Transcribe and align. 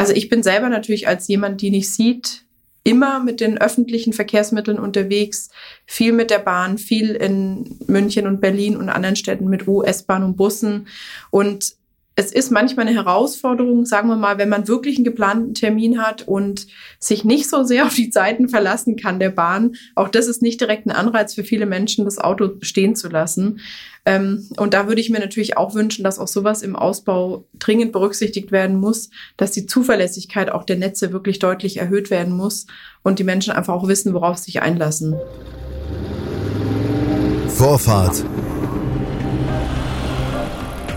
Also 0.00 0.14
ich 0.14 0.30
bin 0.30 0.42
selber 0.42 0.70
natürlich 0.70 1.08
als 1.08 1.28
jemand, 1.28 1.60
die 1.60 1.70
nicht 1.70 1.92
sieht, 1.92 2.44
immer 2.84 3.20
mit 3.20 3.40
den 3.40 3.60
öffentlichen 3.60 4.14
Verkehrsmitteln 4.14 4.78
unterwegs, 4.78 5.50
viel 5.84 6.12
mit 6.12 6.30
der 6.30 6.38
Bahn, 6.38 6.78
viel 6.78 7.10
in 7.10 7.78
München 7.86 8.26
und 8.26 8.40
Berlin 8.40 8.78
und 8.78 8.88
anderen 8.88 9.16
Städten 9.16 9.48
mit 9.48 9.68
US-Bahn 9.68 10.24
und 10.24 10.38
Bussen. 10.38 10.88
Und 11.28 11.74
es 12.20 12.32
ist 12.32 12.50
manchmal 12.50 12.86
eine 12.86 12.94
Herausforderung, 12.94 13.86
sagen 13.86 14.08
wir 14.08 14.16
mal, 14.16 14.36
wenn 14.36 14.50
man 14.50 14.68
wirklich 14.68 14.96
einen 14.96 15.06
geplanten 15.06 15.54
Termin 15.54 16.02
hat 16.02 16.28
und 16.28 16.66
sich 16.98 17.24
nicht 17.24 17.48
so 17.48 17.64
sehr 17.64 17.86
auf 17.86 17.94
die 17.94 18.10
Zeiten 18.10 18.50
verlassen 18.50 18.96
kann 18.96 19.18
der 19.18 19.30
Bahn. 19.30 19.76
Auch 19.94 20.08
das 20.08 20.26
ist 20.26 20.42
nicht 20.42 20.60
direkt 20.60 20.86
ein 20.86 20.90
Anreiz 20.90 21.34
für 21.34 21.44
viele 21.44 21.64
Menschen, 21.64 22.04
das 22.04 22.18
Auto 22.18 22.50
stehen 22.60 22.94
zu 22.94 23.08
lassen. 23.08 23.60
Ähm, 24.04 24.46
und 24.58 24.74
da 24.74 24.86
würde 24.86 25.00
ich 25.00 25.08
mir 25.08 25.18
natürlich 25.18 25.56
auch 25.56 25.74
wünschen, 25.74 26.04
dass 26.04 26.18
auch 26.18 26.28
sowas 26.28 26.60
im 26.60 26.76
Ausbau 26.76 27.46
dringend 27.58 27.92
berücksichtigt 27.92 28.52
werden 28.52 28.76
muss, 28.76 29.08
dass 29.38 29.52
die 29.52 29.64
Zuverlässigkeit 29.64 30.50
auch 30.50 30.64
der 30.64 30.76
Netze 30.76 31.12
wirklich 31.12 31.38
deutlich 31.38 31.78
erhöht 31.78 32.10
werden 32.10 32.36
muss 32.36 32.66
und 33.02 33.18
die 33.18 33.24
Menschen 33.24 33.54
einfach 33.54 33.72
auch 33.72 33.88
wissen, 33.88 34.12
worauf 34.12 34.36
sie 34.36 34.44
sich 34.44 34.60
einlassen. 34.60 35.16
Vorfahrt 37.48 38.24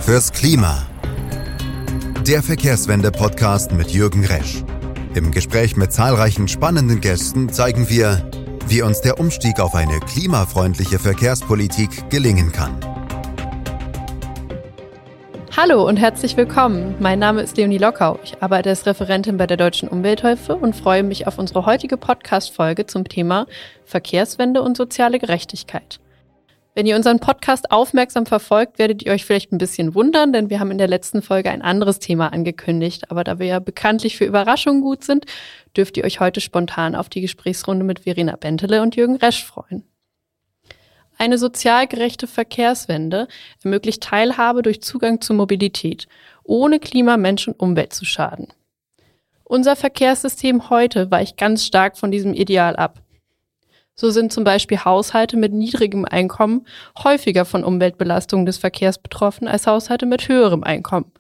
fürs 0.02 0.34
Klima. 0.34 0.86
Der 2.27 2.41
Verkehrswende-Podcast 2.41 3.73
mit 3.73 3.91
Jürgen 3.91 4.23
Resch. 4.23 4.64
Im 5.14 5.31
Gespräch 5.31 5.76
mit 5.76 5.91
zahlreichen 5.91 6.48
spannenden 6.48 7.02
Gästen 7.02 7.50
zeigen 7.50 7.90
wir, 7.90 8.31
wie 8.66 8.81
uns 8.81 9.02
der 9.02 9.20
Umstieg 9.20 9.59
auf 9.59 9.76
eine 9.76 10.00
klimafreundliche 10.00 11.00
Verkehrspolitik 11.00 12.09
gelingen 12.09 12.54
kann. 12.54 12.80
Hallo 15.58 15.86
und 15.86 15.98
herzlich 15.98 16.38
willkommen. 16.38 16.95
Mein 17.02 17.20
Name 17.20 17.41
ist 17.41 17.58
Leonie 17.58 17.78
Lockau. 17.78 18.17
Ich 18.23 18.42
arbeite 18.42 18.70
als 18.70 18.86
Referentin 18.86 19.36
bei 19.36 19.45
der 19.45 19.58
Deutschen 19.58 19.90
Umwelthilfe 19.90 20.55
und 20.55 20.78
freue 20.78 21.03
mich 21.03 21.28
auf 21.28 21.38
unsere 21.38 21.66
heutige 21.66 21.98
Podcast-Folge 21.98 22.86
zum 22.86 23.03
Thema 23.03 23.48
Verkehrswende 23.83 24.61
und 24.61 24.78
soziale 24.78 25.20
Gerechtigkeit. 25.20 26.00
Wenn 26.76 26.88
ihr 26.88 26.96
unseren 26.96 27.20
Podcast 27.20 27.72
aufmerksam 27.72 28.26
verfolgt, 28.26 28.80
werdet 28.80 29.04
ihr 29.04 29.12
euch 29.12 29.26
vielleicht 29.26 29.52
ein 29.52 29.60
bisschen 29.60 29.94
wundern, 29.94 30.34
denn 30.34 30.50
wir 30.50 30.60
haben 30.60 30.72
in 30.72 30.80
der 30.80 30.88
letzten 30.88 31.22
Folge 31.22 31.52
ein 31.52 31.62
anderes 31.62 32.00
Thema 32.00 32.34
angekündigt. 32.34 33.12
Aber 33.12 33.24
da 33.24 33.38
wir 33.38 33.46
ja 33.46 33.60
bekanntlich 33.60 34.18
für 34.18 34.26
Überraschungen 34.26 34.82
gut 34.82 35.04
sind, 35.04 35.26
dürft 35.78 35.98
ihr 35.98 36.04
euch 36.04 36.20
heute 36.20 36.42
spontan 36.42 36.96
auf 36.96 37.10
die 37.10 37.22
Gesprächsrunde 37.22 37.86
mit 37.86 38.02
Verena 38.02 38.36
Bentele 38.38 38.82
und 38.82 38.96
Jürgen 38.96 39.18
Resch 39.18 39.46
freuen. 39.46 39.84
Eine 41.20 41.38
sozial 41.38 41.86
gerechte 41.86 42.26
Verkehrswende 42.26 43.28
ermöglicht 43.64 44.02
Teilhabe 44.02 44.64
durch 44.64 44.82
Zugang 44.82 45.22
zur 45.22 45.36
Mobilität, 45.36 46.08
ohne 46.44 46.80
Klima, 46.80 47.18
Mensch 47.18 47.48
und 47.48 47.60
Umwelt 47.60 47.94
zu 47.94 48.04
schaden. 48.04 48.48
Unser 49.44 49.76
Verkehrssystem 49.76 50.72
heute 50.72 51.12
weicht 51.12 51.38
ganz 51.38 51.66
stark 51.66 52.00
von 52.00 52.10
diesem 52.10 52.34
Ideal 52.34 52.76
ab. 52.76 53.03
So 53.95 54.09
sind 54.09 54.33
zum 54.33 54.44
Beispiel 54.44 54.80
Haushalte 54.80 55.38
mit 55.38 55.53
niedrigem 55.53 56.05
Einkommen 56.05 56.66
häufiger 57.03 57.45
von 57.45 57.63
Umweltbelastungen 57.63 58.45
des 58.45 58.58
Verkehrs 58.58 58.97
betroffen 58.97 59.47
als 59.47 59.67
Haushalte 59.67 60.05
mit 60.05 60.27
höherem 60.27 60.63
Einkommen, 60.63 61.11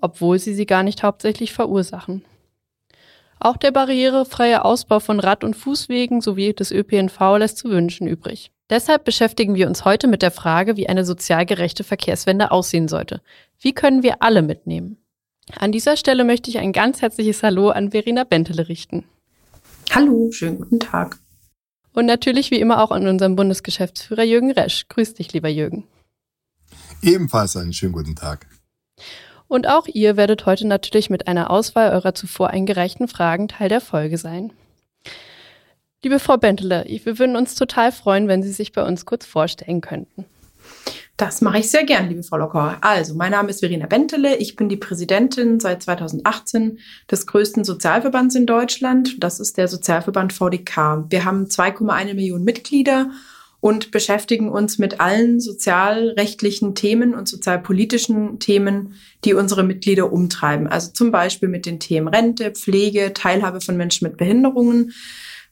obwohl 0.00 0.38
sie 0.38 0.54
sie 0.54 0.66
gar 0.66 0.82
nicht 0.82 1.02
hauptsächlich 1.02 1.52
verursachen. 1.52 2.24
Auch 3.40 3.58
der 3.58 3.72
barrierefreie 3.72 4.64
Ausbau 4.64 5.00
von 5.00 5.20
Rad- 5.20 5.44
und 5.44 5.54
Fußwegen 5.54 6.22
sowie 6.22 6.54
des 6.54 6.70
ÖPNV 6.70 7.36
lässt 7.38 7.58
zu 7.58 7.68
wünschen 7.68 8.06
übrig. 8.06 8.50
Deshalb 8.70 9.04
beschäftigen 9.04 9.54
wir 9.54 9.68
uns 9.68 9.84
heute 9.84 10.06
mit 10.06 10.22
der 10.22 10.30
Frage, 10.30 10.78
wie 10.78 10.88
eine 10.88 11.04
sozial 11.04 11.44
gerechte 11.44 11.84
Verkehrswende 11.84 12.50
aussehen 12.50 12.88
sollte. 12.88 13.20
Wie 13.60 13.74
können 13.74 14.02
wir 14.02 14.22
alle 14.22 14.40
mitnehmen? 14.40 14.96
An 15.58 15.72
dieser 15.72 15.98
Stelle 15.98 16.24
möchte 16.24 16.48
ich 16.48 16.58
ein 16.58 16.72
ganz 16.72 17.02
herzliches 17.02 17.42
Hallo 17.42 17.68
an 17.68 17.90
Verena 17.90 18.24
Bentele 18.24 18.68
richten. 18.68 19.04
Hallo, 19.90 20.30
schönen 20.32 20.56
guten 20.56 20.80
Tag. 20.80 21.18
Und 21.94 22.06
natürlich 22.06 22.50
wie 22.50 22.60
immer 22.60 22.82
auch 22.82 22.90
an 22.90 23.06
unseren 23.06 23.36
Bundesgeschäftsführer 23.36 24.24
Jürgen 24.24 24.50
Resch. 24.50 24.86
Grüß 24.88 25.14
dich, 25.14 25.32
lieber 25.32 25.48
Jürgen. 25.48 25.84
Ebenfalls 27.02 27.56
einen 27.56 27.72
schönen 27.72 27.92
guten 27.92 28.16
Tag. 28.16 28.46
Und 29.46 29.68
auch 29.68 29.86
ihr 29.86 30.16
werdet 30.16 30.44
heute 30.46 30.66
natürlich 30.66 31.08
mit 31.08 31.28
einer 31.28 31.50
Auswahl 31.50 31.92
eurer 31.92 32.14
zuvor 32.14 32.50
eingereichten 32.50 33.06
Fragen 33.06 33.46
Teil 33.46 33.68
der 33.68 33.80
Folge 33.80 34.18
sein. 34.18 34.52
Liebe 36.02 36.18
Frau 36.18 36.36
Bentele, 36.36 36.84
wir 36.86 37.18
würden 37.18 37.36
uns 37.36 37.54
total 37.54 37.92
freuen, 37.92 38.26
wenn 38.26 38.42
Sie 38.42 38.52
sich 38.52 38.72
bei 38.72 38.84
uns 38.84 39.06
kurz 39.06 39.24
vorstellen 39.24 39.80
könnten. 39.80 40.26
Das 41.16 41.40
mache 41.40 41.58
ich 41.58 41.70
sehr 41.70 41.84
gern, 41.84 42.08
liebe 42.08 42.24
Frau 42.24 42.38
Locker. 42.38 42.78
Also, 42.80 43.14
mein 43.14 43.30
Name 43.30 43.50
ist 43.50 43.60
Verena 43.60 43.86
Bentele. 43.86 44.36
Ich 44.36 44.56
bin 44.56 44.68
die 44.68 44.76
Präsidentin 44.76 45.60
seit 45.60 45.84
2018 45.84 46.80
des 47.08 47.28
größten 47.28 47.62
Sozialverbands 47.62 48.34
in 48.34 48.46
Deutschland. 48.46 49.22
Das 49.22 49.38
ist 49.38 49.56
der 49.56 49.68
Sozialverband 49.68 50.32
VDK. 50.32 51.04
Wir 51.10 51.24
haben 51.24 51.44
2,1 51.44 52.14
Millionen 52.14 52.44
Mitglieder 52.44 53.12
und 53.60 53.92
beschäftigen 53.92 54.50
uns 54.50 54.78
mit 54.78 55.00
allen 55.00 55.38
sozialrechtlichen 55.38 56.74
Themen 56.74 57.14
und 57.14 57.28
sozialpolitischen 57.28 58.40
Themen, 58.40 58.94
die 59.24 59.34
unsere 59.34 59.62
Mitglieder 59.62 60.12
umtreiben. 60.12 60.66
Also 60.66 60.90
zum 60.90 61.12
Beispiel 61.12 61.48
mit 61.48 61.64
den 61.64 61.78
Themen 61.78 62.08
Rente, 62.08 62.50
Pflege, 62.50 63.14
Teilhabe 63.14 63.60
von 63.60 63.76
Menschen 63.76 64.08
mit 64.08 64.16
Behinderungen, 64.16 64.92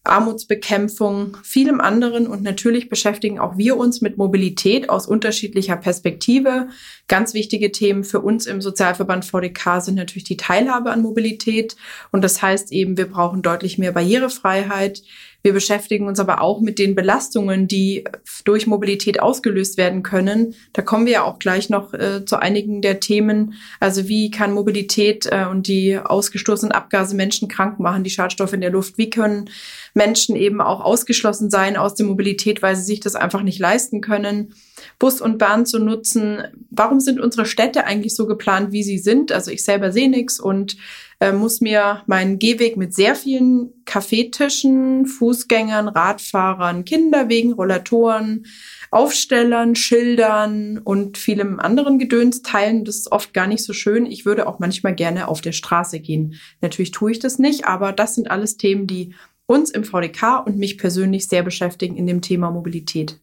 Armutsbekämpfung, 0.04 1.36
vielem 1.44 1.80
anderen. 1.80 2.26
Und 2.26 2.42
natürlich 2.42 2.88
beschäftigen 2.88 3.38
auch 3.38 3.56
wir 3.56 3.76
uns 3.76 4.00
mit 4.00 4.18
Mobilität 4.18 4.90
aus 4.90 5.06
unterschiedlicher 5.06 5.76
Perspektive. 5.76 6.68
Ganz 7.06 7.34
wichtige 7.34 7.70
Themen 7.70 8.02
für 8.02 8.20
uns 8.20 8.46
im 8.46 8.60
Sozialverband 8.60 9.24
VDK 9.24 9.80
sind 9.80 9.94
natürlich 9.94 10.24
die 10.24 10.36
Teilhabe 10.36 10.90
an 10.90 11.02
Mobilität. 11.02 11.76
Und 12.10 12.24
das 12.24 12.42
heißt 12.42 12.72
eben, 12.72 12.96
wir 12.96 13.08
brauchen 13.08 13.42
deutlich 13.42 13.78
mehr 13.78 13.92
Barrierefreiheit. 13.92 15.02
Wir 15.42 15.52
beschäftigen 15.52 16.06
uns 16.06 16.20
aber 16.20 16.40
auch 16.40 16.60
mit 16.60 16.78
den 16.78 16.94
Belastungen, 16.94 17.66
die 17.66 18.04
durch 18.44 18.66
Mobilität 18.66 19.20
ausgelöst 19.20 19.76
werden 19.76 20.02
können. 20.02 20.54
Da 20.72 20.82
kommen 20.82 21.04
wir 21.06 21.12
ja 21.12 21.24
auch 21.24 21.40
gleich 21.40 21.68
noch 21.68 21.92
äh, 21.94 22.24
zu 22.24 22.40
einigen 22.40 22.80
der 22.80 23.00
Themen. 23.00 23.54
Also 23.80 24.08
wie 24.08 24.30
kann 24.30 24.52
Mobilität 24.52 25.26
äh, 25.26 25.46
und 25.50 25.66
die 25.66 25.98
ausgestoßenen 25.98 26.72
Abgase 26.72 27.16
Menschen 27.16 27.48
krank 27.48 27.80
machen, 27.80 28.04
die 28.04 28.10
Schadstoffe 28.10 28.52
in 28.52 28.60
der 28.60 28.70
Luft? 28.70 28.98
Wie 28.98 29.10
können 29.10 29.50
Menschen 29.94 30.36
eben 30.36 30.60
auch 30.60 30.80
ausgeschlossen 30.80 31.50
sein 31.50 31.76
aus 31.76 31.96
der 31.96 32.06
Mobilität, 32.06 32.62
weil 32.62 32.76
sie 32.76 32.84
sich 32.84 33.00
das 33.00 33.16
einfach 33.16 33.42
nicht 33.42 33.58
leisten 33.58 34.00
können? 34.00 34.54
Bus 34.98 35.20
und 35.20 35.38
Bahn 35.38 35.66
zu 35.66 35.78
nutzen. 35.78 36.42
Warum 36.70 37.00
sind 37.00 37.20
unsere 37.20 37.46
Städte 37.46 37.84
eigentlich 37.84 38.14
so 38.14 38.26
geplant, 38.26 38.72
wie 38.72 38.82
sie 38.82 38.98
sind? 38.98 39.32
Also 39.32 39.50
ich 39.50 39.64
selber 39.64 39.92
sehe 39.92 40.10
nichts 40.10 40.38
und 40.38 40.76
äh, 41.22 41.32
muss 41.32 41.60
mir 41.60 42.02
meinen 42.06 42.40
Gehweg 42.40 42.76
mit 42.76 42.94
sehr 42.94 43.14
vielen 43.14 43.84
Kaffeetischen, 43.84 45.06
Fußgängern, 45.06 45.86
Radfahrern, 45.86 46.84
Kinderwegen, 46.84 47.52
Rollatoren, 47.52 48.46
Aufstellern, 48.90 49.76
Schildern 49.76 50.78
und 50.78 51.16
vielem 51.16 51.60
anderen 51.60 52.00
Gedöns 52.00 52.42
teilen. 52.42 52.84
Das 52.84 52.96
ist 52.96 53.12
oft 53.12 53.32
gar 53.34 53.46
nicht 53.46 53.62
so 53.62 53.72
schön. 53.72 54.04
Ich 54.04 54.26
würde 54.26 54.48
auch 54.48 54.58
manchmal 54.58 54.96
gerne 54.96 55.28
auf 55.28 55.40
der 55.40 55.52
Straße 55.52 56.00
gehen. 56.00 56.40
Natürlich 56.60 56.90
tue 56.90 57.12
ich 57.12 57.20
das 57.20 57.38
nicht, 57.38 57.66
aber 57.66 57.92
das 57.92 58.16
sind 58.16 58.28
alles 58.28 58.56
Themen, 58.56 58.88
die 58.88 59.14
uns 59.46 59.70
im 59.70 59.84
VDK 59.84 60.44
und 60.44 60.58
mich 60.58 60.76
persönlich 60.76 61.28
sehr 61.28 61.44
beschäftigen 61.44 61.96
in 61.96 62.08
dem 62.08 62.20
Thema 62.20 62.50
Mobilität. 62.50 63.20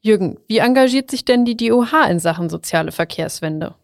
Jürgen, 0.00 0.38
wie 0.46 0.58
engagiert 0.58 1.10
sich 1.10 1.26
denn 1.26 1.44
die 1.44 1.58
DOH 1.58 2.08
in 2.08 2.20
Sachen 2.20 2.48
soziale 2.48 2.90
Verkehrswende? 2.90 3.74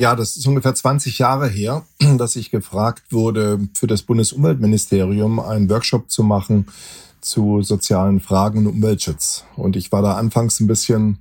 Ja, 0.00 0.14
das 0.14 0.36
ist 0.36 0.46
ungefähr 0.46 0.76
20 0.76 1.18
Jahre 1.18 1.48
her, 1.48 1.84
dass 2.18 2.36
ich 2.36 2.52
gefragt 2.52 3.10
wurde, 3.10 3.58
für 3.74 3.88
das 3.88 4.02
Bundesumweltministerium 4.02 5.40
einen 5.40 5.68
Workshop 5.68 6.10
zu 6.10 6.22
machen 6.22 6.66
zu 7.20 7.62
sozialen 7.62 8.20
Fragen 8.20 8.60
und 8.60 8.68
Umweltschutz. 8.68 9.44
Und 9.56 9.74
ich 9.74 9.90
war 9.90 10.02
da 10.02 10.14
anfangs 10.14 10.60
ein 10.60 10.68
bisschen 10.68 11.18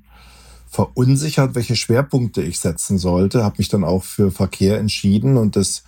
verunsichert, 0.70 1.56
welche 1.56 1.76
Schwerpunkte 1.76 2.44
ich 2.44 2.60
setzen 2.60 3.00
sollte, 3.00 3.44
habe 3.44 3.56
mich 3.58 3.70
dann 3.70 3.84
auch 3.84 4.04
für 4.04 4.30
Verkehr 4.30 4.78
entschieden. 4.78 5.38
Und 5.38 5.56
das 5.56 5.84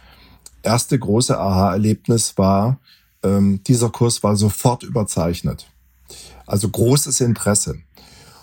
erste 0.63 0.97
große 0.97 1.38
Aha-Erlebnis 1.38 2.40
war, 2.40 2.79
ähm, 3.22 3.61
dieser 3.67 3.90
Kurs 3.90 4.23
war 4.23 4.35
sofort 4.35 4.81
überzeichnet. 4.81 5.67
Also 6.47 6.69
großes 6.69 7.22
Interesse. 7.22 7.75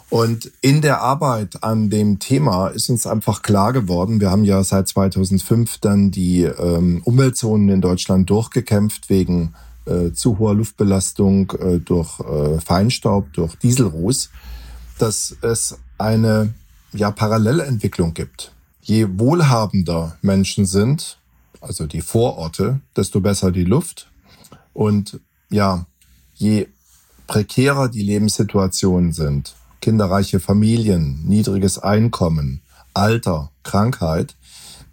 Und 0.09 0.53
in 0.61 0.83
der 0.83 1.01
Arbeit 1.01 1.65
an 1.65 1.91
dem 1.91 2.21
Thema 2.21 2.69
ist 2.69 2.89
uns 2.91 3.07
einfach 3.07 3.43
klar 3.43 3.73
geworden, 3.73 4.21
wir 4.21 4.31
haben 4.31 4.45
ja 4.45 4.63
seit 4.63 4.87
2005 4.87 5.79
dann 5.79 6.11
die 6.13 6.43
ähm, 6.43 7.03
Umweltzonen 7.05 7.69
in 7.69 7.81
Deutschland 7.81 8.31
durchgekämpft 8.31 9.11
wegen 9.11 9.55
äh, 9.85 10.13
zu 10.13 10.39
hoher 10.39 10.55
Luftbelastung 10.55 11.51
äh, 11.59 11.79
durch 11.79 12.21
äh, 12.21 12.61
Feinstaub, 12.61 13.33
durch 13.33 13.57
Dieselruß, 13.57 14.31
dass 14.99 15.37
es 15.43 15.79
eine 15.99 16.55
ja, 16.93 17.11
Parallelentwicklung 17.11 18.15
gibt. 18.15 18.53
Je 18.81 19.09
wohlhabender 19.19 20.17
Menschen 20.23 20.67
sind, 20.67 21.19
also 21.61 21.87
die 21.87 22.01
Vororte, 22.01 22.81
desto 22.97 23.21
besser 23.21 23.51
die 23.51 23.65
Luft. 23.65 24.09
Und 24.73 25.21
ja, 25.51 25.87
je 26.35 26.69
prekärer 27.27 27.89
die 27.89 28.03
Lebenssituationen 28.03 29.13
sind, 29.13 29.57
kinderreiche 29.81 30.41
Familien, 30.41 31.23
niedriges 31.25 31.79
Einkommen, 31.79 32.63
Alter, 32.95 33.51
Krankheit, 33.63 34.37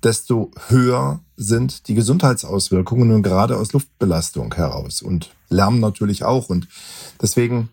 desto 0.03 0.51
höher 0.67 1.21
sind 1.37 1.87
die 1.87 1.95
Gesundheitsauswirkungen 1.95 3.07
nun 3.07 3.23
gerade 3.23 3.57
aus 3.57 3.73
Luftbelastung 3.73 4.53
heraus 4.53 5.01
und 5.01 5.33
Lärm 5.49 5.79
natürlich 5.79 6.23
auch. 6.23 6.49
Und 6.49 6.67
deswegen 7.21 7.69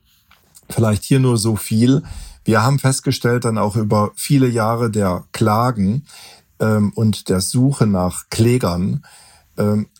vielleicht 0.68 1.04
hier 1.04 1.20
nur 1.20 1.36
so 1.36 1.56
viel. 1.56 2.02
Wir 2.44 2.62
haben 2.62 2.78
festgestellt 2.78 3.44
dann 3.44 3.58
auch 3.58 3.76
über 3.76 4.12
viele 4.14 4.48
Jahre 4.48 4.90
der 4.90 5.24
Klagen 5.32 6.06
ähm, 6.60 6.92
und 6.94 7.28
der 7.28 7.40
Suche 7.40 7.86
nach 7.86 8.30
Klägern, 8.30 9.04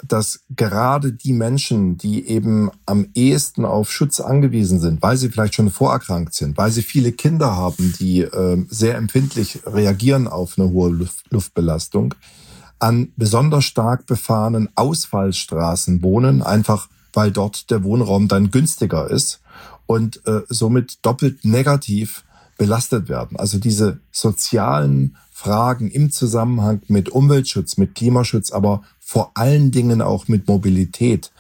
dass 0.06 0.40
gerade 0.56 1.12
die 1.12 1.32
Menschen, 1.32 1.98
die 1.98 2.26
eben 2.26 2.70
am 2.86 3.08
ehesten 3.14 3.64
auf 3.64 3.92
Schutz 3.92 4.20
angewiesen 4.20 4.80
sind, 4.80 5.02
weil 5.02 5.16
sie 5.16 5.28
vielleicht 5.28 5.54
schon 5.54 5.70
vorerkrankt 5.70 6.34
sind, 6.34 6.56
weil 6.56 6.70
sie 6.70 6.82
viele 6.82 7.12
Kinder 7.12 7.56
haben, 7.56 7.92
die 7.98 8.20
ähm, 8.22 8.66
sehr 8.70 8.96
empfindlich 8.96 9.60
reagieren 9.66 10.28
auf 10.28 10.58
eine 10.58 10.70
hohe 10.70 11.08
Luftbelastung, 11.30 12.14
an 12.78 13.12
besonders 13.16 13.64
stark 13.64 14.06
befahrenen 14.06 14.70
Ausfallstraßen 14.74 16.02
wohnen, 16.02 16.42
einfach 16.42 16.88
weil 17.12 17.30
dort 17.30 17.70
der 17.70 17.84
Wohnraum 17.84 18.28
dann 18.28 18.50
günstiger 18.50 19.10
ist 19.10 19.40
und 19.86 20.24
äh, 20.26 20.42
somit 20.48 21.04
doppelt 21.04 21.44
negativ 21.44 22.24
belastet 22.56 23.08
werden. 23.08 23.36
Also 23.38 23.58
diese 23.58 24.00
sozialen 24.10 25.16
Fragen 25.40 25.90
im 25.90 26.10
Zusammenhang 26.10 26.82
mit 26.88 27.08
Umweltschutz, 27.08 27.78
mit 27.78 27.94
Klimaschutz, 27.94 28.50
aber 28.50 28.82
vor 28.98 29.30
allen 29.34 29.70
Dingen 29.70 30.02
auch 30.02 30.28
mit 30.28 30.46
Mobilität. 30.46 31.32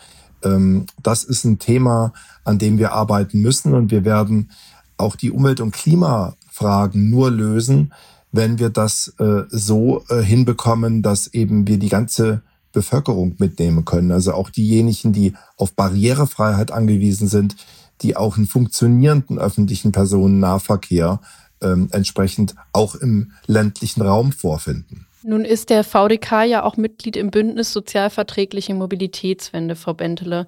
Ähm, 0.42 0.86
das 1.02 1.22
ist 1.22 1.44
ein 1.44 1.58
Thema, 1.58 2.14
an 2.42 2.58
dem 2.58 2.78
wir 2.78 2.92
arbeiten 2.92 3.42
müssen 3.42 3.74
und 3.74 3.90
wir 3.90 4.06
werden 4.06 4.52
auch 4.96 5.16
die 5.16 5.30
Umwelt- 5.30 5.60
und 5.60 5.72
Klimafragen 5.72 7.10
nur 7.10 7.30
lösen, 7.30 7.92
wenn 8.32 8.58
wir 8.58 8.70
das 8.70 9.08
äh, 9.18 9.42
so 9.50 10.02
äh, 10.08 10.22
hinbekommen, 10.22 11.02
dass 11.02 11.26
eben 11.34 11.66
wir 11.66 11.78
die 11.78 11.90
ganze 11.90 12.40
Bevölkerung 12.72 13.34
mitnehmen 13.36 13.84
können. 13.84 14.12
Also 14.12 14.32
auch 14.32 14.48
diejenigen, 14.48 15.12
die 15.12 15.34
auf 15.58 15.74
Barrierefreiheit 15.74 16.70
angewiesen 16.70 17.28
sind, 17.28 17.54
die 18.00 18.16
auch 18.16 18.38
einen 18.38 18.46
funktionierenden 18.46 19.38
öffentlichen 19.38 19.92
Personennahverkehr 19.92 21.20
ähm, 21.62 21.88
entsprechend 21.92 22.54
auch 22.72 22.94
im 22.94 23.32
ländlichen 23.46 24.02
Raum 24.02 24.32
vorfinden. 24.32 25.06
Nun 25.22 25.44
ist 25.44 25.70
der 25.70 25.84
VDK 25.84 26.44
ja 26.44 26.62
auch 26.62 26.76
Mitglied 26.76 27.16
im 27.16 27.30
Bündnis 27.30 27.72
Sozialverträgliche 27.72 28.74
Mobilitätswende, 28.74 29.76
Frau 29.76 29.92
Bentele. 29.92 30.46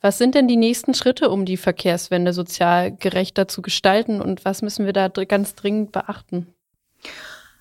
Was 0.00 0.18
sind 0.18 0.34
denn 0.34 0.48
die 0.48 0.56
nächsten 0.56 0.94
Schritte, 0.94 1.30
um 1.30 1.44
die 1.44 1.56
Verkehrswende 1.56 2.32
sozial 2.32 2.94
gerechter 2.94 3.48
zu 3.48 3.62
gestalten 3.62 4.20
und 4.20 4.44
was 4.44 4.62
müssen 4.62 4.86
wir 4.86 4.92
da 4.92 5.08
ganz 5.08 5.54
dringend 5.54 5.92
beachten? 5.92 6.46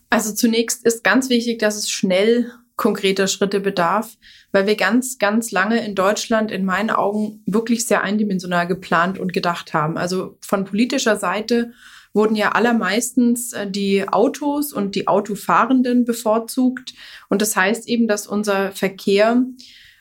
Also 0.10 0.34
zunächst 0.34 0.86
ist 0.86 1.04
ganz 1.04 1.30
wichtig, 1.30 1.60
dass 1.60 1.76
es 1.76 1.90
schnell 1.90 2.52
konkreter 2.76 3.28
Schritte 3.28 3.60
bedarf, 3.60 4.18
weil 4.52 4.68
wir 4.68 4.76
ganz, 4.76 5.18
ganz 5.20 5.52
lange 5.52 5.86
in 5.86 5.96
Deutschland 5.96 6.52
in 6.52 6.66
meinen 6.66 6.90
Augen 6.90 7.42
wirklich 7.46 7.86
sehr 7.86 8.04
eindimensional 8.04 8.68
geplant 8.68 9.20
und 9.20 9.34
gedacht 9.34 9.74
haben. 9.74 9.98
Also 9.98 10.38
von 10.42 10.66
politischer 10.66 11.16
Seite 11.16 11.72
wurden 12.14 12.36
ja 12.36 12.52
allermeistens 12.52 13.54
äh, 13.54 13.70
die 13.70 14.08
Autos 14.08 14.72
und 14.72 14.96
die 14.96 15.08
Autofahrenden 15.08 16.06
bevorzugt. 16.06 16.94
Und 17.30 17.42
das 17.42 17.56
heißt 17.56 17.88
eben, 17.88 18.08
dass 18.08 18.28
unser 18.28 18.72
Verkehr 18.72 19.44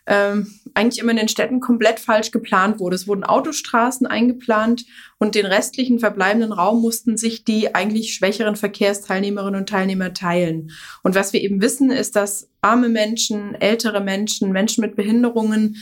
ähm, 0.07 0.53
eigentlich 0.75 1.01
immer 1.01 1.13
in 1.13 1.19
den 1.19 1.29
Städten 1.29 1.61
komplett 1.61 2.01
falsch 2.01 2.33
geplant 2.33 2.81
wurde. 2.81 2.97
Es 2.97 3.07
wurden 3.07 3.23
Autostraßen 3.23 4.07
eingeplant 4.07 4.85
und 5.19 5.35
den 5.37 5.47
restlichen 5.47 6.01
verbleibenden 6.01 6.53
Raum 6.53 6.81
mussten 6.81 7.17
sich 7.17 7.45
die 7.45 7.75
eigentlich 7.75 8.15
schwächeren 8.15 8.57
Verkehrsteilnehmerinnen 8.57 9.61
und 9.61 9.69
Teilnehmer 9.69 10.13
teilen. 10.13 10.73
Und 11.03 11.15
was 11.15 11.33
wir 11.33 11.41
eben 11.41 11.63
wissen, 11.63 11.91
ist, 11.91 12.17
dass 12.17 12.49
arme 12.63 12.89
Menschen, 12.89 13.55
ältere 13.55 14.01
Menschen, 14.01 14.51
Menschen 14.51 14.81
mit 14.81 14.97
Behinderungen, 14.97 15.77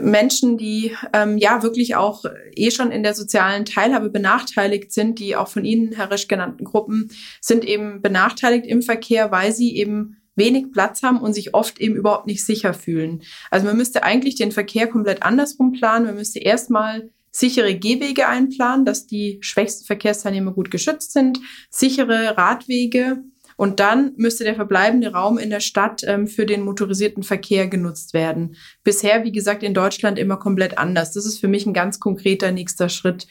Menschen, 0.00 0.58
die 0.58 0.96
ähm, 1.12 1.38
ja 1.38 1.62
wirklich 1.62 1.94
auch 1.94 2.24
eh 2.54 2.70
schon 2.70 2.90
in 2.90 3.02
der 3.02 3.14
sozialen 3.14 3.64
Teilhabe 3.64 4.10
benachteiligt 4.10 4.92
sind, 4.92 5.18
die 5.18 5.36
auch 5.36 5.48
von 5.48 5.64
Ihnen, 5.64 5.92
Herr 5.92 6.10
Resch, 6.10 6.26
genannten 6.26 6.64
Gruppen, 6.64 7.10
sind 7.40 7.64
eben 7.64 8.02
benachteiligt 8.02 8.66
im 8.66 8.82
Verkehr, 8.82 9.30
weil 9.30 9.52
sie 9.52 9.76
eben 9.76 10.16
wenig 10.34 10.72
Platz 10.72 11.02
haben 11.02 11.20
und 11.20 11.32
sich 11.32 11.54
oft 11.54 11.80
eben 11.80 11.94
überhaupt 11.94 12.26
nicht 12.26 12.44
sicher 12.44 12.74
fühlen. 12.74 13.22
Also 13.50 13.66
man 13.66 13.76
müsste 13.76 14.02
eigentlich 14.02 14.34
den 14.34 14.52
Verkehr 14.52 14.86
komplett 14.86 15.22
andersrum 15.22 15.72
planen. 15.72 16.06
Man 16.06 16.16
müsste 16.16 16.40
erstmal 16.40 17.10
sichere 17.30 17.74
Gehwege 17.74 18.28
einplanen, 18.28 18.84
dass 18.84 19.06
die 19.06 19.38
schwächsten 19.40 19.86
Verkehrsteilnehmer 19.86 20.52
gut 20.52 20.70
geschützt 20.70 21.12
sind, 21.12 21.38
sichere 21.70 22.36
Radwege 22.36 23.22
und 23.56 23.80
dann 23.80 24.12
müsste 24.16 24.44
der 24.44 24.54
verbleibende 24.54 25.12
Raum 25.12 25.38
in 25.38 25.50
der 25.50 25.60
Stadt 25.60 26.02
ähm, 26.06 26.26
für 26.26 26.46
den 26.46 26.62
motorisierten 26.62 27.22
Verkehr 27.22 27.66
genutzt 27.66 28.14
werden. 28.14 28.56
Bisher, 28.84 29.24
wie 29.24 29.32
gesagt, 29.32 29.62
in 29.62 29.74
Deutschland 29.74 30.18
immer 30.18 30.36
komplett 30.36 30.78
anders. 30.78 31.12
Das 31.12 31.26
ist 31.26 31.38
für 31.38 31.48
mich 31.48 31.66
ein 31.66 31.74
ganz 31.74 31.98
konkreter 32.00 32.52
nächster 32.52 32.88
Schritt. 32.88 33.26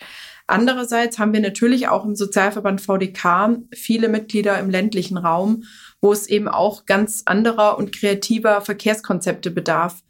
Andererseits 0.47 1.17
haben 1.17 1.33
wir 1.33 1.39
natürlich 1.39 1.87
auch 1.87 2.05
im 2.05 2.15
Sozialverband 2.15 2.79
VDK 2.79 3.57
viele 3.73 4.09
Mitglieder 4.09 4.59
im 4.59 4.69
ländlichen 4.69 5.17
Raum 5.17 5.63
wo 6.05 6.13
es 6.13 6.27
eben 6.27 6.47
auch 6.47 6.85
ganz 6.85 7.23
anderer 7.25 7.79
und 7.79 7.91
kreativer 7.91 8.61
Verkehrskonzepte 8.61 9.49
bedarf. 9.49 10.03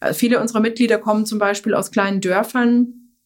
Äh, 0.00 0.14
viele 0.14 0.40
unserer 0.40 0.60
Mitglieder 0.60 0.98
kommen 0.98 1.26
zum 1.26 1.40
Beispiel 1.40 1.74
aus 1.74 1.90
kleinen 1.90 2.20
Dörfern, 2.20 3.16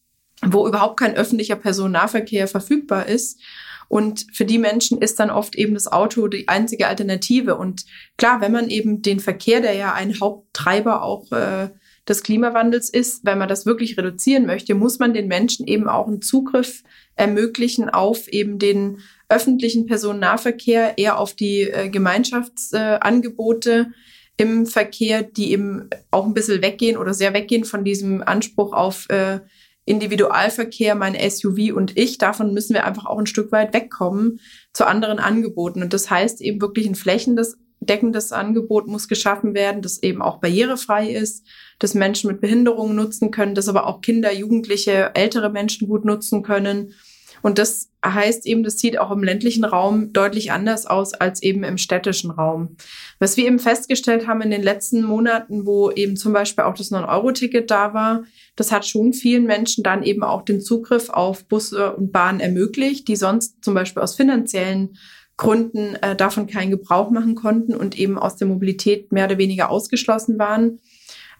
wo 0.41 0.67
überhaupt 0.67 0.99
kein 0.99 1.15
öffentlicher 1.15 1.55
Personennahverkehr 1.55 2.47
verfügbar 2.47 3.05
ist. 3.05 3.39
Und 3.87 4.25
für 4.33 4.45
die 4.45 4.57
Menschen 4.57 5.01
ist 5.01 5.19
dann 5.19 5.29
oft 5.29 5.55
eben 5.55 5.73
das 5.73 5.91
Auto 5.91 6.27
die 6.27 6.47
einzige 6.47 6.87
Alternative. 6.87 7.55
Und 7.55 7.85
klar, 8.17 8.41
wenn 8.41 8.51
man 8.51 8.69
eben 8.69 9.01
den 9.01 9.19
Verkehr, 9.19 9.61
der 9.61 9.73
ja 9.73 9.93
ein 9.93 10.19
Haupttreiber 10.19 11.03
auch 11.03 11.31
äh, 11.31 11.69
des 12.07 12.23
Klimawandels 12.23 12.89
ist, 12.89 13.25
wenn 13.25 13.37
man 13.37 13.49
das 13.49 13.65
wirklich 13.65 13.97
reduzieren 13.97 14.45
möchte, 14.45 14.75
muss 14.75 14.99
man 14.99 15.13
den 15.13 15.27
Menschen 15.27 15.65
eben 15.67 15.87
auch 15.87 16.07
einen 16.07 16.21
Zugriff 16.21 16.83
ermöglichen 17.15 17.89
auf 17.89 18.27
eben 18.27 18.59
den 18.59 18.99
öffentlichen 19.29 19.87
Personennahverkehr, 19.87 20.97
eher 20.97 21.17
auf 21.19 21.33
die 21.33 21.61
äh, 21.61 21.89
Gemeinschaftsangebote 21.89 23.71
äh, 23.71 23.85
im 24.37 24.65
Verkehr, 24.65 25.23
die 25.23 25.51
eben 25.51 25.89
auch 26.11 26.25
ein 26.25 26.33
bisschen 26.33 26.61
weggehen 26.61 26.97
oder 26.97 27.13
sehr 27.13 27.33
weggehen 27.33 27.63
von 27.63 27.83
diesem 27.83 28.21
Anspruch 28.21 28.73
auf 28.73 29.09
äh, 29.09 29.39
Individualverkehr, 29.85 30.95
mein 30.95 31.15
SUV 31.15 31.75
und 31.75 31.97
ich. 31.97 32.17
Davon 32.17 32.53
müssen 32.53 32.73
wir 32.73 32.85
einfach 32.85 33.05
auch 33.05 33.19
ein 33.19 33.27
Stück 33.27 33.51
weit 33.51 33.73
wegkommen 33.73 34.39
zu 34.73 34.87
anderen 34.87 35.19
Angeboten. 35.19 35.83
Und 35.83 35.93
das 35.93 36.09
heißt 36.09 36.41
eben 36.41 36.59
wirklich 36.59 36.87
ein 36.87 36.95
flächendeckendes 36.95 38.31
Angebot 38.31 38.87
muss 38.87 39.07
geschaffen 39.07 39.53
werden, 39.53 39.81
das 39.81 40.01
eben 40.01 40.21
auch 40.21 40.39
barrierefrei 40.39 41.09
ist, 41.09 41.45
das 41.79 41.93
Menschen 41.93 42.29
mit 42.31 42.41
Behinderungen 42.41 42.95
nutzen 42.95 43.31
können, 43.31 43.55
das 43.55 43.69
aber 43.69 43.85
auch 43.87 44.01
Kinder, 44.01 44.33
Jugendliche, 44.33 45.11
ältere 45.13 45.49
Menschen 45.49 45.87
gut 45.87 46.03
nutzen 46.03 46.41
können 46.41 46.93
und 47.45 47.59
das 47.59 47.91
heißt 48.03 48.47
eben, 48.47 48.63
das 48.63 48.79
sieht 48.79 48.97
auch 48.97 49.11
im 49.11 49.21
ländlichen 49.21 49.65
Raum 49.65 50.13
deutlich 50.13 50.51
anders 50.51 50.87
aus 50.87 51.13
als 51.13 51.43
eben 51.43 51.63
im 51.63 51.77
städtischen 51.77 52.31
Raum. 52.31 52.75
Was 53.19 53.37
wir 53.37 53.45
eben 53.45 53.59
festgestellt 53.59 54.25
haben 54.25 54.41
in 54.41 54.49
den 54.49 54.63
letzten 54.63 55.03
Monaten, 55.03 55.67
wo 55.67 55.91
eben 55.91 56.17
zum 56.17 56.33
Beispiel 56.33 56.63
auch 56.63 56.73
das 56.73 56.91
9-Euro-Ticket 56.91 57.69
da 57.69 57.93
war, 57.93 58.23
das 58.55 58.71
hat 58.71 58.87
schon 58.87 59.13
vielen 59.13 59.43
Menschen 59.43 59.83
dann 59.83 60.01
eben 60.01 60.23
auch 60.23 60.41
den 60.41 60.59
Zugriff 60.59 61.11
auf 61.11 61.45
Busse 61.45 61.95
und 61.95 62.11
Bahnen 62.11 62.39
ermöglicht, 62.39 63.07
die 63.07 63.15
sonst 63.15 63.63
zum 63.63 63.75
Beispiel 63.75 64.01
aus 64.01 64.15
finanziellen 64.15 64.97
Gründen 65.37 65.97
äh, 66.01 66.15
davon 66.15 66.47
keinen 66.47 66.71
Gebrauch 66.71 67.11
machen 67.11 67.35
konnten 67.35 67.75
und 67.75 67.95
eben 67.95 68.17
aus 68.17 68.37
der 68.37 68.47
Mobilität 68.47 69.11
mehr 69.11 69.25
oder 69.25 69.37
weniger 69.37 69.69
ausgeschlossen 69.69 70.39
waren. 70.39 70.79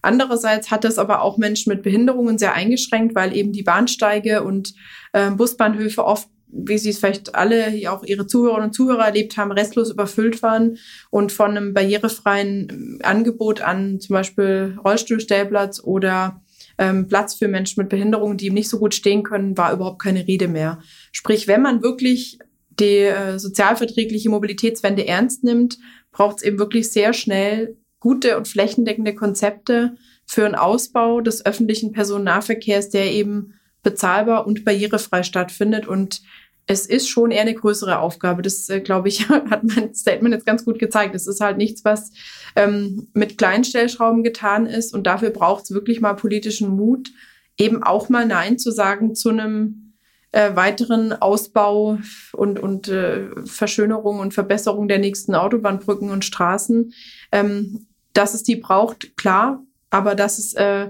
Andererseits 0.06 0.72
hat 0.72 0.86
es 0.86 0.98
aber 0.98 1.22
auch 1.22 1.38
Menschen 1.38 1.72
mit 1.72 1.84
Behinderungen 1.84 2.38
sehr 2.38 2.54
eingeschränkt, 2.54 3.16
weil 3.16 3.36
eben 3.36 3.52
die 3.52 3.64
Bahnsteige 3.64 4.44
und 4.44 4.74
äh, 5.14 5.32
Busbahnhöfe 5.32 6.06
oft 6.06 6.30
wie 6.58 6.78
Sie 6.78 6.92
es 6.92 7.00
vielleicht 7.00 7.36
alle, 7.36 7.74
auch 7.92 8.04
Ihre 8.04 8.28
Zuhörerinnen 8.28 8.70
und 8.70 8.74
Zuhörer 8.74 9.08
erlebt 9.08 9.36
haben, 9.36 9.52
restlos 9.52 9.92
überfüllt 9.92 10.42
waren 10.42 10.78
und 11.10 11.32
von 11.32 11.52
einem 11.52 11.74
barrierefreien 11.74 13.00
Angebot 13.04 13.62
an 13.62 14.00
zum 14.00 14.14
Beispiel 14.14 14.78
Rollstuhlstellplatz 14.84 15.82
oder 15.84 16.42
ähm, 16.78 17.08
Platz 17.08 17.36
für 17.36 17.48
Menschen 17.48 17.82
mit 17.82 17.90
Behinderungen, 17.90 18.38
die 18.38 18.46
eben 18.46 18.56
nicht 18.56 18.70
so 18.70 18.80
gut 18.80 18.94
stehen 18.94 19.24
können, 19.24 19.58
war 19.58 19.74
überhaupt 19.74 20.02
keine 20.02 20.28
Rede 20.28 20.48
mehr. 20.48 20.80
Sprich, 21.12 21.48
wenn 21.48 21.62
man 21.62 21.82
wirklich 21.82 22.40
die 22.80 23.04
äh, 23.04 23.38
sozialverträgliche 23.38 24.30
Mobilitätswende 24.30 25.08
ernst 25.08 25.44
nimmt, 25.44 25.78
braucht 26.12 26.38
es 26.38 26.44
eben 26.44 26.60
wirklich 26.60 26.92
sehr 26.92 27.14
schnell 27.14 27.78
gute 28.06 28.38
und 28.38 28.48
flächendeckende 28.48 29.16
Konzepte 29.16 29.98
für 30.28 30.46
einen 30.46 30.54
Ausbau 30.54 31.22
des 31.22 31.44
öffentlichen 31.44 31.92
Personennahverkehrs, 31.92 32.92
der 32.92 33.12
eben 33.12 33.56
bezahlbar 33.82 34.46
und 34.46 34.64
barrierefrei 34.64 35.24
stattfindet. 35.24 35.88
Und 35.88 36.22
es 36.68 36.86
ist 36.86 37.10
schon 37.10 37.32
eher 37.32 37.42
eine 37.42 37.56
größere 37.56 37.98
Aufgabe. 37.98 38.44
Das, 38.44 38.70
äh, 38.70 38.80
glaube 38.80 39.08
ich, 39.08 39.28
hat 39.30 39.64
mein 39.64 39.96
Statement 39.96 40.36
jetzt 40.36 40.46
ganz 40.46 40.66
gut 40.66 40.78
gezeigt. 40.78 41.16
Es 41.16 41.26
ist 41.26 41.42
halt 41.42 41.58
nichts, 41.58 41.84
was 41.84 42.12
ähm, 42.56 43.08
mit 43.16 43.40
Kleinstellschrauben 43.40 44.24
getan 44.24 44.68
ist. 44.68 44.94
Und 44.94 45.08
dafür 45.08 45.32
braucht 45.32 45.64
es 45.64 45.72
wirklich 45.72 46.00
mal 46.00 46.14
politischen 46.14 46.70
Mut, 46.70 47.10
eben 47.58 47.82
auch 47.82 48.08
mal 48.10 48.28
Nein 48.28 48.60
zu 48.60 48.70
sagen 48.70 49.16
zu 49.16 49.30
einem 49.30 49.94
äh, 50.32 50.56
weiteren 50.56 51.12
Ausbau 51.12 51.98
und, 52.34 52.60
und 52.60 52.88
äh, 52.88 53.30
Verschönerung 53.46 54.20
und 54.20 54.36
Verbesserung 54.36 54.88
der 54.88 55.00
nächsten 55.00 55.34
Autobahnbrücken 55.34 56.12
und 56.12 56.24
Straßen. 56.24 56.94
Ähm, 57.32 57.88
dass 58.16 58.34
es 58.34 58.44
die 58.44 58.56
braucht, 58.56 59.16
klar, 59.18 59.64
aber 59.92 60.16
dass 60.16 60.40
es 60.40 60.54
äh, 60.54 60.88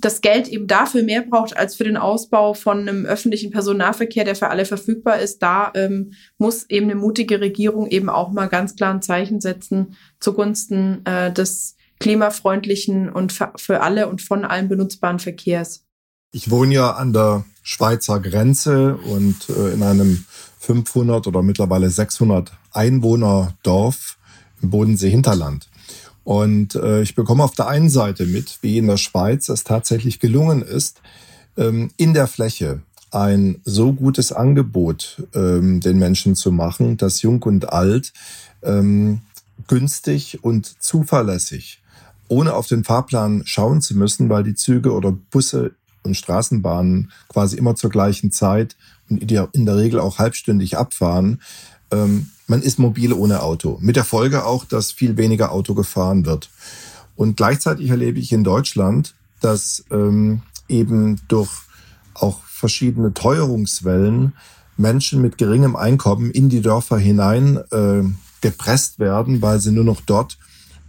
das 0.00 0.20
Geld 0.20 0.46
eben 0.46 0.68
dafür 0.68 1.02
mehr 1.02 1.22
braucht 1.22 1.56
als 1.56 1.74
für 1.74 1.82
den 1.82 1.96
Ausbau 1.96 2.54
von 2.54 2.88
einem 2.88 3.04
öffentlichen 3.04 3.50
Personennahverkehr, 3.50 4.24
der 4.24 4.36
für 4.36 4.48
alle 4.48 4.64
verfügbar 4.64 5.18
ist, 5.18 5.42
da 5.42 5.72
ähm, 5.74 6.12
muss 6.38 6.70
eben 6.70 6.86
eine 6.86 6.94
mutige 6.94 7.40
Regierung 7.40 7.88
eben 7.88 8.08
auch 8.08 8.30
mal 8.30 8.46
ganz 8.46 8.76
klar 8.76 8.94
ein 8.94 9.02
Zeichen 9.02 9.40
setzen 9.40 9.96
zugunsten 10.20 11.04
äh, 11.04 11.32
des 11.32 11.76
klimafreundlichen 11.98 13.10
und 13.10 13.32
für 13.32 13.80
alle 13.82 14.08
und 14.08 14.22
von 14.22 14.44
allen 14.44 14.68
benutzbaren 14.68 15.18
Verkehrs. 15.18 15.84
Ich 16.32 16.50
wohne 16.50 16.74
ja 16.74 16.92
an 16.92 17.12
der 17.12 17.44
Schweizer 17.62 18.20
Grenze 18.20 18.96
und 18.96 19.50
äh, 19.50 19.72
in 19.72 19.82
einem 19.82 20.24
500 20.60 21.26
oder 21.26 21.42
mittlerweile 21.42 21.90
600 21.90 22.52
Einwohner 22.72 23.54
Dorf 23.64 24.16
im 24.62 24.70
Bodensee 24.70 25.10
Hinterland. 25.10 25.69
Und 26.30 26.76
äh, 26.76 27.02
ich 27.02 27.16
bekomme 27.16 27.42
auf 27.42 27.56
der 27.56 27.66
einen 27.66 27.88
Seite 27.88 28.24
mit, 28.24 28.58
wie 28.62 28.78
in 28.78 28.86
der 28.86 28.98
Schweiz 28.98 29.48
es 29.48 29.64
tatsächlich 29.64 30.20
gelungen 30.20 30.62
ist, 30.62 31.00
ähm, 31.56 31.90
in 31.96 32.14
der 32.14 32.28
Fläche 32.28 32.82
ein 33.10 33.60
so 33.64 33.92
gutes 33.92 34.30
Angebot 34.30 35.24
ähm, 35.34 35.80
den 35.80 35.98
Menschen 35.98 36.36
zu 36.36 36.52
machen, 36.52 36.96
dass 36.96 37.22
Jung 37.22 37.42
und 37.42 37.72
Alt 37.72 38.12
ähm, 38.62 39.22
günstig 39.66 40.44
und 40.44 40.80
zuverlässig, 40.80 41.82
ohne 42.28 42.54
auf 42.54 42.68
den 42.68 42.84
Fahrplan 42.84 43.42
schauen 43.44 43.80
zu 43.80 43.96
müssen, 43.96 44.28
weil 44.28 44.44
die 44.44 44.54
Züge 44.54 44.92
oder 44.92 45.10
Busse 45.10 45.72
und 46.04 46.16
Straßenbahnen 46.16 47.10
quasi 47.28 47.56
immer 47.56 47.74
zur 47.74 47.90
gleichen 47.90 48.30
Zeit 48.30 48.76
und 49.08 49.20
in 49.20 49.66
der 49.66 49.76
Regel 49.76 49.98
auch 49.98 50.20
halbstündig 50.20 50.78
abfahren, 50.78 51.40
ähm, 51.90 52.30
man 52.50 52.62
ist 52.62 52.80
mobil 52.80 53.12
ohne 53.12 53.42
Auto. 53.44 53.78
Mit 53.80 53.94
der 53.94 54.02
Folge 54.02 54.44
auch, 54.44 54.64
dass 54.64 54.90
viel 54.90 55.16
weniger 55.16 55.52
Auto 55.52 55.74
gefahren 55.74 56.26
wird. 56.26 56.50
Und 57.14 57.36
gleichzeitig 57.36 57.90
erlebe 57.90 58.18
ich 58.18 58.32
in 58.32 58.42
Deutschland, 58.42 59.14
dass 59.40 59.84
ähm, 59.92 60.42
eben 60.68 61.20
durch 61.28 61.50
auch 62.12 62.42
verschiedene 62.42 63.14
Teuerungswellen 63.14 64.32
Menschen 64.76 65.22
mit 65.22 65.38
geringem 65.38 65.76
Einkommen 65.76 66.32
in 66.32 66.48
die 66.48 66.60
Dörfer 66.60 66.98
hinein 66.98 67.60
äh, 67.70 68.02
gepresst 68.40 68.98
werden, 68.98 69.42
weil 69.42 69.60
sie 69.60 69.70
nur 69.70 69.84
noch 69.84 70.00
dort 70.00 70.36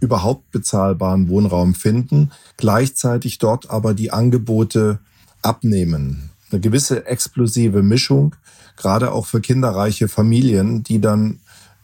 überhaupt 0.00 0.50
bezahlbaren 0.50 1.28
Wohnraum 1.28 1.76
finden, 1.76 2.32
gleichzeitig 2.56 3.38
dort 3.38 3.70
aber 3.70 3.94
die 3.94 4.10
Angebote 4.10 4.98
abnehmen. 5.42 6.30
Eine 6.50 6.60
gewisse 6.60 7.06
explosive 7.06 7.84
Mischung, 7.84 8.34
gerade 8.76 9.12
auch 9.12 9.26
für 9.26 9.40
kinderreiche 9.40 10.08
Familien, 10.08 10.82
die 10.82 11.00
dann 11.00 11.38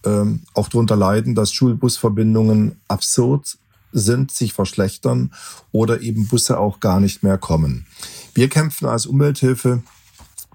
ähm, 0.04 0.42
auch 0.54 0.68
darunter 0.68 0.96
leiden, 0.96 1.34
dass 1.34 1.52
Schulbusverbindungen 1.52 2.80
absurd 2.88 3.58
sind, 3.92 4.30
sich 4.30 4.52
verschlechtern 4.52 5.32
oder 5.72 6.00
eben 6.00 6.28
Busse 6.28 6.58
auch 6.58 6.80
gar 6.80 7.00
nicht 7.00 7.22
mehr 7.22 7.38
kommen. 7.38 7.86
Wir 8.34 8.48
kämpfen 8.48 8.86
als 8.86 9.06
Umwelthilfe 9.06 9.82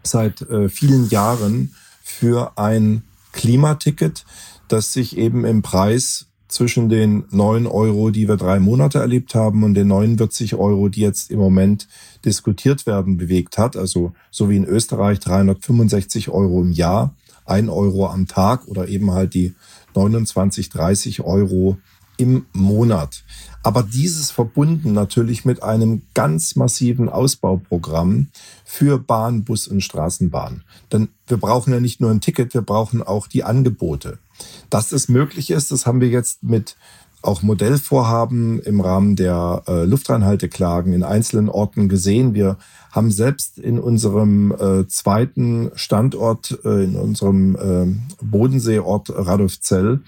seit 0.03 0.41
äh, 0.43 0.69
vielen 0.69 1.09
Jahren 1.09 1.73
für 2.03 2.57
ein 2.57 3.03
Klimaticket, 3.31 4.25
das 4.67 4.93
sich 4.93 5.17
eben 5.17 5.45
im 5.45 5.61
Preis 5.61 6.27
zwischen 6.47 6.87
den 6.87 7.23
neun 7.31 7.65
Euro, 7.65 8.11
die 8.11 8.27
wir 8.27 8.37
drei 8.37 8.59
Monate 8.59 8.99
erlebt 8.99 9.33
haben, 9.33 9.63
und 9.63 9.73
den 9.73 9.87
49 9.87 10.53
Euro, 10.55 10.87
die 10.87 11.01
jetzt 11.01 11.31
im 11.31 11.39
Moment 11.39 11.87
diskutiert 12.25 12.85
werden, 12.85 13.17
bewegt 13.17 13.57
hat. 13.57 13.75
Also 13.75 14.13
so 14.29 14.49
wie 14.49 14.57
in 14.57 14.65
Österreich 14.65 15.19
365 15.19 16.29
Euro 16.29 16.61
im 16.61 16.71
Jahr 16.71 17.15
ein 17.45 17.69
Euro 17.69 18.07
am 18.07 18.27
Tag 18.27 18.67
oder 18.67 18.87
eben 18.87 19.11
halt 19.11 19.33
die 19.33 19.55
29, 19.95 20.69
30 20.69 21.21
Euro 21.21 21.77
im 22.17 22.45
Monat. 22.53 23.23
Aber 23.63 23.83
dieses 23.83 24.29
verbunden 24.29 24.93
natürlich 24.93 25.45
mit 25.45 25.63
einem 25.63 26.03
ganz 26.13 26.55
massiven 26.55 27.09
Ausbauprogramm 27.09 28.27
für 28.65 28.99
Bahn, 28.99 29.43
Bus 29.43 29.67
und 29.67 29.81
Straßenbahn. 29.81 30.63
Denn 30.91 31.09
wir 31.27 31.37
brauchen 31.37 31.73
ja 31.73 31.79
nicht 31.79 32.01
nur 32.01 32.11
ein 32.11 32.21
Ticket, 32.21 32.53
wir 32.53 32.61
brauchen 32.61 33.01
auch 33.01 33.27
die 33.27 33.43
Angebote. 33.43 34.19
Dass 34.69 34.91
es 34.91 35.07
möglich 35.07 35.49
ist, 35.49 35.71
das 35.71 35.85
haben 35.85 36.01
wir 36.01 36.09
jetzt 36.09 36.43
mit 36.43 36.75
auch 37.23 37.41
Modellvorhaben 37.41 38.59
im 38.59 38.81
Rahmen 38.81 39.15
der 39.15 39.63
äh, 39.67 39.85
Luftreinhalteklagen 39.85 40.93
in 40.93 41.03
einzelnen 41.03 41.49
Orten 41.49 41.87
gesehen. 41.87 42.33
Wir 42.33 42.57
haben 42.91 43.11
selbst 43.11 43.57
in 43.57 43.79
unserem 43.79 44.51
äh, 44.51 44.87
zweiten 44.87 45.71
Standort, 45.75 46.59
äh, 46.65 46.83
in 46.83 46.95
unserem 46.95 47.55
äh, 47.55 48.23
Bodenseeort 48.23 49.09
Radolfzell, 49.09 50.01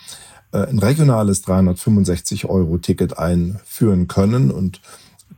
äh, 0.51 0.67
ein 0.67 0.79
regionales 0.79 1.43
365-Euro-Ticket 1.45 3.17
einführen 3.17 4.07
können 4.07 4.51
und 4.51 4.81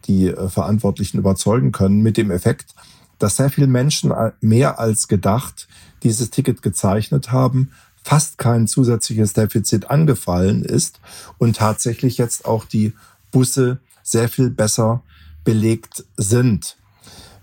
die 0.06 0.28
äh, 0.28 0.50
Verantwortlichen 0.50 1.20
überzeugen 1.20 1.72
können 1.72 2.02
mit 2.02 2.18
dem 2.18 2.32
Effekt, 2.32 2.74
dass 3.20 3.38
sehr 3.38 3.50
viele 3.50 3.68
Menschen 3.68 4.14
mehr 4.42 4.80
als 4.80 5.08
gedacht 5.08 5.68
dieses 6.04 6.30
Ticket 6.30 6.62
gezeichnet 6.62 7.32
haben, 7.32 7.72
fast 8.08 8.38
kein 8.38 8.68
zusätzliches 8.68 9.34
Defizit 9.34 9.92
angefallen 9.92 10.64
ist 10.64 11.02
und 11.40 11.58
tatsächlich 11.58 12.18
jetzt 12.18 12.46
auch 12.46 12.64
die 12.64 12.94
Busse 13.34 13.80
sehr 14.02 14.30
viel 14.30 14.50
besser 14.50 15.04
belegt 15.44 16.06
sind. 16.16 16.78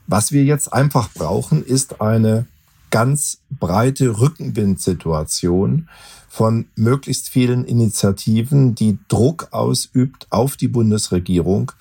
Was 0.06 0.32
wir 0.32 0.42
jetzt 0.42 0.72
einfach 0.72 1.10
brauchen, 1.12 1.62
ist 1.62 2.00
eine 2.00 2.46
ganz 2.88 3.40
breite 3.50 4.18
Rückenwindsituation 4.18 5.90
von 6.30 6.64
möglichst 6.76 7.28
vielen 7.28 7.66
Initiativen, 7.66 8.74
die 8.74 8.96
Druck 9.08 9.48
ausübt 9.50 10.28
auf 10.30 10.56
die 10.56 10.68
Bundesregierung, 10.68 11.72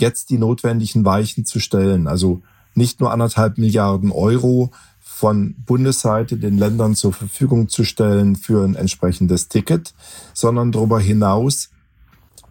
jetzt 0.00 0.30
die 0.30 0.38
notwendigen 0.38 1.04
Weichen 1.04 1.44
zu 1.44 1.60
stellen. 1.60 2.08
Also 2.08 2.42
nicht 2.74 2.98
nur 2.98 3.12
anderthalb 3.12 3.58
Milliarden 3.58 4.10
Euro 4.10 4.72
von 5.14 5.54
Bundesseite 5.64 6.36
den 6.36 6.58
Ländern 6.58 6.96
zur 6.96 7.12
Verfügung 7.12 7.68
zu 7.68 7.84
stellen 7.84 8.34
für 8.34 8.64
ein 8.64 8.74
entsprechendes 8.74 9.46
Ticket, 9.46 9.94
sondern 10.32 10.72
darüber 10.72 10.98
hinaus 10.98 11.70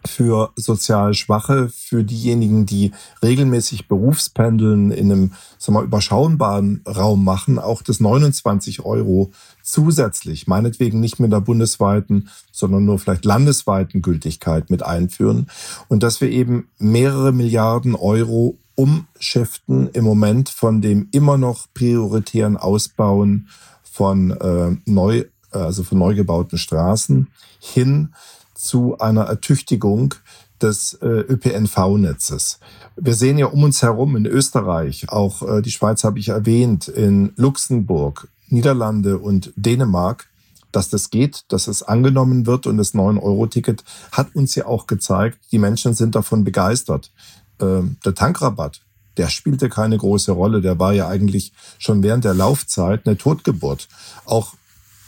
für 0.06 0.50
sozial 0.56 1.12
Schwache, 1.12 1.68
für 1.68 2.04
diejenigen, 2.04 2.64
die 2.64 2.92
regelmäßig 3.22 3.86
Berufspendeln 3.86 4.90
in 4.92 5.12
einem 5.12 5.32
sagen 5.58 5.76
wir, 5.76 5.82
überschaubaren 5.82 6.82
Raum 6.86 7.22
machen, 7.22 7.58
auch 7.58 7.82
das 7.82 8.00
29 8.00 8.84
Euro 8.84 9.30
zusätzlich, 9.62 10.46
meinetwegen 10.46 11.00
nicht 11.00 11.20
mit 11.20 11.32
der 11.32 11.40
bundesweiten, 11.40 12.30
sondern 12.50 12.86
nur 12.86 12.98
vielleicht 12.98 13.26
landesweiten 13.26 14.00
Gültigkeit 14.00 14.70
mit 14.70 14.82
einführen. 14.82 15.48
Und 15.88 16.02
dass 16.02 16.22
wir 16.22 16.30
eben 16.30 16.68
mehrere 16.78 17.32
Milliarden 17.32 17.94
Euro 17.94 18.58
umschiften 18.74 19.88
im 19.92 20.04
Moment 20.04 20.48
von 20.48 20.80
dem 20.80 21.08
immer 21.12 21.38
noch 21.38 21.66
prioritären 21.74 22.56
Ausbauen 22.56 23.48
von 23.82 24.32
äh, 24.32 24.76
neu, 24.86 25.24
also 25.50 25.84
von 25.84 25.98
neu 25.98 26.14
gebauten 26.14 26.58
Straßen 26.58 27.28
hin 27.60 28.14
zu 28.54 28.98
einer 28.98 29.24
Ertüchtigung 29.24 30.14
des 30.60 30.94
äh, 30.94 31.06
ÖPNV-Netzes. 31.06 32.58
Wir 32.96 33.14
sehen 33.14 33.38
ja 33.38 33.46
um 33.46 33.62
uns 33.62 33.82
herum 33.82 34.16
in 34.16 34.26
Österreich, 34.26 35.08
auch 35.08 35.42
äh, 35.42 35.62
die 35.62 35.70
Schweiz 35.70 36.04
habe 36.04 36.18
ich 36.18 36.28
erwähnt, 36.28 36.88
in 36.88 37.32
Luxemburg, 37.36 38.28
Niederlande 38.48 39.18
und 39.18 39.52
Dänemark, 39.56 40.28
dass 40.72 40.88
das 40.88 41.10
geht, 41.10 41.44
dass 41.48 41.68
es 41.68 41.82
angenommen 41.82 42.46
wird 42.46 42.66
und 42.66 42.78
das 42.78 42.94
9-Euro-Ticket 42.94 43.84
hat 44.12 44.34
uns 44.34 44.54
ja 44.54 44.66
auch 44.66 44.86
gezeigt, 44.86 45.38
die 45.52 45.58
Menschen 45.58 45.94
sind 45.94 46.14
davon 46.14 46.44
begeistert. 46.44 47.12
Ähm, 47.60 47.96
der 48.04 48.14
Tankrabatt, 48.14 48.80
der 49.16 49.28
spielte 49.28 49.68
keine 49.68 49.96
große 49.96 50.32
Rolle. 50.32 50.60
Der 50.60 50.78
war 50.78 50.92
ja 50.92 51.08
eigentlich 51.08 51.52
schon 51.78 52.02
während 52.02 52.24
der 52.24 52.34
Laufzeit 52.34 53.06
eine 53.06 53.16
Totgeburt. 53.16 53.88
Auch 54.24 54.54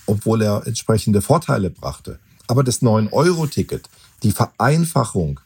obwohl 0.06 0.42
er 0.42 0.66
entsprechende 0.66 1.20
Vorteile 1.20 1.70
brachte. 1.70 2.18
Aber 2.46 2.62
das 2.62 2.80
9-Euro-Ticket, 2.80 3.88
die 4.22 4.32
Vereinfachung 4.32 5.40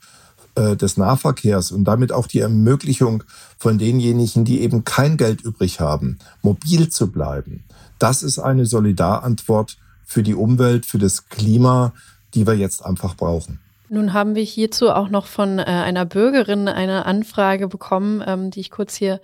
äh, 0.55 0.77
des 0.77 0.97
Nahverkehrs 0.97 1.73
und 1.73 1.85
damit 1.85 2.13
auch 2.13 2.27
die 2.27 2.41
Ermöglichung 2.41 3.25
von 3.59 3.79
denjenigen, 3.79 4.45
die 4.45 4.61
eben 4.61 4.85
kein 4.85 5.17
Geld 5.17 5.41
übrig 5.41 5.81
haben, 5.81 6.19
mobil 6.43 6.91
zu 6.91 7.11
bleiben, 7.11 7.65
das 7.99 8.23
ist 8.23 8.39
eine 8.39 8.67
Solidarantwort 8.67 9.79
für 10.05 10.23
die 10.23 10.35
Umwelt, 10.35 10.87
für 10.87 10.99
das 10.99 11.29
Klima, 11.29 11.93
die 12.35 12.47
wir 12.47 12.55
jetzt 12.55 12.85
einfach 12.85 13.15
brauchen. 13.17 13.61
Nun 13.93 14.13
haben 14.13 14.37
wir 14.37 14.45
hierzu 14.45 14.93
auch 14.93 15.09
noch 15.09 15.27
von 15.27 15.59
äh, 15.59 15.65
einer 15.65 16.05
Bürgerin 16.05 16.69
eine 16.69 17.07
Anfrage 17.07 17.67
bekommen, 17.67 18.23
ähm, 18.25 18.53
die 18.53 18.61
ich 18.61 18.71
kurz 18.71 18.95
hier 18.95 19.21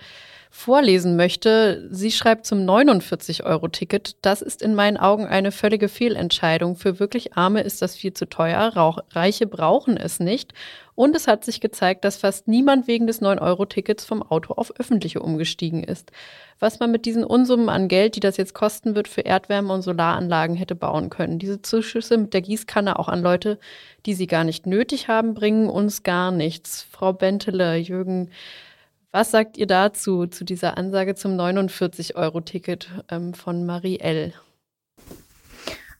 vorlesen 0.50 1.16
möchte. 1.16 1.88
Sie 1.90 2.10
schreibt 2.10 2.46
zum 2.46 2.60
49-Euro-Ticket, 2.60 4.16
das 4.22 4.42
ist 4.42 4.62
in 4.62 4.74
meinen 4.74 4.96
Augen 4.96 5.26
eine 5.26 5.52
völlige 5.52 5.88
Fehlentscheidung. 5.88 6.76
Für 6.76 6.98
wirklich 6.98 7.36
Arme 7.36 7.60
ist 7.62 7.82
das 7.82 7.96
viel 7.96 8.12
zu 8.12 8.26
teuer. 8.26 8.72
Rauch 8.74 8.98
Reiche 9.10 9.46
brauchen 9.46 9.96
es 9.96 10.20
nicht. 10.20 10.52
Und 10.96 11.14
es 11.14 11.28
hat 11.28 11.44
sich 11.44 11.60
gezeigt, 11.60 12.04
dass 12.06 12.16
fast 12.16 12.48
niemand 12.48 12.88
wegen 12.88 13.06
des 13.06 13.20
9-Euro-Tickets 13.20 14.06
vom 14.06 14.22
Auto 14.22 14.54
auf 14.54 14.72
öffentliche 14.80 15.20
umgestiegen 15.20 15.84
ist. 15.84 16.10
Was 16.58 16.80
man 16.80 16.90
mit 16.90 17.04
diesen 17.04 17.22
Unsummen 17.22 17.68
an 17.68 17.88
Geld, 17.88 18.16
die 18.16 18.20
das 18.20 18.38
jetzt 18.38 18.54
kosten 18.54 18.94
wird, 18.94 19.06
für 19.06 19.20
Erdwärme- 19.20 19.74
und 19.74 19.82
Solaranlagen 19.82 20.56
hätte 20.56 20.74
bauen 20.74 21.10
können. 21.10 21.38
Diese 21.38 21.60
Zuschüsse 21.60 22.16
mit 22.16 22.32
der 22.32 22.40
Gießkanne 22.40 22.98
auch 22.98 23.08
an 23.08 23.20
Leute, 23.20 23.58
die 24.06 24.14
sie 24.14 24.26
gar 24.26 24.44
nicht 24.44 24.66
nötig 24.66 25.08
haben, 25.08 25.34
bringen 25.34 25.68
uns 25.68 26.02
gar 26.02 26.30
nichts. 26.30 26.86
Frau 26.90 27.12
Bentele, 27.12 27.76
Jürgen, 27.76 28.30
was 29.16 29.30
sagt 29.30 29.56
ihr 29.56 29.66
dazu, 29.66 30.26
zu 30.26 30.44
dieser 30.44 30.76
Ansage 30.76 31.14
zum 31.14 31.40
49-Euro-Ticket 31.40 32.90
ähm, 33.10 33.32
von 33.32 33.64
Marie 33.64 33.98
L.? 33.98 34.34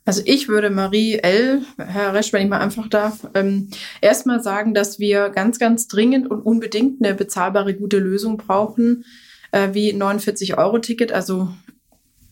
Also 0.05 0.21
ich 0.27 0.49
würde 0.49 0.69
Marie 0.69 1.15
L., 1.15 1.63
Herr 1.79 2.13
Resch, 2.13 2.35
wenn 2.35 2.43
ich 2.43 2.51
mal 2.51 2.61
einfach 2.61 2.89
darf, 2.91 3.27
ähm, 3.33 3.71
erstmal 4.03 4.43
sagen, 4.43 4.75
dass 4.75 4.99
wir 4.99 5.31
ganz, 5.31 5.59
ganz 5.59 5.89
dringend 5.89 6.31
und 6.31 6.43
unbedingt 6.43 7.03
eine 7.03 7.15
bezahlbare, 7.15 7.73
gute 7.73 8.01
Lösung 8.01 8.37
brauchen, 8.37 9.07
äh, 9.51 9.71
wie 9.73 9.95
49-Euro-Ticket, 9.95 11.11
also 11.11 11.49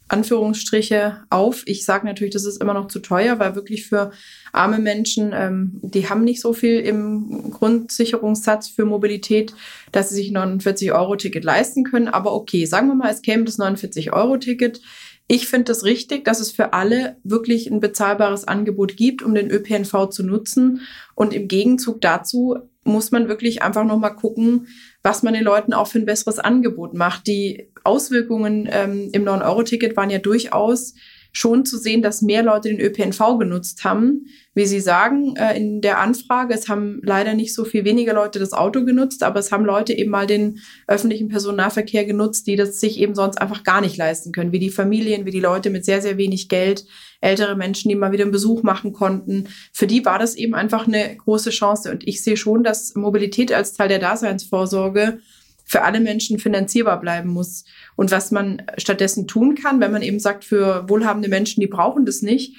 Anführungsstriche 0.09 1.23
auf. 1.31 1.63
Ich 1.67 1.85
sage 1.85 2.07
natürlich, 2.07 2.35
das 2.35 2.45
ist 2.45 2.61
immer 2.61 2.75
noch 2.75 2.89
zu 2.89 3.01
teuer, 3.01 3.39
weil 3.39 3.55
wirklich 3.55 3.87
für 3.87 4.13
arme 4.53 4.79
Menschen, 4.79 5.33
ähm, 5.35 5.81
die 5.83 6.09
haben 6.09 6.25
nicht 6.25 6.41
so 6.41 6.53
viel 6.53 6.81
im 6.81 7.51
Grundsicherungssatz 7.51 8.69
für 8.69 8.85
Mobilität, 8.85 9.55
dass 9.93 10.11
sie 10.11 10.17
sich 10.17 10.31
49-Euro-Ticket 10.31 11.45
leisten 11.45 11.85
können. 11.85 12.09
Aber 12.09 12.35
okay, 12.35 12.67
sagen 12.67 12.89
wir 12.89 12.95
mal, 12.95 13.11
es 13.11 13.23
käme 13.23 13.45
das 13.45 13.59
49-Euro-Ticket 13.59 14.81
ich 15.27 15.49
finde 15.49 15.73
es 15.73 15.79
das 15.79 15.85
richtig, 15.87 16.25
dass 16.25 16.41
es 16.41 16.51
für 16.51 16.75
alle 16.75 17.17
wirklich 17.25 17.71
ein 17.71 17.81
bezahlbares 17.81 18.47
Angebot 18.47 18.97
gibt, 18.97 19.23
um 19.23 19.35
den 19.35 19.51
ÖPNV 19.51 20.11
zu 20.11 20.23
nutzen. 20.23 20.83
Und 21.15 21.33
im 21.33 21.49
Gegenzug 21.49 22.03
dazu 22.03 22.59
muss 22.85 23.11
man 23.11 23.29
wirklich 23.29 23.63
einfach 23.63 23.85
nochmal 23.85 24.15
gucken, 24.15 24.69
was 25.03 25.23
man 25.23 25.35
den 25.35 25.45
Leuten 25.45 25.73
auch 25.73 25.87
für 25.87 25.99
ein 25.99 26.07
besseres 26.07 26.39
Angebot 26.39 26.95
macht. 26.95 27.27
Die 27.27 27.71
Auswirkungen 27.83 28.69
ähm, 28.71 29.11
im 29.13 29.25
9-Euro-Ticket 29.25 29.97
waren 29.97 30.11
ja 30.11 30.19
durchaus 30.19 30.95
schon 31.35 31.67
zu 31.67 31.77
sehen, 31.77 32.01
dass 32.01 32.23
mehr 32.23 32.45
Leute 32.45 32.69
den 32.69 32.81
ÖPNV 32.81 33.39
genutzt 33.39 33.83
haben. 33.83 34.27
Wie 34.55 34.67
Sie 34.67 34.79
sagen 34.79 35.35
äh, 35.35 35.57
in 35.57 35.81
der 35.81 35.99
Anfrage, 35.99 36.55
es 36.55 36.69
haben 36.69 37.01
leider 37.03 37.35
nicht 37.35 37.53
so 37.53 37.65
viel 37.65 37.85
weniger 37.85 38.15
Leute 38.15 38.39
das 38.39 38.53
Auto 38.53 38.85
genutzt, 38.85 39.25
aber 39.25 39.41
es 39.41 39.51
haben 39.51 39.65
Leute 39.65 39.93
eben 39.93 40.13
mal 40.13 40.29
den 40.29 40.61
öffentlichen 40.87 41.29
Personennahverkehr 41.29 42.05
genutzt, 42.05 42.47
die 42.47 42.55
das 42.55 42.79
sich 42.79 43.01
eben 43.01 43.17
sonst 43.17 43.41
einfach 43.41 43.65
gar 43.65 43.81
nicht 43.81 43.97
leisten 43.97 44.31
können, 44.31 44.53
wie 44.53 44.61
die 44.61 44.71
Familien, 44.71 45.27
wie 45.27 45.33
die 45.33 45.41
Leute 45.41 45.71
mit 45.71 45.85
sehr, 45.85 46.01
sehr 46.01 46.19
wenig 46.19 46.49
Geld, 46.49 46.87
ältere 47.21 47.57
Menschen, 47.57 47.89
die 47.89 47.97
mal 47.97 48.13
wieder 48.13 48.23
einen 48.23 48.31
Besuch 48.31 48.63
machen 48.63 48.93
konnten. 48.93 49.49
Für 49.73 49.89
die 49.89 50.05
war 50.05 50.21
das 50.21 50.37
eben 50.37 50.55
einfach 50.55 50.87
eine 50.87 51.17
große 51.17 51.51
Chance. 51.51 51.91
Und 51.91 52.07
ich 52.07 52.23
sehe 52.23 52.37
schon, 52.37 52.63
dass 52.63 52.95
Mobilität 52.95 53.53
als 53.53 53.73
Teil 53.73 53.89
der 53.89 53.99
Daseinsvorsorge 53.99 55.19
für 55.65 55.83
alle 55.83 56.01
Menschen 56.01 56.39
finanzierbar 56.39 57.01
bleiben 57.01 57.31
muss. 57.31 57.65
Und 57.97 58.11
was 58.11 58.31
man 58.31 58.63
stattdessen 58.77 59.27
tun 59.27 59.55
kann, 59.55 59.81
wenn 59.81 59.93
man 59.93 60.03
eben 60.03 60.21
sagt, 60.21 60.45
für 60.45 60.89
wohlhabende 60.89 61.29
Menschen, 61.29 61.61
die 61.61 61.67
brauchen 61.67 62.05
das 62.05 62.23
nicht, 62.23 62.55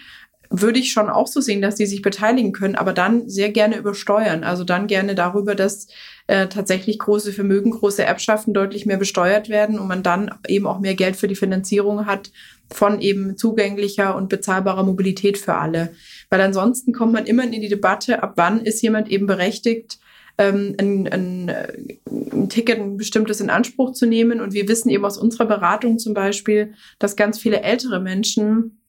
würde 0.50 0.80
ich 0.80 0.92
schon 0.92 1.10
auch 1.10 1.28
so 1.28 1.42
sehen, 1.42 1.62
dass 1.62 1.76
die 1.76 1.86
sich 1.86 2.02
beteiligen 2.02 2.52
können, 2.52 2.76
aber 2.76 2.94
dann 2.94 3.30
sehr 3.30 3.50
gerne 3.50 3.78
übersteuern. 3.78 4.44
Also 4.44 4.64
dann 4.64 4.88
gerne 4.88 5.16
darüber, 5.16 5.56
dass 5.56 5.88
äh, 6.28 6.48
tatsächlich 6.48 7.00
große 7.00 7.34
Vermögen, 7.34 7.72
große 7.72 8.04
Erbschaften 8.04 8.54
deutlich 8.54 8.86
mehr 8.86 8.98
besteuert 8.98 9.50
werden 9.50 9.80
und 9.80 9.88
man 9.88 10.04
dann 10.04 10.32
eben 10.48 10.68
auch 10.68 10.80
mehr 10.80 10.96
Geld 10.96 11.16
für 11.16 11.28
die 11.28 11.36
Finanzierung 11.36 12.06
hat 12.06 12.32
von 12.72 13.00
eben 13.00 13.38
zugänglicher 13.38 14.16
und 14.16 14.30
bezahlbarer 14.30 14.84
Mobilität 14.84 15.38
für 15.38 15.56
alle. 15.56 15.92
Weil 16.30 16.42
ansonsten 16.42 16.94
kommt 16.94 17.14
man 17.14 17.26
immer 17.26 17.44
in 17.44 17.52
die 17.52 17.70
Debatte, 17.70 18.24
ab 18.24 18.34
wann 18.36 18.62
ist 18.62 18.82
jemand 18.82 19.10
eben 19.10 19.28
berechtigt, 19.28 20.00
ähm, 20.38 20.76
ein, 20.80 21.08
ein, 21.08 21.50
ein 22.08 22.50
Ticket, 22.50 22.80
ein 22.80 22.98
bestimmtes 22.98 23.42
in 23.42 23.50
Anspruch 23.50 23.94
zu 23.94 24.06
nehmen. 24.06 24.42
Und 24.42 24.54
wir 24.54 24.68
wissen 24.68 24.90
eben 24.90 25.06
aus 25.06 25.18
unserer 25.18 25.46
Beratung 25.46 26.00
zum 26.00 26.14
Beispiel, 26.14 26.74
dass 27.00 27.16
ganz 27.16 27.40
viele 27.40 27.62
ältere 27.62 28.00
Menschen 28.00 28.80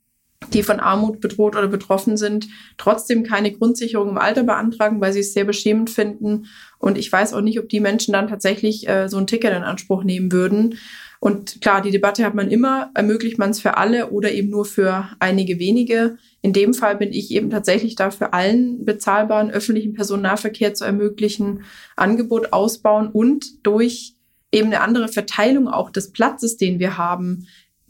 die 0.53 0.63
von 0.63 0.81
Armut 0.81 1.21
bedroht 1.21 1.57
oder 1.57 1.69
betroffen 1.69 2.17
sind, 2.17 2.49
trotzdem 2.77 3.25
keine 3.25 3.53
Grundsicherung 3.53 4.11
im 4.11 4.19
Alter 4.19 4.45
beantragen, 4.45 5.01
weil 5.01 5.13
sie 5.13 5.21
es 5.21 5.33
sehr 5.33 5.45
beschämend 5.45 5.91
finden. 5.91 6.47
Und 6.79 6.99
ich 6.99 7.11
weiß 7.11 7.33
auch 7.33 7.41
nicht, 7.41 7.59
ob 7.59 7.69
die 7.69 7.81
Menschen 7.81 8.13
dann 8.13 8.29
tatsächlich 8.29 8.89
äh, 8.89 9.09
so 9.09 9.17
ein 9.17 9.27
Ticket 9.27 9.53
in 9.53 9.63
Anspruch 9.63 10.05
nehmen 10.05 10.31
würden. 10.31 10.79
Und 11.21 11.61
klar, 11.61 11.83
die 11.83 11.91
Debatte 11.91 12.25
hat 12.25 12.35
man 12.35 12.51
immer, 12.51 12.91
ermöglicht 12.95 13.39
man 13.39 13.51
es 13.51 13.61
für 13.61 13.77
alle 13.77 14.11
oder 14.11 14.33
eben 14.33 14.51
nur 14.51 14.65
für 14.65 15.09
einige 15.19 15.59
wenige. 15.59 16.19
In 16.43 16.53
dem 16.53 16.75
Fall 16.75 16.97
bin 16.97 17.13
ich 17.13 17.31
eben 17.31 17.51
tatsächlich 17.51 17.97
dafür, 17.97 18.35
allen 18.35 18.85
bezahlbaren 18.85 19.51
öffentlichen 19.51 19.95
Personennahverkehr 19.95 20.75
zu 20.75 20.85
ermöglichen, 20.85 21.65
Angebot 21.97 22.53
ausbauen 22.53 23.09
und 23.09 23.67
durch 23.67 24.15
eben 24.53 24.69
eine 24.69 24.81
andere 24.81 25.09
Verteilung 25.09 25.69
auch 25.69 25.91
des 25.91 26.13
Platzes, 26.13 26.57
den 26.57 26.79
wir 26.79 26.99
haben, 26.99 27.47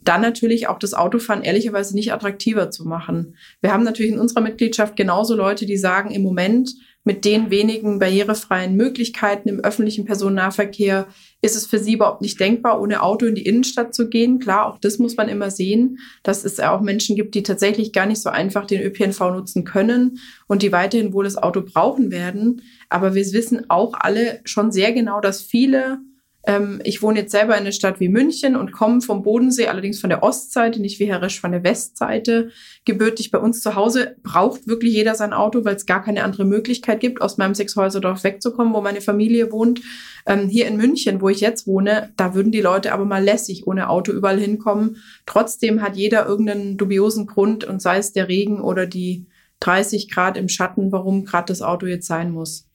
dann 0.07 0.21
natürlich 0.21 0.67
auch 0.67 0.79
das 0.79 0.93
Autofahren 0.93 1.43
ehrlicherweise 1.43 1.93
nicht 1.93 2.13
attraktiver 2.13 2.71
zu 2.71 2.87
machen. 2.87 3.35
Wir 3.61 3.73
haben 3.73 3.83
natürlich 3.83 4.13
in 4.13 4.19
unserer 4.19 4.41
Mitgliedschaft 4.41 4.95
genauso 4.95 5.35
Leute, 5.35 5.65
die 5.65 5.77
sagen, 5.77 6.11
im 6.11 6.23
Moment 6.23 6.73
mit 7.03 7.25
den 7.25 7.51
wenigen 7.51 7.99
barrierefreien 7.99 8.75
Möglichkeiten 8.75 9.49
im 9.49 9.59
öffentlichen 9.59 10.05
Personennahverkehr 10.05 11.07
ist 11.41 11.55
es 11.55 11.67
für 11.67 11.77
sie 11.77 11.93
überhaupt 11.93 12.21
nicht 12.21 12.39
denkbar, 12.39 12.81
ohne 12.81 13.03
Auto 13.03 13.25
in 13.25 13.35
die 13.35 13.45
Innenstadt 13.45 13.93
zu 13.93 14.09
gehen. 14.09 14.39
Klar, 14.39 14.67
auch 14.67 14.79
das 14.79 14.97
muss 14.97 15.17
man 15.17 15.29
immer 15.29 15.51
sehen, 15.51 15.99
dass 16.23 16.43
es 16.43 16.59
auch 16.59 16.81
Menschen 16.81 17.15
gibt, 17.15 17.35
die 17.35 17.43
tatsächlich 17.43 17.93
gar 17.93 18.07
nicht 18.07 18.21
so 18.21 18.29
einfach 18.29 18.65
den 18.65 18.81
ÖPNV 18.81 19.19
nutzen 19.19 19.63
können 19.63 20.19
und 20.47 20.63
die 20.63 20.71
weiterhin 20.71 21.13
wohl 21.13 21.25
das 21.25 21.37
Auto 21.37 21.61
brauchen 21.61 22.11
werden. 22.11 22.63
Aber 22.89 23.13
wir 23.13 23.23
wissen 23.33 23.69
auch 23.69 23.93
alle 23.93 24.41
schon 24.45 24.71
sehr 24.71 24.91
genau, 24.93 25.21
dass 25.21 25.41
viele 25.41 25.99
ähm, 26.47 26.79
ich 26.85 27.01
wohne 27.01 27.19
jetzt 27.19 27.31
selber 27.33 27.55
in 27.55 27.61
einer 27.61 27.73
Stadt 27.73 27.99
wie 27.99 28.07
München 28.07 28.55
und 28.55 28.71
komme 28.71 29.01
vom 29.01 29.21
Bodensee, 29.21 29.67
allerdings 29.67 29.99
von 29.99 30.09
der 30.09 30.23
Ostseite, 30.23 30.81
nicht 30.81 30.97
wie 30.97 31.05
Herr 31.05 31.21
Resch 31.21 31.41
von 31.41 31.51
der 31.51 31.65
Westseite. 31.65 32.51
Gebürtig 32.85 33.31
bei 33.31 33.37
uns 33.37 33.61
zu 33.61 33.75
Hause 33.75 34.15
braucht 34.23 34.65
wirklich 34.65 34.93
jeder 34.93 35.13
sein 35.15 35.33
Auto, 35.33 35.65
weil 35.65 35.75
es 35.75 35.85
gar 35.85 36.01
keine 36.01 36.23
andere 36.23 36.45
Möglichkeit 36.45 37.01
gibt, 37.01 37.21
aus 37.21 37.37
meinem 37.37 37.53
Sechshäuserdorf 37.53 38.23
wegzukommen, 38.23 38.73
wo 38.73 38.79
meine 38.79 39.01
Familie 39.01 39.51
wohnt. 39.51 39.81
Ähm, 40.25 40.47
hier 40.47 40.67
in 40.67 40.77
München, 40.77 41.19
wo 41.19 41.27
ich 41.27 41.41
jetzt 41.41 41.67
wohne, 41.67 42.13
da 42.15 42.33
würden 42.33 42.53
die 42.53 42.61
Leute 42.61 42.93
aber 42.93 43.03
mal 43.03 43.23
lässig 43.23 43.67
ohne 43.67 43.89
Auto 43.89 44.13
überall 44.13 44.39
hinkommen. 44.39 45.03
Trotzdem 45.25 45.81
hat 45.81 45.97
jeder 45.97 46.25
irgendeinen 46.25 46.77
dubiosen 46.77 47.27
Grund 47.27 47.65
und 47.65 47.81
sei 47.81 47.97
es 47.97 48.13
der 48.13 48.29
Regen 48.29 48.61
oder 48.61 48.85
die 48.85 49.27
30 49.59 50.09
Grad 50.09 50.37
im 50.37 50.47
Schatten, 50.47 50.93
warum 50.93 51.25
gerade 51.25 51.47
das 51.47 51.61
Auto 51.61 51.87
jetzt 51.87 52.07
sein 52.07 52.31
muss. 52.31 52.66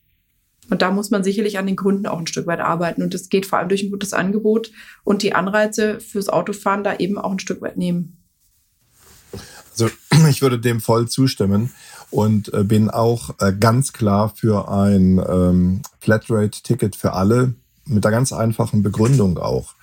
Und 0.72 0.80
da 0.80 0.90
muss 0.90 1.10
man 1.10 1.22
sicherlich 1.22 1.58
an 1.58 1.66
den 1.66 1.76
Gründen 1.76 2.06
auch 2.06 2.18
ein 2.18 2.26
Stück 2.26 2.46
weit 2.46 2.60
arbeiten. 2.60 3.02
Und 3.02 3.12
das 3.12 3.28
geht 3.28 3.44
vor 3.44 3.58
allem 3.58 3.68
durch 3.68 3.82
ein 3.82 3.90
gutes 3.90 4.14
Angebot 4.14 4.70
und 5.04 5.22
die 5.22 5.34
Anreize 5.34 6.00
fürs 6.00 6.30
Autofahren 6.30 6.82
da 6.82 6.96
eben 6.96 7.18
auch 7.18 7.30
ein 7.30 7.40
Stück 7.40 7.60
weit 7.60 7.76
nehmen. 7.76 8.16
Also 9.72 9.90
ich 10.30 10.40
würde 10.40 10.58
dem 10.58 10.80
voll 10.80 11.08
zustimmen 11.08 11.74
und 12.10 12.54
äh, 12.54 12.64
bin 12.64 12.88
auch 12.88 13.34
äh, 13.38 13.52
ganz 13.52 13.92
klar 13.92 14.32
für 14.34 14.70
ein 14.70 15.22
ähm, 15.28 15.82
Flatrate-Ticket 16.00 16.96
für 16.96 17.12
alle 17.12 17.52
mit 17.84 18.06
einer 18.06 18.16
ganz 18.16 18.32
einfachen 18.32 18.82
Begründung 18.82 19.36
auch. 19.36 19.74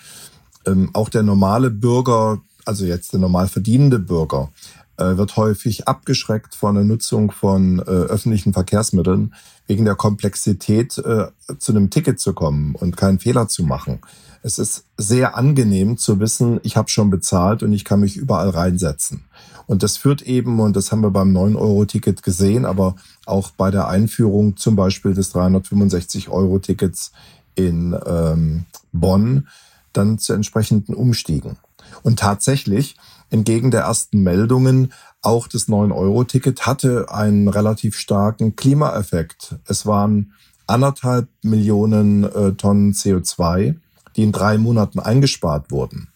Ähm, 0.65 0.89
auch 0.93 1.09
der 1.09 1.21
normale 1.21 1.69
Bürger, 1.69 2.41
also 2.65 2.83
jetzt 2.83 3.13
der 3.13 3.19
normal 3.19 3.47
verdienende 3.47 3.99
Bürger, 3.99 4.49
äh, 4.97 5.17
wird 5.17 5.37
häufig 5.37 5.87
abgeschreckt 5.87 6.55
von 6.55 6.73
der 6.73 6.83
Nutzung 6.83 7.29
von 7.29 7.79
öffentlichen 7.79 8.53
Verkehrsmitteln, 8.53 9.35
wegen 9.69 9.85
der 9.85 9.95
Komplexität 9.95 10.97
äh, 10.97 11.27
zu 11.59 11.71
einem 11.71 11.91
Ticket 11.91 12.19
zu 12.19 12.33
kommen 12.33 12.73
und 12.73 12.97
keinen 12.97 13.19
Fehler 13.19 13.47
zu 13.47 13.63
machen. 13.63 13.99
Es 14.41 14.57
ist 14.57 14.85
sehr 14.97 15.37
angenehm 15.37 15.97
zu 15.97 16.19
wissen, 16.19 16.59
ich 16.63 16.75
habe 16.75 16.89
schon 16.89 17.11
bezahlt 17.11 17.61
und 17.61 17.71
ich 17.71 17.85
kann 17.85 17.99
mich 17.99 18.17
überall 18.17 18.49
reinsetzen. 18.49 19.25
Und 19.67 19.83
das 19.83 19.97
führt 19.97 20.23
eben, 20.23 20.59
und 20.59 20.75
das 20.75 20.91
haben 20.91 21.03
wir 21.03 21.11
beim 21.11 21.37
9-Euro-Ticket 21.37 22.23
gesehen, 22.23 22.65
aber 22.65 22.95
auch 23.27 23.51
bei 23.51 23.69
der 23.69 23.87
Einführung 23.87 24.57
zum 24.57 24.75
Beispiel 24.75 25.13
des 25.13 25.35
365-Euro-Tickets 25.35 27.11
in 27.53 27.95
ähm, 28.07 28.65
Bonn, 28.91 29.47
dann 29.93 30.17
zu 30.17 30.33
entsprechenden 30.33 30.95
Umstiegen. 30.95 31.57
Und 32.01 32.17
tatsächlich, 32.17 32.95
entgegen 33.29 33.69
der 33.69 33.81
ersten 33.81 34.23
Meldungen, 34.23 34.93
auch 35.21 35.47
das 35.47 35.67
9-Euro-Ticket 35.67 36.65
hatte 36.65 37.11
einen 37.11 37.47
relativ 37.47 37.97
starken 37.97 38.55
Klimaeffekt. 38.55 39.55
Es 39.65 39.85
waren 39.85 40.33
anderthalb 40.67 41.27
Millionen 41.41 42.23
äh, 42.23 42.53
Tonnen 42.53 42.93
CO2, 42.93 43.75
die 44.15 44.23
in 44.23 44.31
drei 44.31 44.57
Monaten 44.57 44.99
eingespart 44.99 45.71
wurden. 45.71 46.09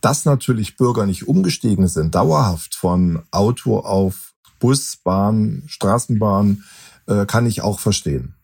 Dass 0.00 0.24
natürlich 0.24 0.76
Bürger 0.76 1.06
nicht 1.06 1.26
umgestiegen 1.26 1.88
sind, 1.88 2.14
dauerhaft 2.14 2.74
von 2.74 3.22
Auto 3.30 3.78
auf 3.78 4.34
Bus, 4.60 4.96
Bahn, 5.02 5.64
Straßenbahn, 5.66 6.62
äh, 7.06 7.26
kann 7.26 7.46
ich 7.46 7.62
auch 7.62 7.80
verstehen. 7.80 8.34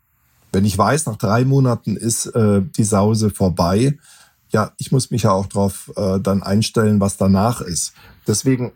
Wenn 0.52 0.64
ich 0.64 0.76
weiß, 0.76 1.06
nach 1.06 1.16
drei 1.16 1.44
Monaten 1.44 1.96
ist 1.96 2.26
äh, 2.26 2.62
die 2.62 2.84
Sause 2.84 3.30
vorbei, 3.30 3.98
ja, 4.50 4.72
ich 4.76 4.92
muss 4.92 5.10
mich 5.10 5.22
ja 5.22 5.32
auch 5.32 5.46
darauf 5.46 5.90
äh, 5.96 6.20
dann 6.20 6.42
einstellen, 6.42 7.00
was 7.00 7.16
danach 7.16 7.62
ist. 7.62 7.94
Deswegen 8.26 8.72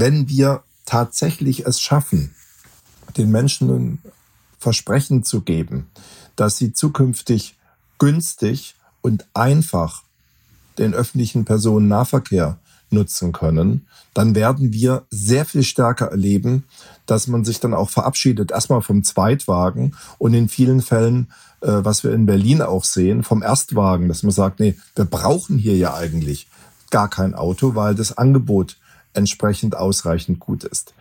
wenn 0.00 0.28
wir 0.28 0.62
tatsächlich 0.84 1.66
es 1.66 1.80
schaffen, 1.80 2.34
den 3.16 3.30
Menschen 3.30 3.98
Versprechen 4.58 5.22
zu 5.22 5.42
geben, 5.42 5.88
dass 6.36 6.56
sie 6.56 6.72
zukünftig 6.72 7.56
günstig 7.98 8.74
und 9.02 9.26
einfach 9.34 10.02
den 10.78 10.94
öffentlichen 10.94 11.44
Personennahverkehr 11.44 12.58
nutzen 12.90 13.32
können, 13.32 13.86
dann 14.14 14.34
werden 14.34 14.72
wir 14.72 15.04
sehr 15.10 15.44
viel 15.44 15.62
stärker 15.62 16.06
erleben, 16.06 16.64
dass 17.06 17.26
man 17.26 17.44
sich 17.44 17.60
dann 17.60 17.74
auch 17.74 17.90
verabschiedet, 17.90 18.50
erstmal 18.50 18.82
vom 18.82 19.04
Zweitwagen 19.04 19.94
und 20.18 20.34
in 20.34 20.48
vielen 20.48 20.80
Fällen, 20.80 21.28
äh, 21.60 21.68
was 21.70 22.02
wir 22.02 22.12
in 22.12 22.26
Berlin 22.26 22.62
auch 22.62 22.84
sehen, 22.84 23.24
vom 23.24 23.42
Erstwagen, 23.42 24.08
dass 24.08 24.22
man 24.22 24.32
sagt, 24.32 24.60
nee, 24.60 24.76
wir 24.94 25.04
brauchen 25.04 25.58
hier 25.58 25.76
ja 25.76 25.94
eigentlich 25.94 26.48
gar 26.90 27.10
kein 27.10 27.34
Auto, 27.34 27.74
weil 27.74 27.94
das 27.94 28.16
Angebot 28.16 28.76
entsprechend 29.14 29.76
ausreichend 29.76 30.40
gut 30.40 30.64
ist. 30.64 30.94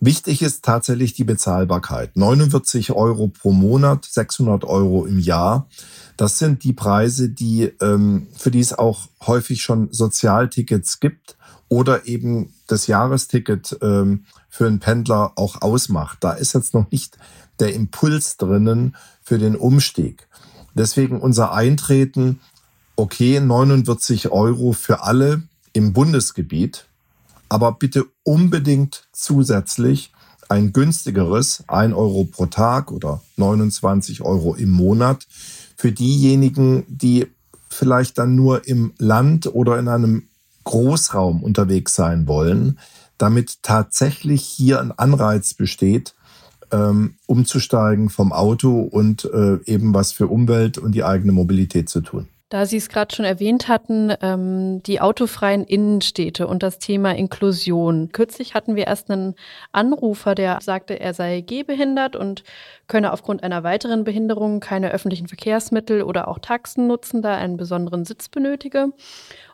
Wichtig 0.00 0.42
ist 0.42 0.64
tatsächlich 0.64 1.12
die 1.12 1.24
Bezahlbarkeit. 1.24 2.16
49 2.16 2.92
Euro 2.92 3.28
pro 3.28 3.52
Monat, 3.52 4.06
600 4.06 4.64
Euro 4.64 5.04
im 5.04 5.18
Jahr. 5.18 5.68
Das 6.16 6.38
sind 6.38 6.64
die 6.64 6.72
Preise, 6.72 7.28
die, 7.28 7.72
ähm, 7.80 8.28
für 8.36 8.50
die 8.50 8.60
es 8.60 8.72
auch 8.72 9.08
häufig 9.26 9.62
schon 9.62 9.92
Sozialtickets 9.92 11.00
gibt 11.00 11.36
oder 11.68 12.06
eben 12.06 12.52
das 12.66 12.86
Jahresticket 12.86 13.78
ähm, 13.82 14.24
für 14.48 14.66
einen 14.66 14.80
Pendler 14.80 15.32
auch 15.36 15.62
ausmacht. 15.62 16.18
Da 16.20 16.32
ist 16.32 16.54
jetzt 16.54 16.74
noch 16.74 16.90
nicht 16.90 17.18
der 17.60 17.74
Impuls 17.74 18.36
drinnen 18.36 18.96
für 19.22 19.38
den 19.38 19.54
Umstieg. 19.54 20.26
Deswegen 20.74 21.20
unser 21.20 21.52
Eintreten, 21.52 22.40
okay, 22.96 23.38
49 23.38 24.30
Euro 24.30 24.72
für 24.72 25.02
alle 25.02 25.42
im 25.72 25.92
Bundesgebiet 25.92 26.86
aber 27.50 27.72
bitte 27.72 28.06
unbedingt 28.22 29.08
zusätzlich 29.12 30.12
ein 30.48 30.72
günstigeres 30.72 31.64
1 31.68 31.94
Euro 31.94 32.24
pro 32.24 32.46
Tag 32.46 32.90
oder 32.90 33.20
29 33.36 34.22
Euro 34.22 34.54
im 34.54 34.70
Monat 34.70 35.26
für 35.76 35.92
diejenigen, 35.92 36.84
die 36.88 37.26
vielleicht 37.68 38.18
dann 38.18 38.34
nur 38.34 38.66
im 38.66 38.94
Land 38.98 39.46
oder 39.54 39.78
in 39.78 39.88
einem 39.88 40.28
Großraum 40.64 41.42
unterwegs 41.42 41.94
sein 41.94 42.26
wollen, 42.26 42.78
damit 43.18 43.62
tatsächlich 43.62 44.42
hier 44.42 44.80
ein 44.80 44.92
Anreiz 44.92 45.54
besteht, 45.54 46.14
ähm, 46.72 47.16
umzusteigen 47.26 48.10
vom 48.10 48.32
Auto 48.32 48.80
und 48.80 49.24
äh, 49.24 49.58
eben 49.64 49.92
was 49.92 50.12
für 50.12 50.28
Umwelt 50.28 50.78
und 50.78 50.92
die 50.92 51.04
eigene 51.04 51.32
Mobilität 51.32 51.88
zu 51.88 52.00
tun. 52.00 52.28
Da 52.50 52.66
Sie 52.66 52.78
es 52.78 52.88
gerade 52.88 53.14
schon 53.14 53.24
erwähnt 53.24 53.68
hatten, 53.68 54.12
ähm, 54.22 54.82
die 54.82 55.00
autofreien 55.00 55.62
Innenstädte 55.62 56.48
und 56.48 56.64
das 56.64 56.80
Thema 56.80 57.14
Inklusion. 57.14 58.10
Kürzlich 58.10 58.54
hatten 58.54 58.74
wir 58.74 58.88
erst 58.88 59.08
einen 59.08 59.36
Anrufer, 59.70 60.34
der 60.34 60.58
sagte, 60.60 60.98
er 60.98 61.14
sei 61.14 61.42
gehbehindert 61.42 62.16
und 62.16 62.42
könne 62.88 63.12
aufgrund 63.12 63.44
einer 63.44 63.62
weiteren 63.62 64.02
Behinderung 64.02 64.58
keine 64.58 64.90
öffentlichen 64.90 65.28
Verkehrsmittel 65.28 66.02
oder 66.02 66.26
auch 66.26 66.40
Taxen 66.40 66.88
nutzen, 66.88 67.22
da 67.22 67.34
er 67.34 67.38
einen 67.38 67.56
besonderen 67.56 68.04
Sitz 68.04 68.28
benötige 68.28 68.88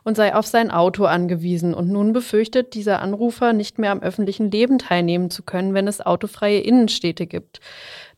und 0.03 0.17
sei 0.17 0.33
auf 0.33 0.47
sein 0.47 0.71
Auto 0.71 1.05
angewiesen. 1.05 1.75
Und 1.75 1.89
nun 1.89 2.13
befürchtet 2.13 2.73
dieser 2.73 2.99
Anrufer, 3.03 3.53
nicht 3.53 3.77
mehr 3.77 3.91
am 3.91 4.01
öffentlichen 4.01 4.49
Leben 4.49 4.79
teilnehmen 4.79 5.29
zu 5.29 5.43
können, 5.43 5.75
wenn 5.75 5.87
es 5.87 6.03
autofreie 6.03 6.61
Innenstädte 6.61 7.27
gibt 7.27 7.59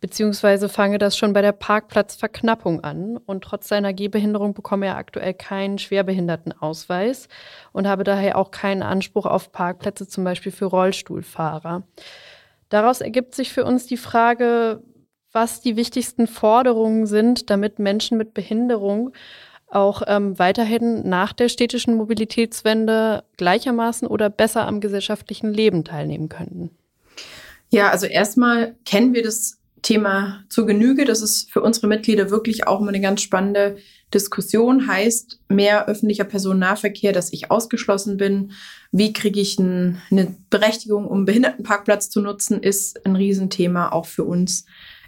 beziehungsweise 0.02 0.70
fange 0.70 0.98
das 0.98 1.18
schon 1.18 1.34
bei 1.34 1.42
der 1.42 1.52
Parkplatzverknappung 1.52 2.84
an. 2.84 3.18
Und 3.18 3.44
trotz 3.44 3.68
seiner 3.68 3.94
Gehbehinderung 3.94 4.54
bekomme 4.54 4.88
er 4.88 4.98
aktuell 4.98 5.34
keinen 5.34 5.78
Schwerbehindertenausweis 5.78 7.28
und 7.72 7.88
habe 7.88 8.04
daher 8.04 8.38
auch 8.38 8.52
keinen 8.52 8.84
Anspruch 8.84 9.26
auf 9.26 9.52
Parkplätze, 9.52 10.08
zum 10.08 10.24
Beispiel 10.24 10.52
für 10.52 10.66
Rollstuhlfahrer. 10.66 11.84
Daraus 12.70 13.02
ergibt 13.02 13.36
sich 13.36 13.52
für 13.52 13.66
uns 13.66 13.88
die 13.88 13.98
Frage, 13.98 14.84
was 15.32 15.62
die 15.62 15.76
wichtigsten 15.76 16.28
Forderungen 16.28 17.06
sind, 17.06 17.50
damit 17.50 17.80
Menschen 17.80 18.18
mit 18.18 18.34
Behinderung 18.34 19.12
auch 19.68 20.02
ähm, 20.08 20.40
weiterhin 20.40 21.08
nach 21.08 21.34
der 21.34 21.50
städtischen 21.50 21.96
Mobilitätswende 21.96 23.24
gleichermaßen 23.38 24.08
oder 24.08 24.30
besser 24.30 24.66
am 24.66 24.82
gesellschaftlichen 24.82 25.54
Leben 25.54 25.84
teilnehmen 25.84 26.28
könnten. 26.28 26.72
Ja, 27.70 27.92
also 27.92 28.08
erstmal 28.08 28.76
kennen 28.86 29.14
wir 29.14 29.22
das 29.22 29.59
Thema 29.82 30.44
zur 30.50 30.66
Genüge. 30.66 31.06
Das 31.06 31.22
ist 31.22 31.52
für 31.52 31.62
unsere 31.62 31.88
Mitglieder 31.88 32.30
wirklich 32.30 32.68
auch 32.68 32.82
immer 32.82 32.90
eine 32.90 33.02
ganz 33.02 33.22
spannende 33.22 33.78
Diskussion. 34.14 34.88
Heißt 34.88 35.40
mehr 35.50 35.88
öffentlicher 35.88 36.24
Personennahverkehr, 36.24 37.12
dass 37.12 37.34
ich 37.34 37.52
ausgeschlossen 37.52 38.18
bin. 38.18 38.52
Wie 38.92 39.14
kriege 39.14 39.40
ich 39.40 39.60
ein, 39.60 40.02
eine 40.12 40.36
Berechtigung, 40.50 41.08
um 41.08 41.26
Behindertenparkplatz 41.26 42.10
zu 42.10 42.22
nutzen, 42.22 42.62
ist 42.62 43.06
ein 43.06 43.16
Riesenthema 43.16 43.92
auch 43.92 44.06
für 44.06 44.24
uns 44.24 44.66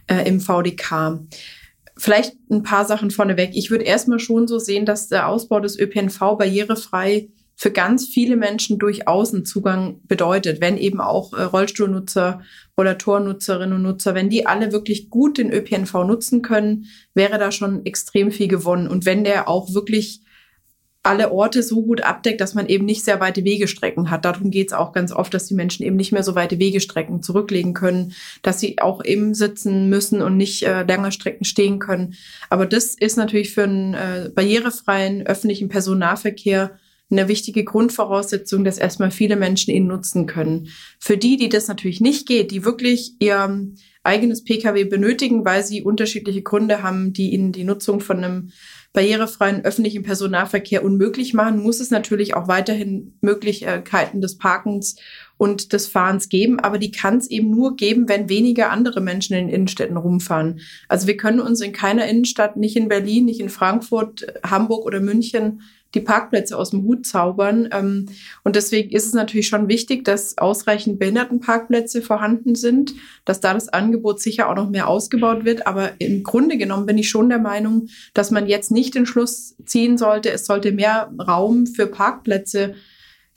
äh, 0.07 0.27
im 0.27 0.39
VDK. 0.39 1.19
Vielleicht 1.97 2.36
ein 2.49 2.63
paar 2.63 2.86
Sachen 2.86 3.12
vorneweg. 3.12 3.51
Ich 3.53 3.69
würde 3.71 3.84
erstmal 3.84 4.19
schon 4.19 4.47
so 4.47 4.60
sehen, 4.60 4.86
dass 4.86 5.07
der 5.07 5.27
Ausbau 5.27 5.60
des 5.60 5.77
ÖPNV 5.77 6.19
barrierefrei 6.38 7.29
für 7.62 7.69
ganz 7.69 8.08
viele 8.08 8.38
Menschen 8.38 8.80
durchaus 8.80 9.36
einen 9.36 9.45
Zugang 9.45 10.00
bedeutet, 10.08 10.62
wenn 10.62 10.78
eben 10.78 11.00
auch 11.00 11.32
äh, 11.34 11.43
Rollstuhlnutzer 11.43 12.41
oder 12.76 12.97
Tornutzerinnen 12.97 13.76
und 13.76 13.84
Nutzer, 13.84 14.15
wenn 14.15 14.32
die 14.32 14.47
alle 14.47 14.71
wirklich 14.71 15.12
gut 15.12 15.38
den 15.38 15.54
ÖPNV 15.54 15.93
nutzen 16.06 16.41
können, 16.41 16.88
wäre 17.13 17.38
da 17.38 17.52
schon 17.52 17.86
extrem 17.86 18.32
viel 18.32 18.47
gewonnen. 18.47 18.88
Und 18.88 19.06
wenn 19.06 19.24
der 19.24 19.47
auch 19.47 19.76
wirklich 19.76 20.21
alle 21.04 21.32
Orte 21.32 21.62
so 21.62 21.84
gut 21.84 22.02
abdeckt, 22.02 22.41
dass 22.41 22.56
man 22.56 22.65
eben 22.65 22.86
nicht 22.86 23.04
sehr 23.04 23.19
weite 23.19 23.43
Wegestrecken 23.43 24.10
hat. 24.10 24.26
Darum 24.26 24.50
geht 24.50 24.67
es 24.67 24.74
auch 24.74 24.91
ganz 24.91 25.12
oft, 25.12 25.32
dass 25.32 25.45
die 25.45 25.56
Menschen 25.56 25.84
eben 25.84 25.95
nicht 25.95 26.12
mehr 26.12 26.24
so 26.24 26.34
weite 26.34 26.58
Wegestrecken 26.58 27.21
zurücklegen 27.21 27.76
können, 27.76 28.13
dass 28.41 28.60
sie 28.60 28.80
auch 28.80 29.06
eben 29.06 29.36
sitzen 29.36 29.88
müssen 29.88 30.24
und 30.24 30.36
nicht 30.36 30.63
äh, 30.63 30.82
lange 30.84 31.12
Strecken 31.12 31.45
stehen 31.45 31.78
können. 31.78 32.15
Aber 32.50 32.65
das 32.65 32.95
ist 32.95 33.17
natürlich 33.17 33.54
für 33.54 33.63
einen 33.63 33.93
äh, 33.93 34.32
barrierefreien 34.34 35.28
öffentlichen 35.28 35.69
Personennahverkehr 35.69 36.80
eine 37.12 37.28
wichtige 37.28 37.63
Grundvoraussetzung, 37.63 38.63
dass 38.63 38.78
erstmal 38.78 39.12
viele 39.12 39.36
Menschen 39.36 39.74
ihn 39.74 39.88
nutzen 39.88 40.26
können. 40.26 40.69
Für 41.00 41.17
die, 41.17 41.38
die 41.38 41.50
das 41.50 41.67
natürlich 41.67 42.02
nicht 42.02 42.28
geht, 42.28 42.52
die 42.52 42.63
wirklich 42.65 43.15
ihr 43.19 43.67
eigenes 44.04 44.43
Pkw 44.43 44.86
benötigen, 44.86 45.45
weil 45.45 45.63
sie 45.63 45.84
unterschiedliche 45.84 46.41
Gründe 46.41 46.82
haben, 46.82 47.13
die 47.13 47.32
ihnen 47.34 47.52
die 47.52 47.63
Nutzung 47.63 48.00
von 48.00 48.17
einem 48.17 48.52
barrierefreien 48.93 49.63
öffentlichen 49.63 50.04
Personennahverkehr 50.04 50.84
unmöglich 50.84 51.34
machen, 51.34 51.62
muss 51.62 51.80
es 51.80 51.91
natürlich 51.91 52.36
auch 52.36 52.47
weiterhin 52.47 53.13
Möglichkeiten 53.21 54.21
des 54.21 54.38
Parkens 54.38 54.97
und 55.41 55.73
des 55.73 55.88
Fahrens 55.88 56.30
geben, 56.30 56.60
aber 56.60 56.77
die 56.77 56.91
kann 56.91 57.17
es 57.17 57.27
eben 57.27 57.49
nur 57.49 57.75
geben, 57.75 58.08
wenn 58.08 58.30
weniger 58.30 58.69
andere 58.69 59.01
Menschen 59.01 59.36
in 59.36 59.47
den 59.47 59.56
Innenstädten 59.56 59.97
rumfahren. 59.97 60.60
Also 60.88 61.08
wir 61.08 61.17
können 61.17 61.39
uns 61.39 61.62
in 61.62 61.73
keiner 61.73 62.06
Innenstadt, 62.06 62.58
nicht 62.58 62.75
in 62.75 62.89
Berlin, 62.89 63.25
nicht 63.25 63.39
in 63.39 63.49
Frankfurt, 63.49 64.27
Hamburg 64.45 64.86
oder 64.86 64.99
München 64.99 65.63
die 65.95 65.99
Parkplätze 65.99 66.56
aus 66.56 66.69
dem 66.69 66.84
Hut 66.84 67.08
zaubern. 67.08 67.69
Ähm, 67.71 68.06
und 68.43 68.56
deswegen 68.56 68.91
ist 68.91 69.08
es 69.08 69.13
natürlich 69.13 69.47
schon 69.47 69.67
wichtig, 69.67 70.06
dass 70.06 70.38
ausreichend 70.38 70.99
Behindertenparkplätze 70.99 72.04
vorhanden 72.04 72.54
sind, 72.54 72.93
dass 73.25 73.39
da 73.41 73.56
das 73.56 73.67
Angebot 73.67 74.21
sicher 74.21 74.47
auch 74.47 74.56
noch 74.56 74.69
mehr 74.69 74.88
ausgebaut 74.88 75.43
wird. 75.43 75.65
Aber 75.65 75.89
im 75.97 76.21
Grunde 76.21 76.60
genommen 76.60 76.86
bin 76.86 76.99
ich 76.99 77.10
schon 77.10 77.30
der 77.30 77.39
Meinung, 77.39 77.88
dass 78.13 78.30
man 78.30 78.45
jetzt 78.45 78.69
nicht 78.69 78.93
den 78.93 79.08
Schluss 79.08 79.56
ziehen 79.65 79.97
sollte, 79.97 80.30
es 80.30 80.45
sollte 80.45 80.71
mehr 80.71 81.12
Raum 81.19 81.65
für 81.65 81.88
Parkplätze 81.88 82.75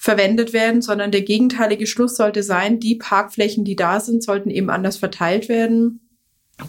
verwendet 0.04 0.52
werden, 0.52 0.82
sondern 0.82 1.12
der 1.12 1.22
gegenteilige 1.22 1.86
Schluss 1.86 2.16
sollte 2.16 2.42
sein, 2.42 2.78
die 2.78 2.96
Parkflächen, 2.96 3.64
die 3.64 3.74
da 3.74 4.00
sind, 4.00 4.22
sollten 4.22 4.50
eben 4.50 4.68
anders 4.68 4.98
verteilt 4.98 5.48
werden 5.48 6.00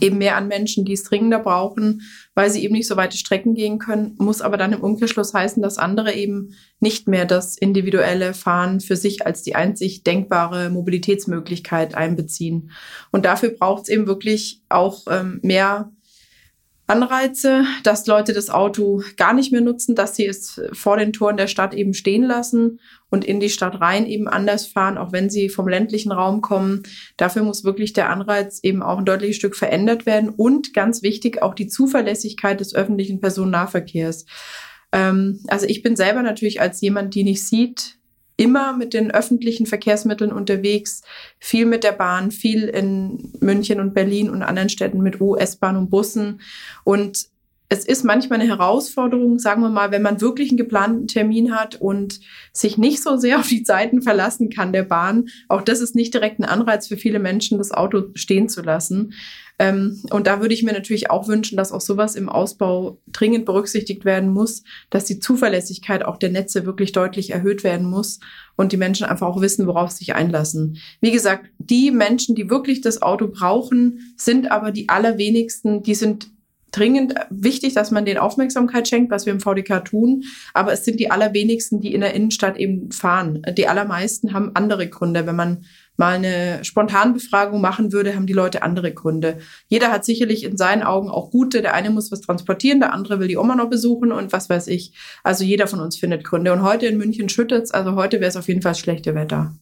eben 0.02 0.18
mehr 0.18 0.36
an 0.36 0.48
Menschen, 0.48 0.84
die 0.84 0.94
es 0.94 1.04
dringender 1.04 1.40
brauchen, 1.40 2.02
weil 2.34 2.50
sie 2.50 2.64
eben 2.64 2.74
nicht 2.74 2.88
so 2.88 2.98
weite 2.98 3.18
Strecken 3.18 3.54
gehen 3.54 3.78
können, 3.78 4.16
muss 4.18 4.42
aber 4.42 4.58
dann 4.58 4.74
im 4.74 4.82
Umkehrschluss 4.82 5.34
heißen, 5.34 5.62
dass 5.62 5.78
andere 5.78 6.14
eben 6.14 6.56
nicht 6.80 7.08
mehr 7.08 7.26
das 7.26 7.56
individuelle 7.56 8.34
Fahren 8.34 8.80
für 8.80 8.96
sich 8.96 9.26
als 9.26 9.44
die 9.44 9.56
einzig 9.56 10.04
denkbare 10.04 10.72
Mobilitätsmöglichkeit 10.72 11.94
einbeziehen. 11.94 12.72
Und 13.12 13.26
dafür 13.26 13.50
braucht 13.50 13.84
es 13.84 13.90
eben 13.90 14.08
wirklich 14.08 14.64
auch 14.70 15.04
ähm, 15.10 15.40
mehr 15.44 15.92
Anreize, 16.88 17.66
dass 17.84 18.06
Leute 18.06 18.34
das 18.34 18.52
Auto 18.52 19.02
gar 19.18 19.34
nicht 19.34 19.52
mehr 19.52 19.62
nutzen, 19.62 19.96
dass 19.96 20.16
sie 20.16 20.26
es 20.26 20.62
vor 20.72 20.98
den 20.98 21.14
Toren 21.14 21.38
der 21.38 21.48
Stadt 21.48 21.74
eben 21.74 21.96
stehen 21.96 22.24
lassen 22.24 22.80
und 23.10 23.26
in 23.26 23.40
die 23.40 23.50
Stadt 23.50 23.82
rein 23.82 24.06
eben 24.06 24.28
anders 24.28 24.68
fahren, 24.68 25.00
auch 25.00 25.12
wenn 25.12 25.32
sie 25.32 25.50
vom 25.50 25.68
ländlichen 25.68 26.12
Raum 26.12 26.42
kommen. 26.42 26.84
Dafür 27.18 27.42
muss 27.42 27.64
wirklich 27.64 27.94
der 27.94 28.10
Anreiz 28.10 28.60
eben 28.62 28.84
auch 28.84 29.00
ein 29.00 29.06
deutliches 29.06 29.38
Stück 29.38 29.56
verändert 29.56 30.06
werden 30.06 30.30
und 30.30 30.74
ganz 30.74 31.02
wichtig 31.02 31.42
auch 31.42 31.56
die 31.56 31.68
Zuverlässigkeit 31.68 32.60
des 32.60 32.76
öffentlichen 32.76 33.20
Personennahverkehrs. 33.20 34.26
Ähm, 34.92 35.40
also 35.48 35.66
ich 35.66 35.82
bin 35.82 35.96
selber 35.96 36.22
natürlich 36.22 36.62
als 36.62 36.82
jemand, 36.82 37.16
die 37.16 37.24
nicht 37.24 37.48
sieht, 37.48 37.98
immer 38.38 38.74
mit 38.74 38.94
den 38.94 39.12
öffentlichen 39.12 39.66
Verkehrsmitteln 39.66 40.32
unterwegs, 40.32 41.02
viel 41.40 41.66
mit 41.66 41.84
der 41.84 41.94
Bahn, 41.94 42.32
viel 42.32 42.64
in 42.66 43.32
München 43.40 43.80
und 43.80 43.94
Berlin 43.94 44.30
und 44.30 44.44
anderen 44.44 44.70
Städten 44.70 45.02
mit 45.02 45.22
U, 45.22 45.36
S-Bahn 45.36 45.78
und 45.78 45.90
Bussen. 45.90 46.42
Und 46.84 47.28
es 47.76 47.86
ist 47.86 48.06
manchmal 48.06 48.40
eine 48.40 48.50
Herausforderung, 48.50 49.38
sagen 49.38 49.62
wir 49.62 49.70
mal, 49.70 49.92
wenn 49.92 50.02
man 50.02 50.22
wirklich 50.22 50.50
einen 50.50 50.58
geplanten 50.58 51.08
Termin 51.08 51.54
hat 51.54 51.76
und 51.76 52.22
sich 52.54 52.78
nicht 52.78 53.04
so 53.04 53.18
sehr 53.18 53.40
auf 53.40 53.48
die 53.48 53.64
Zeiten 53.64 54.02
verlassen 54.02 54.50
kann 54.50 54.74
der 54.74 54.84
Bahn. 54.84 55.26
Auch 55.50 55.62
das 55.62 55.82
ist 55.82 55.96
nicht 55.96 56.14
direkt 56.14 56.40
ein 56.40 56.46
Anreiz 56.46 56.88
für 56.88 56.98
viele 56.98 57.20
Menschen, 57.20 57.58
das 57.58 57.72
Auto 57.72 58.06
stehen 58.16 58.48
zu 58.48 58.62
lassen. 58.62 59.14
Ähm, 59.58 60.02
und 60.12 60.28
da 60.28 60.42
würde 60.42 60.54
ich 60.54 60.64
mir 60.64 60.74
natürlich 60.74 61.10
auch 61.10 61.28
wünschen, 61.28 61.56
dass 61.58 61.72
auch 61.72 61.82
sowas 61.82 62.16
im 62.16 62.28
Ausbau 62.28 63.00
dringend 63.08 63.46
berücksichtigt 63.46 64.04
werden 64.04 64.30
muss, 64.30 64.64
dass 64.90 65.06
die 65.06 65.20
Zuverlässigkeit 65.20 66.04
auch 66.04 66.18
der 66.18 66.30
Netze 66.30 66.66
wirklich 66.66 66.92
deutlich 66.92 67.32
erhöht 67.32 67.64
werden 67.64 67.90
muss 67.90 68.20
und 68.58 68.74
die 68.74 68.78
Menschen 68.78 69.06
einfach 69.06 69.28
auch 69.28 69.42
wissen, 69.42 69.68
worauf 69.68 69.92
sie 69.92 70.00
sich 70.00 70.16
einlassen. 70.16 70.78
Wie 71.00 71.12
gesagt, 71.12 71.46
die 71.58 71.92
Menschen, 71.92 72.36
die 72.36 72.50
wirklich 72.50 72.82
das 72.82 73.02
Auto 73.02 73.28
brauchen, 73.30 74.14
sind 74.18 74.52
aber 74.52 74.72
die 74.72 74.90
allerwenigsten, 74.90 75.84
die 75.84 75.96
sind 75.96 76.35
dringend 76.76 77.16
wichtig, 77.30 77.74
dass 77.74 77.92
man 77.92 78.06
den 78.06 78.18
Aufmerksamkeit 78.18 78.88
schenkt, 78.88 79.12
was 79.12 79.26
wir 79.26 79.34
im 79.34 79.40
VDK 79.40 79.84
tun. 79.86 80.24
Aber 80.54 80.74
es 80.74 80.84
sind 80.84 81.00
die 81.00 81.12
allerwenigsten, 81.12 81.80
die 81.80 81.94
in 81.94 82.02
der 82.02 82.14
Innenstadt 82.14 82.58
eben 82.58 82.92
fahren. 82.92 83.42
Die 83.58 83.68
allermeisten 83.68 84.34
haben 84.34 84.52
andere 84.56 84.88
Gründe. 84.90 85.26
Wenn 85.26 85.36
man 85.36 85.66
mal 85.98 86.16
eine 86.16 86.64
Spontanbefragung 86.64 87.62
machen 87.62 87.94
würde, 87.94 88.16
haben 88.16 88.28
die 88.28 88.34
Leute 88.34 88.64
andere 88.64 88.94
Gründe. 88.94 89.38
Jeder 89.68 89.92
hat 89.92 90.06
sicherlich 90.06 90.44
in 90.44 90.58
seinen 90.58 90.84
Augen 90.84 91.10
auch 91.10 91.32
gute. 91.32 91.62
Der 91.62 91.74
eine 91.74 91.90
muss 91.90 92.12
was 92.12 92.22
transportieren, 92.22 92.80
der 92.80 92.94
andere 92.94 93.20
will 93.20 93.28
die 93.28 93.38
Oma 93.38 93.56
noch 93.56 93.70
besuchen 93.70 94.12
und 94.12 94.34
was 94.34 94.50
weiß 94.50 94.68
ich. 94.68 94.94
Also 95.24 95.44
jeder 95.44 95.68
von 95.68 95.80
uns 95.80 95.98
findet 95.98 96.24
Gründe. 96.24 96.52
Und 96.52 96.64
heute 96.64 96.88
in 96.88 96.98
München 96.98 97.30
schüttet's. 97.30 97.72
Also 97.72 97.96
heute 97.96 98.20
wäre 98.20 98.30
es 98.30 98.38
auf 98.38 98.48
jeden 98.48 98.62
Fall 98.62 98.76
schlechte 98.76 99.16
Wetter. 99.16 99.54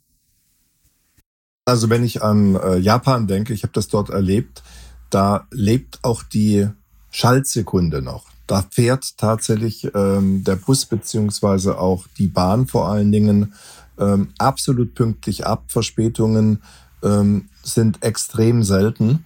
Also 1.66 1.90
wenn 1.90 2.04
ich 2.04 2.22
an 2.22 2.56
äh, 2.56 2.78
Japan 2.78 3.28
denke, 3.28 3.54
ich 3.54 3.64
habe 3.64 3.74
das 3.74 3.88
dort 3.88 4.10
erlebt, 4.10 4.64
da 5.10 5.48
lebt 5.52 6.00
auch 6.04 6.24
die 6.24 6.68
Schaltsekunde 7.14 8.02
noch. 8.02 8.26
Da 8.48 8.66
fährt 8.70 9.18
tatsächlich 9.18 9.90
ähm, 9.94 10.44
der 10.44 10.58
Bus 10.58 10.86
beziehungsweise 10.86 11.78
auch 11.78 12.06
die 12.18 12.28
Bahn 12.28 12.68
vor 12.68 12.90
allen 12.90 13.12
Dingen 13.12 13.54
ähm, 14.00 14.30
absolut 14.40 14.96
pünktlich 14.96 15.46
ab. 15.46 15.66
Verspätungen 15.68 16.62
ähm, 17.04 17.50
sind 17.62 18.04
extrem 18.04 18.64
selten. 18.64 19.26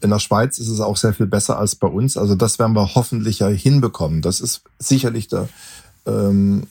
In 0.00 0.10
der 0.10 0.20
Schweiz 0.20 0.58
ist 0.58 0.68
es 0.68 0.80
auch 0.80 0.96
sehr 0.96 1.12
viel 1.12 1.26
besser 1.26 1.58
als 1.58 1.74
bei 1.74 1.88
uns. 1.88 2.16
Also 2.16 2.36
das 2.36 2.58
werden 2.58 2.76
wir 2.76 2.94
hoffentlich 2.94 3.40
ja 3.40 3.48
hinbekommen. 3.48 4.22
Das 4.22 4.40
ist 4.40 4.62
sicherlich 4.78 5.26
der, 5.26 5.48
ähm, 6.06 6.66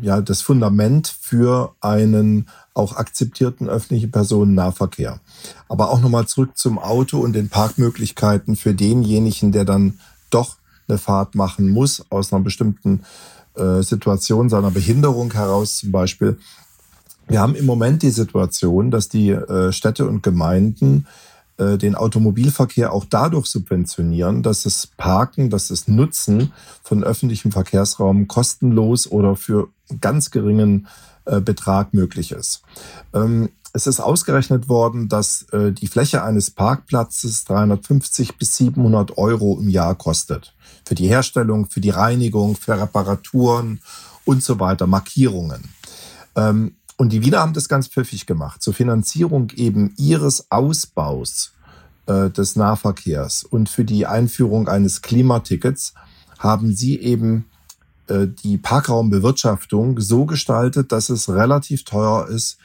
ja, 0.00 0.20
das 0.20 0.42
Fundament 0.42 1.14
für 1.20 1.74
einen 1.80 2.48
auch 2.74 2.96
akzeptierten 2.96 3.68
öffentlichen 3.68 4.10
Personennahverkehr. 4.10 5.20
Aber 5.68 5.90
auch 5.90 6.00
nochmal 6.00 6.26
zurück 6.26 6.56
zum 6.56 6.78
Auto 6.78 7.18
und 7.18 7.32
den 7.32 7.48
Parkmöglichkeiten 7.48 8.56
für 8.56 8.74
denjenigen, 8.74 9.52
der 9.52 9.64
dann 9.64 9.98
doch 10.30 10.56
eine 10.88 10.98
Fahrt 10.98 11.34
machen 11.34 11.68
muss 11.68 12.04
aus 12.10 12.32
einer 12.32 12.42
bestimmten 12.42 13.02
äh, 13.54 13.82
Situation 13.82 14.48
seiner 14.48 14.70
Behinderung 14.70 15.32
heraus 15.32 15.78
zum 15.78 15.92
Beispiel. 15.92 16.38
Wir 17.28 17.40
haben 17.40 17.56
im 17.56 17.66
Moment 17.66 18.02
die 18.02 18.10
Situation, 18.10 18.90
dass 18.90 19.08
die 19.08 19.30
äh, 19.30 19.72
Städte 19.72 20.06
und 20.06 20.22
Gemeinden 20.22 21.06
äh, 21.58 21.78
den 21.78 21.94
Automobilverkehr 21.94 22.92
auch 22.92 23.04
dadurch 23.04 23.46
subventionieren, 23.46 24.42
dass 24.42 24.64
das 24.64 24.86
Parken, 24.86 25.50
dass 25.50 25.68
das 25.68 25.88
Nutzen 25.88 26.52
von 26.82 27.02
öffentlichem 27.02 27.52
Verkehrsraum 27.52 28.28
kostenlos 28.28 29.10
oder 29.10 29.36
für 29.36 29.68
ganz 30.00 30.30
geringen 30.30 30.86
äh, 31.24 31.40
Betrag 31.40 31.94
möglich 31.94 32.32
ist. 32.32 32.62
Ähm, 33.14 33.50
es 33.72 33.86
ist 33.86 34.00
ausgerechnet 34.00 34.70
worden, 34.70 35.08
dass 35.08 35.42
äh, 35.52 35.70
die 35.70 35.86
Fläche 35.86 36.22
eines 36.22 36.50
Parkplatzes 36.50 37.44
350 37.44 38.38
bis 38.38 38.56
700 38.56 39.18
Euro 39.18 39.58
im 39.60 39.68
Jahr 39.68 39.94
kostet. 39.94 40.54
Für 40.86 40.94
die 40.94 41.08
Herstellung, 41.08 41.66
für 41.66 41.80
die 41.80 41.90
Reinigung, 41.90 42.56
für 42.56 42.80
Reparaturen 42.80 43.80
und 44.24 44.42
so 44.42 44.58
weiter, 44.60 44.86
Markierungen. 44.86 45.68
Ähm, 46.36 46.76
und 46.96 47.12
die 47.12 47.24
Wiener 47.24 47.40
haben 47.40 47.52
das 47.52 47.68
ganz 47.68 47.88
pfiffig 47.88 48.26
gemacht. 48.26 48.62
Zur 48.62 48.74
Finanzierung 48.74 49.50
eben 49.54 49.92
ihres 49.96 50.50
Ausbaus 50.50 51.52
äh, 52.06 52.30
des 52.30 52.56
Nahverkehrs 52.56 53.44
und 53.44 53.68
für 53.68 53.84
die 53.84 54.06
Einführung 54.06 54.68
eines 54.68 55.02
Klimatickets 55.02 55.94
haben 56.38 56.74
sie 56.74 56.98
eben 56.98 57.46
äh, 58.08 58.26
die 58.26 58.56
Parkraumbewirtschaftung 58.56 60.00
so 60.00 60.26
gestaltet, 60.26 60.92
dass 60.92 61.10
es 61.10 61.28
relativ 61.28 61.84
teuer 61.84 62.28
ist, 62.28 62.58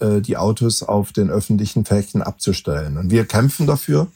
äh, 0.00 0.20
die 0.20 0.36
Autos 0.36 0.82
auf 0.82 1.12
den 1.12 1.30
öffentlichen 1.30 1.84
Flächen 1.84 2.22
abzustellen. 2.22 2.98
Und 2.98 3.10
wir 3.10 3.24
kämpfen 3.24 3.66
dafür, 3.66 4.08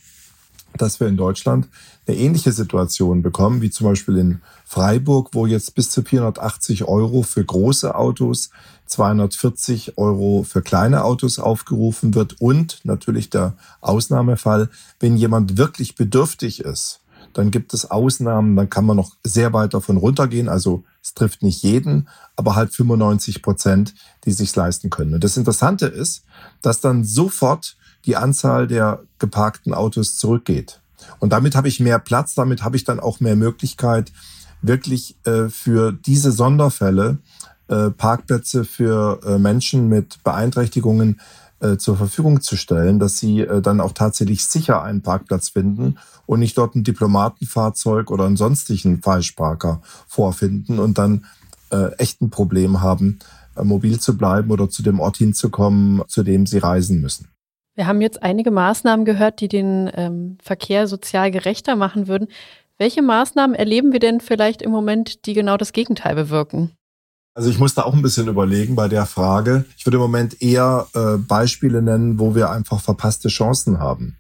dass 0.77 1.01
wir 1.01 1.07
in 1.07 1.17
Deutschland 1.17 1.69
eine 2.07 2.17
ähnliche 2.17 2.53
Situation 2.53 3.23
bekommen, 3.23 3.63
wie 3.63 3.71
zum 3.71 3.87
Beispiel 3.87 4.17
in 4.17 4.41
Freiburg, 4.65 5.31
wo 5.33 5.47
jetzt 5.47 5.75
bis 5.75 5.91
zu 5.91 6.03
480 6.03 6.85
Euro 6.85 7.23
für 7.23 7.45
große 7.45 7.95
Autos, 7.95 8.51
240 8.87 9.99
Euro 9.99 10.45
für 10.47 10.63
kleine 10.63 11.05
Autos 11.05 11.39
aufgerufen 11.39 12.15
wird 12.15 12.41
und 12.41 12.81
natürlich 12.85 13.31
der 13.31 13.55
Ausnahmefall, 13.81 14.69
wenn 15.01 15.17
jemand 15.17 15.57
wirklich 15.57 15.95
bedürftig 15.95 16.61
ist, 16.61 17.01
dann 17.33 17.51
gibt 17.51 17.73
es 17.73 17.91
Ausnahmen, 17.91 18.57
dann 18.57 18.69
kann 18.69 18.85
man 18.85 18.97
noch 18.97 19.13
sehr 19.25 19.53
weit 19.53 19.75
davon 19.75 19.97
runtergehen. 19.97 20.49
Also 20.49 20.85
es 21.03 21.15
trifft 21.15 21.43
nicht 21.43 21.63
jeden, 21.63 22.09
aber 22.37 22.57
halt 22.57 22.75
95 22.75 23.43
Prozent, 23.43 23.95
die 24.25 24.33
sich 24.33 24.55
leisten 24.55 24.91
können. 24.91 25.15
Und 25.15 25.25
das 25.25 25.37
Interessante 25.37 25.87
ist, 25.87 26.25
dass 26.61 26.81
dann 26.81 27.05
sofort 27.05 27.77
die 28.07 28.17
Anzahl 28.17 28.67
der 28.67 29.01
geparkten 29.19 29.75
Autos 29.75 30.17
zurückgeht. 30.17 30.81
Und 31.19 31.33
damit 31.33 31.55
habe 31.55 31.69
ich 31.69 31.81
mehr 31.81 31.99
Platz, 31.99 32.35
damit 32.35 32.63
habe 32.63 32.77
ich 32.77 32.85
dann 32.85 33.01
auch 33.01 33.21
mehr 33.21 33.37
Möglichkeit, 33.37 34.13
wirklich 34.61 35.17
äh, 35.25 35.49
für 35.49 35.93
diese 35.93 36.33
Sonderfälle 36.33 37.19
äh, 37.69 37.91
Parkplätze 37.91 38.65
für 38.65 39.21
äh, 39.25 39.39
Menschen 39.39 39.89
mit 39.89 40.23
Beeinträchtigungen 40.25 41.21
äh, 41.61 41.77
zur 41.77 41.97
Verfügung 41.97 42.41
zu 42.41 42.57
stellen, 42.57 42.99
dass 42.99 43.19
sie 43.19 43.41
äh, 43.41 43.61
dann 43.61 43.81
auch 43.81 43.93
tatsächlich 43.93 44.45
sicher 44.45 44.83
einen 44.83 45.03
Parkplatz 45.03 45.51
finden 45.51 45.97
und 46.27 46.41
nicht 46.41 46.59
dort 46.59 46.75
ein 46.75 46.85
Diplomatenfahrzeug 46.85 48.11
oder 48.11 48.27
einen 48.27 48.37
sonstigen 48.37 49.03
Falschparker 49.03 49.81
vorfinden 50.07 50.79
und 50.79 50.99
dann 50.99 51.25
äh, 51.71 51.93
echt 51.97 52.21
ein 52.21 52.31
Problem 52.31 52.81
haben, 52.81 53.19
mobil 53.63 54.01
zu 54.01 54.17
bleiben 54.17 54.51
oder 54.51 54.71
zu 54.71 54.83
dem 54.83 54.99
Ort 54.99 55.19
hinzukommen, 55.19 56.03
zu 56.09 56.23
dem 56.23 56.47
sie 56.47 56.59
reisen 56.59 57.03
müssen. 57.03 57.29
Wir 57.75 57.87
haben 57.87 58.03
jetzt 58.03 58.23
einige 58.23 58.51
Maßnahmen 58.51 59.05
gehört, 59.07 59.41
die 59.41 59.49
den 59.49 59.91
ähm, 59.95 60.37
Verkehr 60.43 60.87
sozial 60.87 61.31
gerechter 61.31 61.75
machen 61.75 62.07
würden. 62.07 62.29
Welche 62.77 63.01
Maßnahmen 63.01 63.57
erleben 63.57 63.93
wir 63.93 64.01
denn 64.01 64.21
vielleicht 64.21 64.61
im 64.61 64.71
Moment, 64.71 65.25
die 65.27 65.35
genau 65.35 65.57
das 65.57 65.73
Gegenteil 65.73 66.15
bewirken? 66.15 66.73
Also 67.35 67.49
ich 67.49 67.59
musste 67.59 67.87
auch 67.87 67.95
ein 67.95 68.03
bisschen 68.03 68.29
überlegen 68.29 68.75
bei 68.75 68.89
der 68.89 69.07
Frage. 69.07 69.65
Ich 69.79 69.87
würde 69.87 69.97
im 69.97 70.03
Moment 70.03 70.43
eher 70.43 70.87
äh, 70.95 71.17
Beispiele 71.17 71.81
nennen, 71.81 72.19
wo 72.19 72.35
wir 72.35 72.51
einfach 72.51 72.81
verpasste 72.81 73.29
Chancen 73.29 73.79
haben. 73.79 74.19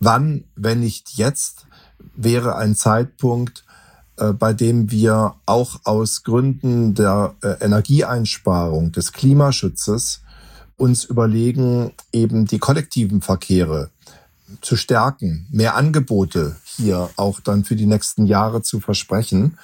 Wann, 0.00 0.44
wenn 0.54 0.80
nicht 0.80 1.16
jetzt, 1.16 1.66
wäre 2.14 2.56
ein 2.56 2.74
Zeitpunkt, 2.74 3.64
äh, 4.18 4.34
bei 4.34 4.52
dem 4.52 4.90
wir 4.90 5.36
auch 5.46 5.80
aus 5.84 6.24
Gründen 6.24 6.94
der 6.94 7.34
äh, 7.42 7.64
Energieeinsparung, 7.64 8.92
des 8.92 9.12
Klimaschutzes 9.12 10.21
uns 10.82 11.04
überlegen, 11.04 11.92
eben 12.12 12.46
die 12.46 12.58
kollektiven 12.58 13.20
Verkehre 13.22 13.90
zu 14.62 14.74
stärken, 14.74 15.46
mehr 15.52 15.76
Angebote 15.76 16.56
hier 16.64 17.08
auch 17.14 17.38
dann 17.38 17.62
für 17.62 17.76
die 17.76 17.86
nächsten 17.86 18.26
Jahre 18.26 18.62
zu 18.62 18.80
versprechen. 18.80 19.58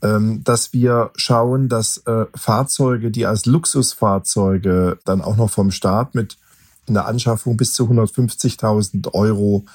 Ähm, 0.00 0.42
dass 0.42 0.72
wir 0.72 1.10
schauen, 1.16 1.68
dass 1.68 1.98
äh, 2.06 2.24
Fahrzeuge, 2.34 3.10
die 3.10 3.26
als 3.26 3.44
Luxusfahrzeuge 3.44 4.98
dann 5.04 5.20
auch 5.20 5.36
noch 5.36 5.50
vom 5.50 5.70
Staat 5.70 6.14
mit 6.14 6.38
in 6.86 6.94
der 6.94 7.06
Anschaffung 7.06 7.58
bis 7.58 7.74
zu 7.74 7.84
150.000 7.84 9.12
Euro 9.12 9.66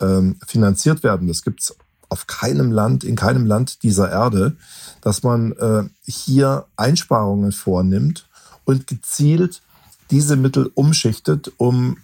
ähm, 0.00 0.36
finanziert 0.46 1.02
werden. 1.02 1.26
Das 1.26 1.42
gibt 1.42 1.60
es 1.62 1.76
auf 2.08 2.28
keinem 2.28 2.70
Land, 2.70 3.02
in 3.02 3.16
keinem 3.16 3.46
Land 3.46 3.82
dieser 3.82 4.10
Erde, 4.10 4.56
dass 5.00 5.24
man 5.24 5.52
äh, 5.52 5.82
hier 6.04 6.66
Einsparungen 6.76 7.50
vornimmt 7.50 8.28
und 8.64 8.86
gezielt 8.86 9.62
diese 10.10 10.36
Mittel 10.36 10.70
umschichtet, 10.74 11.52
um 11.56 11.96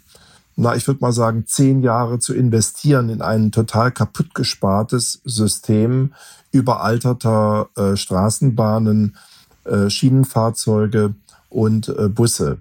na, 0.55 0.77
ich 0.77 0.87
würde 0.87 1.01
mal 1.01 1.12
sagen, 1.12 1.45
zehn 1.47 1.83
Jahre 1.83 2.19
zu 2.19 2.35
investieren 2.35 3.09
in 3.09 3.23
ein 3.23 3.53
total 3.53 3.91
kaputt 3.91 4.35
gespartes 4.35 5.23
System 5.25 6.12
überalterter 6.51 7.71
äh, 7.75 7.97
Straßenbahnen, 7.97 9.17
äh, 9.65 9.88
Schienenfahrzeuge 9.88 11.15
und 11.49 11.88
äh, 11.88 12.09
Busse. 12.09 12.59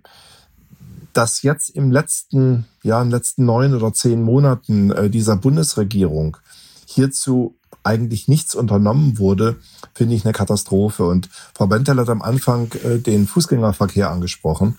Dass 1.13 1.41
jetzt 1.41 1.69
im 1.71 1.91
letzten, 1.91 2.65
ja, 2.83 3.01
in 3.01 3.09
den 3.09 3.11
letzten 3.11 3.45
neun 3.45 3.75
oder 3.75 3.91
zehn 3.91 4.21
Monaten 4.23 4.91
äh, 4.91 5.09
dieser 5.09 5.35
Bundesregierung 5.35 6.37
hierzu 6.85 7.55
eigentlich 7.83 8.27
nichts 8.27 8.55
unternommen 8.55 9.17
wurde, 9.17 9.57
finde 9.93 10.15
ich 10.15 10.23
eine 10.23 10.33
Katastrophe. 10.33 11.05
Und 11.05 11.29
Frau 11.53 11.67
Bentel 11.67 11.97
hat 11.97 12.09
am 12.09 12.21
Anfang 12.21 12.71
äh, 12.83 12.99
den 12.99 13.27
Fußgängerverkehr 13.27 14.09
angesprochen. 14.09 14.77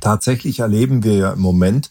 Tatsächlich 0.00 0.60
erleben 0.60 1.02
wir 1.02 1.14
ja 1.14 1.32
im 1.32 1.40
Moment, 1.40 1.90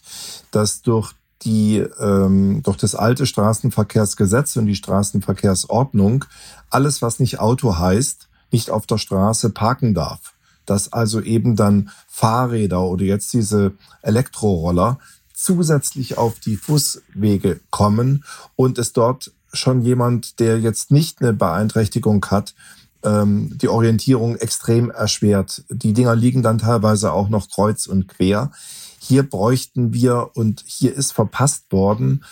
dass 0.50 0.82
durch 0.82 1.12
die 1.42 1.78
ähm, 1.78 2.62
durch 2.62 2.76
das 2.76 2.94
alte 2.94 3.26
Straßenverkehrsgesetz 3.26 4.56
und 4.56 4.66
die 4.66 4.74
Straßenverkehrsordnung 4.74 6.24
alles, 6.68 7.02
was 7.02 7.18
nicht 7.18 7.40
Auto 7.40 7.78
heißt, 7.78 8.28
nicht 8.50 8.70
auf 8.70 8.86
der 8.86 8.98
Straße 8.98 9.50
parken 9.50 9.94
darf. 9.94 10.34
Dass 10.66 10.92
also 10.92 11.20
eben 11.20 11.56
dann 11.56 11.90
Fahrräder 12.08 12.82
oder 12.82 13.04
jetzt 13.04 13.32
diese 13.32 13.72
Elektroroller 14.02 14.98
zusätzlich 15.34 16.18
auf 16.18 16.38
die 16.38 16.56
Fußwege 16.56 17.60
kommen 17.70 18.24
und 18.56 18.78
es 18.78 18.92
dort 18.92 19.32
schon 19.52 19.82
jemand, 19.82 20.38
der 20.38 20.60
jetzt 20.60 20.90
nicht 20.90 21.22
eine 21.22 21.32
Beeinträchtigung 21.32 22.24
hat, 22.26 22.54
ähm, 23.04 23.56
die 23.56 23.68
Orientierung 23.68 24.36
extrem 24.36 24.90
erschwert. 24.90 25.64
Die 25.70 25.92
Dinger 25.92 26.14
liegen 26.14 26.42
dann 26.42 26.58
teilweise 26.58 27.12
auch 27.12 27.28
noch 27.28 27.48
kreuz 27.48 27.86
und 27.86 28.08
quer. 28.08 28.50
Hier 28.98 29.22
bräuchten 29.22 29.92
wir, 29.92 30.30
und 30.34 30.62
hier 30.66 30.94
ist 30.94 31.12
verpasst 31.12 31.72
worden, 31.72 32.24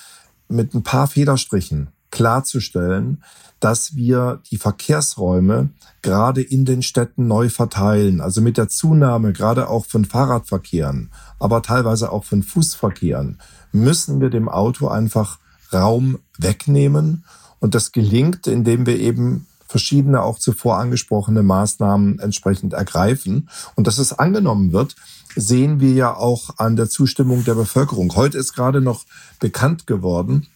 mit 0.49 0.75
ein 0.75 0.83
paar 0.83 1.07
Federstrichen 1.07 1.89
klarzustellen, 2.11 3.23
dass 3.61 3.97
wir 3.97 4.41
die 4.51 4.57
Verkehrsräume 4.57 5.71
gerade 6.03 6.43
in 6.43 6.65
den 6.65 6.83
Städten 6.83 7.27
neu 7.27 7.49
verteilen. 7.49 8.21
Also 8.21 8.41
mit 8.41 8.57
der 8.57 8.69
Zunahme 8.69 9.33
gerade 9.33 9.69
auch 9.69 9.87
von 9.87 10.05
Fahrradverkehren, 10.05 11.11
aber 11.39 11.63
teilweise 11.63 12.13
auch 12.13 12.25
von 12.25 12.43
Fußverkehren, 12.43 13.41
müssen 13.73 14.21
wir 14.21 14.31
dem 14.31 14.49
Auto 14.49 14.89
einfach 14.89 15.39
Raum 15.73 16.19
wegnehmen. 16.39 17.25
Und 17.61 17.75
das 17.75 17.93
gelingt, 17.93 18.47
indem 18.47 18.87
wir 18.87 18.99
eben 18.99 19.47
verschiedene 19.69 20.23
auch 20.23 20.39
zuvor 20.39 20.79
angesprochene 20.79 21.43
Maßnahmen 21.43 22.19
entsprechend 22.19 22.73
ergreifen. 22.73 23.49
Und 23.77 23.87
dass 23.87 23.99
es 23.99 24.19
angenommen 24.19 24.73
wird, 24.73 24.97
sehen 25.37 25.79
wir 25.79 25.93
ja 25.93 26.17
auch 26.17 26.59
an 26.59 26.75
der 26.75 26.89
Zustimmung 26.89 27.45
der 27.45 27.55
Bevölkerung. 27.55 28.17
Heute 28.17 28.39
ist 28.39 28.55
gerade 28.55 28.81
noch 28.81 29.05
bekannt 29.39 29.87
geworden 29.87 30.49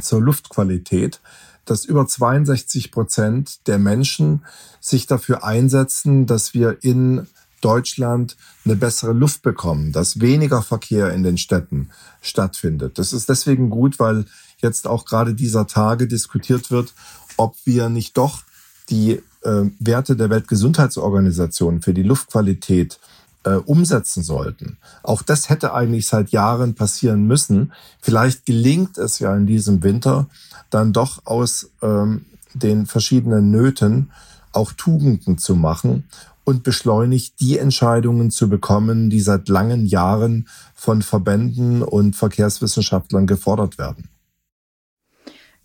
zur 0.00 0.20
Luftqualität, 0.20 1.20
dass 1.64 1.84
über 1.84 2.06
62 2.06 2.92
Prozent 2.92 3.66
der 3.66 3.78
Menschen 3.78 4.44
sich 4.80 5.06
dafür 5.06 5.44
einsetzen, 5.44 6.26
dass 6.26 6.52
wir 6.52 6.78
in 6.82 7.26
Deutschland 7.62 8.36
eine 8.66 8.76
bessere 8.76 9.14
Luft 9.14 9.40
bekommen, 9.40 9.92
dass 9.92 10.20
weniger 10.20 10.60
Verkehr 10.60 11.14
in 11.14 11.22
den 11.22 11.38
Städten 11.38 11.88
stattfindet. 12.20 12.98
Das 12.98 13.14
ist 13.14 13.30
deswegen 13.30 13.70
gut, 13.70 13.98
weil 13.98 14.26
jetzt 14.58 14.86
auch 14.86 15.06
gerade 15.06 15.34
dieser 15.34 15.66
Tage 15.66 16.06
diskutiert 16.06 16.70
wird, 16.70 16.92
ob 17.36 17.56
wir 17.64 17.88
nicht 17.88 18.16
doch 18.16 18.42
die 18.90 19.22
äh, 19.42 19.70
Werte 19.78 20.16
der 20.16 20.30
Weltgesundheitsorganisation 20.30 21.82
für 21.82 21.94
die 21.94 22.02
Luftqualität 22.02 22.98
äh, 23.44 23.54
umsetzen 23.54 24.22
sollten. 24.22 24.78
Auch 25.02 25.22
das 25.22 25.48
hätte 25.48 25.74
eigentlich 25.74 26.08
seit 26.08 26.30
Jahren 26.30 26.74
passieren 26.74 27.26
müssen. 27.26 27.72
Vielleicht 28.00 28.46
gelingt 28.46 28.98
es 28.98 29.18
ja 29.18 29.34
in 29.36 29.46
diesem 29.46 29.82
Winter 29.82 30.26
dann 30.70 30.92
doch 30.92 31.26
aus 31.26 31.70
ähm, 31.82 32.26
den 32.54 32.86
verschiedenen 32.86 33.50
Nöten 33.50 34.10
auch 34.52 34.72
Tugenden 34.72 35.38
zu 35.38 35.54
machen 35.56 36.04
und 36.44 36.62
beschleunigt 36.62 37.40
die 37.40 37.58
Entscheidungen 37.58 38.30
zu 38.30 38.48
bekommen, 38.48 39.10
die 39.10 39.20
seit 39.20 39.48
langen 39.48 39.86
Jahren 39.86 40.48
von 40.74 41.02
Verbänden 41.02 41.82
und 41.82 42.16
Verkehrswissenschaftlern 42.16 43.26
gefordert 43.26 43.78
werden. 43.78 44.08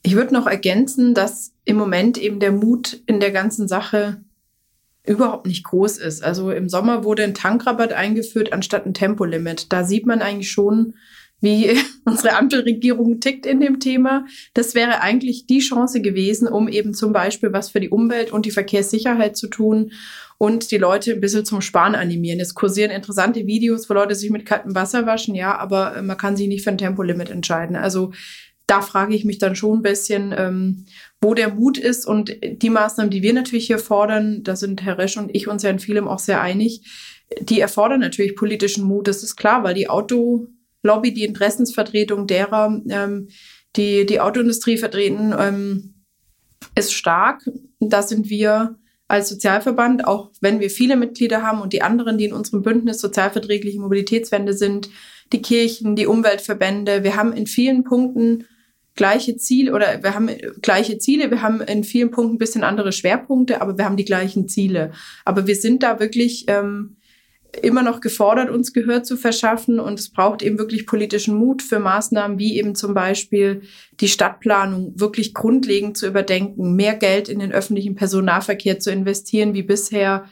Ich 0.01 0.15
würde 0.15 0.33
noch 0.33 0.47
ergänzen, 0.47 1.13
dass 1.13 1.53
im 1.65 1.77
Moment 1.77 2.17
eben 2.17 2.39
der 2.39 2.51
Mut 2.51 3.01
in 3.05 3.19
der 3.19 3.31
ganzen 3.31 3.67
Sache 3.67 4.23
überhaupt 5.05 5.47
nicht 5.47 5.63
groß 5.63 5.97
ist. 5.97 6.23
Also 6.23 6.51
im 6.51 6.69
Sommer 6.69 7.03
wurde 7.03 7.23
ein 7.23 7.33
Tankrabatt 7.33 7.93
eingeführt 7.93 8.53
anstatt 8.53 8.85
ein 8.85 8.93
Tempolimit. 8.93 9.71
Da 9.71 9.83
sieht 9.83 10.05
man 10.05 10.21
eigentlich 10.21 10.51
schon, 10.51 10.93
wie 11.41 11.77
unsere 12.05 12.35
Ampelregierung 12.35 13.19
tickt 13.19 13.45
in 13.45 13.59
dem 13.59 13.79
Thema. 13.79 14.25
Das 14.53 14.75
wäre 14.75 15.01
eigentlich 15.01 15.47
die 15.47 15.59
Chance 15.59 16.01
gewesen, 16.01 16.47
um 16.47 16.67
eben 16.67 16.93
zum 16.93 17.13
Beispiel 17.13 17.53
was 17.53 17.69
für 17.69 17.79
die 17.79 17.89
Umwelt 17.89 18.31
und 18.31 18.45
die 18.45 18.51
Verkehrssicherheit 18.51 19.35
zu 19.35 19.47
tun 19.47 19.91
und 20.37 20.71
die 20.71 20.77
Leute 20.77 21.13
ein 21.13 21.21
bisschen 21.21 21.45
zum 21.45 21.61
Sparen 21.61 21.95
animieren. 21.95 22.39
Es 22.39 22.53
kursieren 22.53 22.91
interessante 22.91 23.45
Videos, 23.45 23.89
wo 23.89 23.93
Leute 23.93 24.15
sich 24.15 24.29
mit 24.29 24.45
kaltem 24.45 24.75
Wasser 24.75 25.05
waschen, 25.05 25.35
ja, 25.35 25.57
aber 25.57 26.01
man 26.01 26.17
kann 26.17 26.37
sich 26.37 26.47
nicht 26.47 26.63
für 26.63 26.69
ein 26.69 26.77
Tempolimit 26.77 27.29
entscheiden. 27.29 27.75
Also 27.75 28.11
da 28.69 28.81
frage 28.81 29.15
ich 29.15 29.25
mich 29.25 29.39
dann 29.39 29.55
schon 29.55 29.79
ein 29.79 29.81
bisschen, 29.81 30.33
ähm, 30.37 30.85
wo 31.21 31.33
der 31.33 31.53
Mut 31.53 31.79
ist 31.79 32.05
und 32.05 32.35
die 32.43 32.69
Maßnahmen, 32.69 33.09
die 33.09 33.23
wir 33.23 33.33
natürlich 33.33 33.65
hier 33.65 33.79
fordern, 33.79 34.43
da 34.43 34.55
sind 34.55 34.83
Herr 34.83 34.99
Resch 34.99 35.17
und 35.17 35.33
ich 35.33 35.47
uns 35.47 35.63
ja 35.63 35.71
in 35.71 35.79
vielem 35.79 36.07
auch 36.07 36.19
sehr 36.19 36.39
einig, 36.39 36.83
die 37.41 37.59
erfordern 37.59 37.99
natürlich 37.99 38.35
politischen 38.35 38.83
Mut, 38.83 39.07
das 39.07 39.23
ist 39.23 39.35
klar, 39.35 39.63
weil 39.63 39.73
die 39.73 39.89
Autolobby, 39.89 41.13
die 41.13 41.25
Interessensvertretung 41.25 42.27
derer, 42.27 42.79
ähm, 42.89 43.29
die 43.75 44.05
die 44.05 44.19
Autoindustrie 44.19 44.77
vertreten, 44.77 45.33
ähm, 45.37 45.95
ist 46.75 46.93
stark. 46.93 47.41
Da 47.79 48.03
sind 48.03 48.29
wir 48.29 48.77
als 49.07 49.29
Sozialverband, 49.29 50.05
auch 50.05 50.31
wenn 50.41 50.59
wir 50.59 50.69
viele 50.69 50.95
Mitglieder 50.95 51.41
haben 51.41 51.61
und 51.61 51.73
die 51.73 51.81
anderen, 51.81 52.19
die 52.19 52.25
in 52.25 52.33
unserem 52.33 52.61
Bündnis 52.61 53.01
sozialverträgliche 53.01 53.79
Mobilitätswende 53.79 54.53
sind, 54.53 54.89
die 55.33 55.41
Kirchen, 55.41 55.95
die 55.95 56.05
Umweltverbände, 56.05 57.03
wir 57.03 57.15
haben 57.15 57.33
in 57.33 57.47
vielen 57.47 57.83
Punkten 57.83 58.45
gleiche 58.95 59.37
Ziele 59.37 59.73
oder 59.73 60.03
wir 60.03 60.13
haben 60.13 60.29
gleiche 60.61 60.97
Ziele, 60.97 61.31
wir 61.31 61.41
haben 61.41 61.61
in 61.61 61.83
vielen 61.83 62.11
Punkten 62.11 62.35
ein 62.35 62.39
bisschen 62.39 62.63
andere 62.63 62.91
Schwerpunkte, 62.91 63.61
aber 63.61 63.77
wir 63.77 63.85
haben 63.85 63.97
die 63.97 64.05
gleichen 64.05 64.47
Ziele. 64.47 64.91
Aber 65.25 65.47
wir 65.47 65.55
sind 65.55 65.83
da 65.83 65.99
wirklich 65.99 66.45
ähm, 66.47 66.97
immer 67.61 67.81
noch 67.81 68.01
gefordert, 68.01 68.49
uns 68.49 68.73
Gehör 68.73 69.03
zu 69.03 69.17
verschaffen 69.17 69.79
und 69.79 69.99
es 69.99 70.09
braucht 70.09 70.41
eben 70.41 70.59
wirklich 70.59 70.85
politischen 70.85 71.35
Mut 71.35 71.61
für 71.61 71.79
Maßnahmen 71.79 72.37
wie 72.37 72.57
eben 72.57 72.75
zum 72.75 72.93
Beispiel 72.93 73.61
die 73.99 74.07
Stadtplanung 74.07 74.99
wirklich 74.99 75.33
grundlegend 75.33 75.97
zu 75.97 76.07
überdenken, 76.07 76.75
mehr 76.75 76.95
Geld 76.95 77.27
in 77.27 77.39
den 77.39 77.51
öffentlichen 77.51 77.95
Personennahverkehr 77.95 78.79
zu 78.79 78.91
investieren 78.91 79.53
wie 79.53 79.63
bisher, 79.63 80.25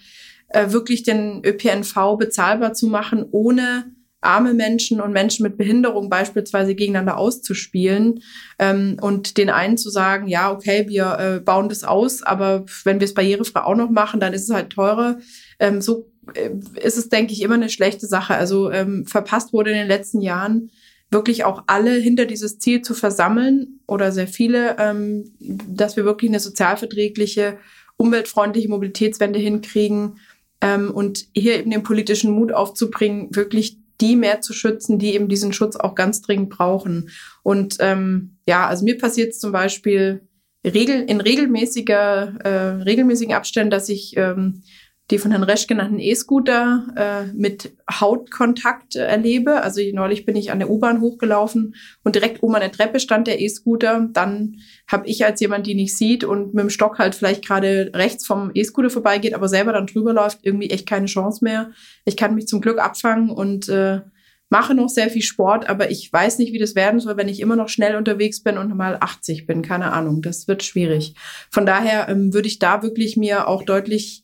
äh, 0.49 0.71
wirklich 0.71 1.03
den 1.03 1.43
ÖPNV 1.43 2.17
bezahlbar 2.17 2.73
zu 2.73 2.87
machen, 2.87 3.25
ohne 3.31 3.91
arme 4.21 4.53
Menschen 4.53 4.99
und 4.99 5.13
Menschen 5.13 5.43
mit 5.43 5.57
Behinderung 5.57 6.09
beispielsweise 6.09 6.75
gegeneinander 6.75 7.17
auszuspielen 7.17 8.21
ähm, 8.57 8.97
und 8.99 9.37
den 9.37 9.49
einen 9.49 9.77
zu 9.77 9.89
sagen, 9.89 10.27
ja, 10.27 10.51
okay, 10.51 10.85
wir 10.87 11.17
äh, 11.19 11.39
bauen 11.39 11.69
das 11.69 11.83
aus, 11.83 12.23
aber 12.23 12.65
wenn 12.83 12.99
wir 12.99 13.05
es 13.05 13.13
barrierefrei 13.13 13.61
auch 13.61 13.75
noch 13.75 13.89
machen, 13.89 14.19
dann 14.19 14.33
ist 14.33 14.49
es 14.49 14.53
halt 14.53 14.71
teurer. 14.71 15.19
Ähm, 15.59 15.81
so 15.81 16.09
äh, 16.33 16.49
ist 16.81 16.97
es, 16.97 17.09
denke 17.09 17.33
ich, 17.33 17.41
immer 17.41 17.55
eine 17.55 17.69
schlechte 17.69 18.07
Sache. 18.07 18.35
Also 18.35 18.71
ähm, 18.71 19.05
verpasst 19.05 19.53
wurde 19.53 19.71
in 19.71 19.77
den 19.77 19.87
letzten 19.87 20.21
Jahren 20.21 20.71
wirklich 21.09 21.45
auch 21.45 21.63
alle 21.67 21.93
hinter 21.93 22.25
dieses 22.25 22.59
Ziel 22.59 22.81
zu 22.81 22.93
versammeln 22.93 23.79
oder 23.87 24.11
sehr 24.11 24.27
viele, 24.27 24.77
ähm, 24.79 25.31
dass 25.39 25.95
wir 25.95 26.05
wirklich 26.05 26.29
eine 26.29 26.39
sozialverträgliche, 26.39 27.57
umweltfreundliche 27.97 28.67
Mobilitätswende 28.67 29.39
hinkriegen 29.39 30.17
ähm, 30.59 30.91
und 30.91 31.27
hier 31.33 31.59
eben 31.59 31.71
den 31.71 31.83
politischen 31.83 32.31
Mut 32.31 32.51
aufzubringen, 32.51 33.29
wirklich 33.31 33.77
die 34.01 34.15
mehr 34.15 34.41
zu 34.41 34.53
schützen, 34.53 34.99
die 34.99 35.13
eben 35.13 35.27
diesen 35.27 35.53
Schutz 35.53 35.75
auch 35.75 35.95
ganz 35.95 36.21
dringend 36.21 36.49
brauchen. 36.49 37.09
Und 37.43 37.77
ähm, 37.79 38.37
ja, 38.47 38.67
also 38.67 38.83
mir 38.83 38.97
passiert 38.97 39.31
es 39.31 39.39
zum 39.39 39.51
Beispiel 39.51 40.27
regel, 40.65 41.03
in 41.03 41.21
regelmäßiger, 41.21 42.39
äh, 42.43 42.81
regelmäßigen 42.83 43.33
Abständen, 43.33 43.71
dass 43.71 43.89
ich 43.89 44.15
ähm, 44.17 44.63
die 45.09 45.19
von 45.19 45.31
Herrn 45.31 45.43
Resch 45.43 45.67
genannten 45.67 45.99
E-Scooter 45.99 46.87
äh, 46.95 47.33
mit 47.33 47.73
Hautkontakt 47.89 48.95
äh, 48.95 49.05
erlebe. 49.05 49.61
Also 49.61 49.81
neulich 49.93 50.25
bin 50.25 50.35
ich 50.35 50.51
an 50.51 50.59
der 50.59 50.69
U-Bahn 50.69 50.99
hochgelaufen 50.99 51.75
und 52.03 52.15
direkt 52.15 52.43
oben 52.43 52.55
an 52.55 52.61
der 52.61 52.71
Treppe 52.71 52.99
stand 52.99 53.27
der 53.27 53.39
E-Scooter. 53.39 54.09
Dann 54.11 54.57
habe 54.87 55.07
ich 55.07 55.23
als 55.23 55.39
jemand, 55.39 55.65
die 55.65 55.75
nicht 55.75 55.95
sieht 55.95 56.25
und 56.25 56.53
mit 56.53 56.63
dem 56.63 56.69
Stock 56.69 56.99
halt 56.99 57.15
vielleicht 57.15 57.45
gerade 57.45 57.91
rechts 57.93 58.25
vom 58.25 58.51
E-Scooter 58.53 58.89
vorbeigeht, 58.89 59.33
aber 59.33 59.47
selber 59.47 59.71
dann 59.71 59.87
drüber 59.87 60.13
läuft, 60.13 60.39
irgendwie 60.43 60.69
echt 60.69 60.87
keine 60.87 61.05
Chance 61.05 61.43
mehr. 61.43 61.71
Ich 62.03 62.17
kann 62.17 62.35
mich 62.35 62.47
zum 62.47 62.59
Glück 62.59 62.79
abfangen 62.79 63.29
und 63.29 63.69
äh, 63.69 64.01
mache 64.49 64.73
noch 64.75 64.89
sehr 64.89 65.09
viel 65.09 65.21
Sport, 65.21 65.69
aber 65.69 65.89
ich 65.89 66.11
weiß 66.11 66.39
nicht, 66.39 66.53
wie 66.53 66.59
das 66.59 66.75
werden 66.75 66.99
soll, 66.99 67.17
wenn 67.17 67.29
ich 67.29 67.39
immer 67.39 67.55
noch 67.55 67.69
schnell 67.69 67.95
unterwegs 67.95 68.41
bin 68.43 68.57
und 68.57 68.75
mal 68.75 68.97
80 68.99 69.45
bin. 69.45 69.61
Keine 69.61 69.91
Ahnung, 69.93 70.21
das 70.21 70.47
wird 70.49 70.63
schwierig. 70.63 71.15
Von 71.49 71.65
daher 71.65 72.09
ähm, 72.09 72.33
würde 72.33 72.47
ich 72.47 72.59
da 72.59 72.83
wirklich 72.83 73.17
mir 73.17 73.47
auch 73.47 73.63
deutlich 73.63 74.23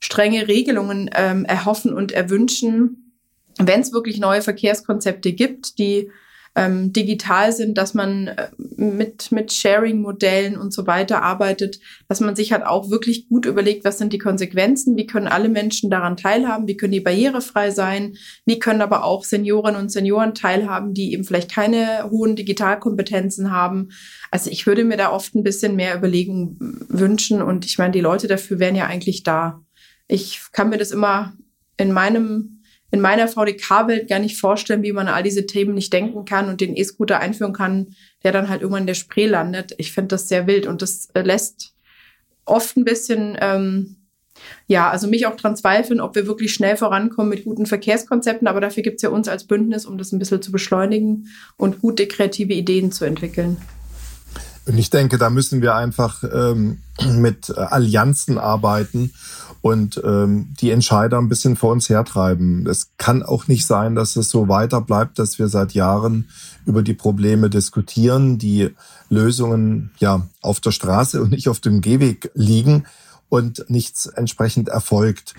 strenge 0.00 0.48
Regelungen 0.48 1.10
ähm, 1.14 1.44
erhoffen 1.44 1.92
und 1.92 2.12
erwünschen, 2.12 3.14
wenn 3.58 3.80
es 3.80 3.92
wirklich 3.92 4.20
neue 4.20 4.42
Verkehrskonzepte 4.42 5.32
gibt, 5.32 5.78
die 5.78 6.10
ähm, 6.58 6.92
digital 6.92 7.52
sind, 7.52 7.78
dass 7.78 7.94
man 7.94 8.28
äh, 8.28 8.48
mit, 8.76 9.30
mit 9.30 9.52
Sharing-Modellen 9.52 10.56
und 10.56 10.72
so 10.72 10.86
weiter 10.86 11.22
arbeitet, 11.22 11.78
dass 12.08 12.20
man 12.20 12.34
sich 12.34 12.52
halt 12.52 12.66
auch 12.66 12.90
wirklich 12.90 13.28
gut 13.28 13.46
überlegt, 13.46 13.84
was 13.84 13.98
sind 13.98 14.12
die 14.12 14.18
Konsequenzen, 14.18 14.96
wie 14.96 15.06
können 15.06 15.28
alle 15.28 15.48
Menschen 15.48 15.88
daran 15.88 16.16
teilhaben, 16.16 16.66
wie 16.66 16.76
können 16.76 16.92
die 16.92 17.00
barrierefrei 17.00 17.70
sein, 17.70 18.16
wie 18.44 18.58
können 18.58 18.82
aber 18.82 19.04
auch 19.04 19.24
Seniorinnen 19.24 19.80
und 19.80 19.92
Senioren 19.92 20.34
teilhaben, 20.34 20.94
die 20.94 21.12
eben 21.12 21.24
vielleicht 21.24 21.50
keine 21.50 22.10
hohen 22.10 22.34
Digitalkompetenzen 22.34 23.52
haben. 23.52 23.90
Also 24.32 24.50
ich 24.50 24.66
würde 24.66 24.84
mir 24.84 24.96
da 24.96 25.12
oft 25.12 25.34
ein 25.36 25.44
bisschen 25.44 25.76
mehr 25.76 25.96
Überlegung 25.96 26.56
wünschen 26.88 27.40
und 27.40 27.66
ich 27.66 27.78
meine, 27.78 27.92
die 27.92 28.00
Leute 28.00 28.26
dafür 28.26 28.58
wären 28.58 28.74
ja 28.74 28.86
eigentlich 28.86 29.22
da 29.22 29.62
ich 30.08 30.40
kann 30.52 30.70
mir 30.70 30.78
das 30.78 30.90
immer 30.90 31.34
in 31.76 31.92
meinem 31.92 32.58
in 32.90 33.00
meiner 33.00 33.28
VDK-Welt 33.28 34.08
gar 34.08 34.18
nicht 34.18 34.40
vorstellen, 34.40 34.82
wie 34.82 34.92
man 34.92 35.08
all 35.08 35.22
diese 35.22 35.46
Themen 35.46 35.74
nicht 35.74 35.92
denken 35.92 36.24
kann 36.24 36.48
und 36.48 36.60
den 36.60 36.74
E-Scooter 36.74 37.20
einführen 37.20 37.52
kann, 37.52 37.88
der 38.24 38.32
dann 38.32 38.48
halt 38.48 38.62
irgendwann 38.62 38.84
in 38.84 38.86
der 38.86 38.94
Spree 38.94 39.26
landet. 39.26 39.74
Ich 39.76 39.92
finde 39.92 40.08
das 40.08 40.28
sehr 40.28 40.46
wild 40.46 40.66
und 40.66 40.80
das 40.80 41.08
äh, 41.12 41.20
lässt 41.20 41.74
oft 42.46 42.78
ein 42.78 42.84
bisschen, 42.84 43.36
ähm, 43.42 43.96
ja, 44.68 44.88
also 44.88 45.06
mich 45.06 45.26
auch 45.26 45.36
dran 45.36 45.56
zweifeln, 45.56 46.00
ob 46.00 46.14
wir 46.14 46.26
wirklich 46.26 46.54
schnell 46.54 46.78
vorankommen 46.78 47.28
mit 47.28 47.44
guten 47.44 47.66
Verkehrskonzepten. 47.66 48.48
Aber 48.48 48.62
dafür 48.62 48.82
gibt 48.82 48.96
es 48.96 49.02
ja 49.02 49.10
uns 49.10 49.28
als 49.28 49.44
Bündnis, 49.44 49.84
um 49.84 49.98
das 49.98 50.12
ein 50.12 50.18
bisschen 50.18 50.40
zu 50.40 50.50
beschleunigen 50.50 51.28
und 51.58 51.82
gute 51.82 52.06
kreative 52.06 52.54
Ideen 52.54 52.90
zu 52.90 53.04
entwickeln. 53.04 53.58
Und 54.64 54.78
ich 54.78 54.90
denke, 54.90 55.18
da 55.18 55.28
müssen 55.28 55.60
wir 55.60 55.74
einfach 55.74 56.24
ähm, 56.24 56.78
mit 57.06 57.50
Allianzen 57.50 58.38
arbeiten 58.38 59.12
und 59.68 60.00
ähm, 60.04 60.54
die 60.60 60.70
Entscheider 60.70 61.18
ein 61.18 61.28
bisschen 61.28 61.56
vor 61.56 61.72
uns 61.72 61.88
hertreiben. 61.88 62.66
Es 62.66 62.90
kann 62.96 63.22
auch 63.22 63.48
nicht 63.48 63.66
sein, 63.66 63.94
dass 63.94 64.16
es 64.16 64.30
so 64.30 64.48
weiter 64.48 64.80
bleibt, 64.80 65.18
dass 65.18 65.38
wir 65.38 65.48
seit 65.48 65.72
Jahren 65.72 66.28
über 66.64 66.82
die 66.82 66.94
Probleme 66.94 67.50
diskutieren, 67.50 68.38
die 68.38 68.70
Lösungen 69.10 69.90
ja 69.98 70.26
auf 70.40 70.60
der 70.60 70.70
Straße 70.70 71.20
und 71.20 71.30
nicht 71.30 71.48
auf 71.48 71.60
dem 71.60 71.80
Gehweg 71.80 72.30
liegen 72.34 72.84
und 73.28 73.64
nichts 73.68 74.06
entsprechend 74.06 74.68
erfolgt. 74.68 75.34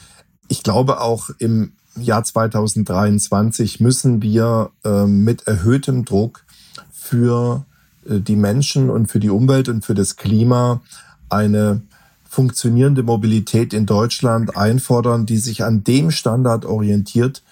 Ich 0.48 0.64
glaube 0.64 1.02
auch 1.02 1.30
im 1.40 1.74
Jahr 1.96 2.24
2023 2.24 3.80
müssen 3.80 4.22
wir 4.22 4.72
äh, 4.84 5.06
mit 5.06 5.48
erhöhtem 5.48 6.06
Druck 6.06 6.44
für 6.92 7.66
äh, 8.08 8.20
die 8.20 8.36
Menschen 8.36 8.90
und 8.90 9.08
für 9.08 9.20
die 9.20 9.30
Umwelt 9.30 9.70
und 9.70 9.84
für 9.84 9.96
das 9.96 10.16
Klima 10.16 10.82
eine 11.30 11.82
funktionierende 12.30 13.04
Mobilität 13.04 13.74
in 13.74 13.86
Deutschland 13.86 14.56
einfordern, 14.56 15.26
die 15.26 15.38
sich 15.38 15.64
an 15.64 15.84
dem 15.84 16.12
Standard 16.12 16.64
orientiert, 16.64 17.44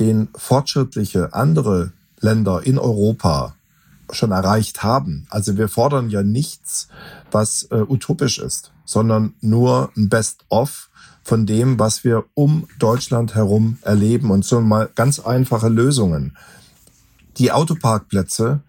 den 0.00 0.28
fortschrittliche 0.34 1.32
andere 1.32 1.92
Länder 2.20 2.62
in 2.64 2.78
Europa 2.78 3.54
schon 4.10 4.32
erreicht 4.32 4.82
haben. 4.82 5.26
Also 5.30 5.56
wir 5.56 5.68
fordern 5.68 6.10
ja 6.10 6.22
nichts, 6.22 6.88
was 7.30 7.68
äh, 7.70 7.76
utopisch 7.76 8.38
ist, 8.38 8.72
sondern 8.84 9.34
nur 9.40 9.90
ein 9.96 10.08
Best-of 10.08 10.90
von 11.22 11.46
dem, 11.46 11.78
was 11.78 12.04
wir 12.04 12.24
um 12.34 12.66
Deutschland 12.78 13.34
herum 13.34 13.78
erleben 13.82 14.30
und 14.30 14.44
so 14.44 14.60
mal 14.60 14.90
ganz 14.94 15.20
einfache 15.20 15.68
Lösungen. 15.68 16.36
Die 17.38 17.50
Autoparkplätze 17.50 18.60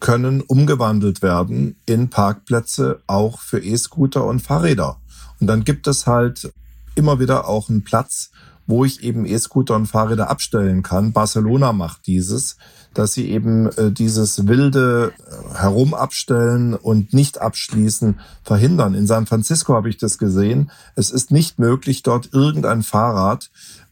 können 0.00 0.42
umgewandelt 0.42 1.22
werden 1.22 1.76
in 1.86 2.10
Parkplätze 2.10 3.00
auch 3.06 3.40
für 3.40 3.58
E-Scooter 3.58 4.24
und 4.24 4.40
Fahrräder. 4.40 4.98
Und 5.44 5.48
dann 5.48 5.64
gibt 5.64 5.86
es 5.88 6.06
halt 6.06 6.54
immer 6.94 7.20
wieder 7.20 7.46
auch 7.46 7.68
einen 7.68 7.84
Platz, 7.84 8.30
wo 8.66 8.86
ich 8.86 9.02
eben 9.02 9.26
E-Scooter 9.26 9.76
und 9.76 9.84
Fahrräder 9.84 10.30
abstellen 10.30 10.82
kann. 10.82 11.12
Barcelona 11.12 11.74
macht 11.74 12.06
dieses, 12.06 12.56
dass 12.98 13.12
sie 13.12 13.30
eben 13.30 13.66
äh, 13.72 13.90
dieses 13.92 14.46
wilde 14.46 15.12
äh, 15.18 15.58
Herumabstellen 15.58 16.74
und 16.74 17.12
nicht 17.12 17.40
abschließen 17.40 18.20
verhindern. 18.42 18.94
In 18.94 19.06
San 19.06 19.26
Francisco 19.26 19.74
habe 19.74 19.88
ich 19.88 19.98
das 19.98 20.18
gesehen. 20.18 20.70
Es 20.94 21.10
ist 21.10 21.30
nicht 21.30 21.58
möglich, 21.58 22.02
dort 22.02 22.32
irgendein 22.32 22.82
Fahrrad 22.82 23.50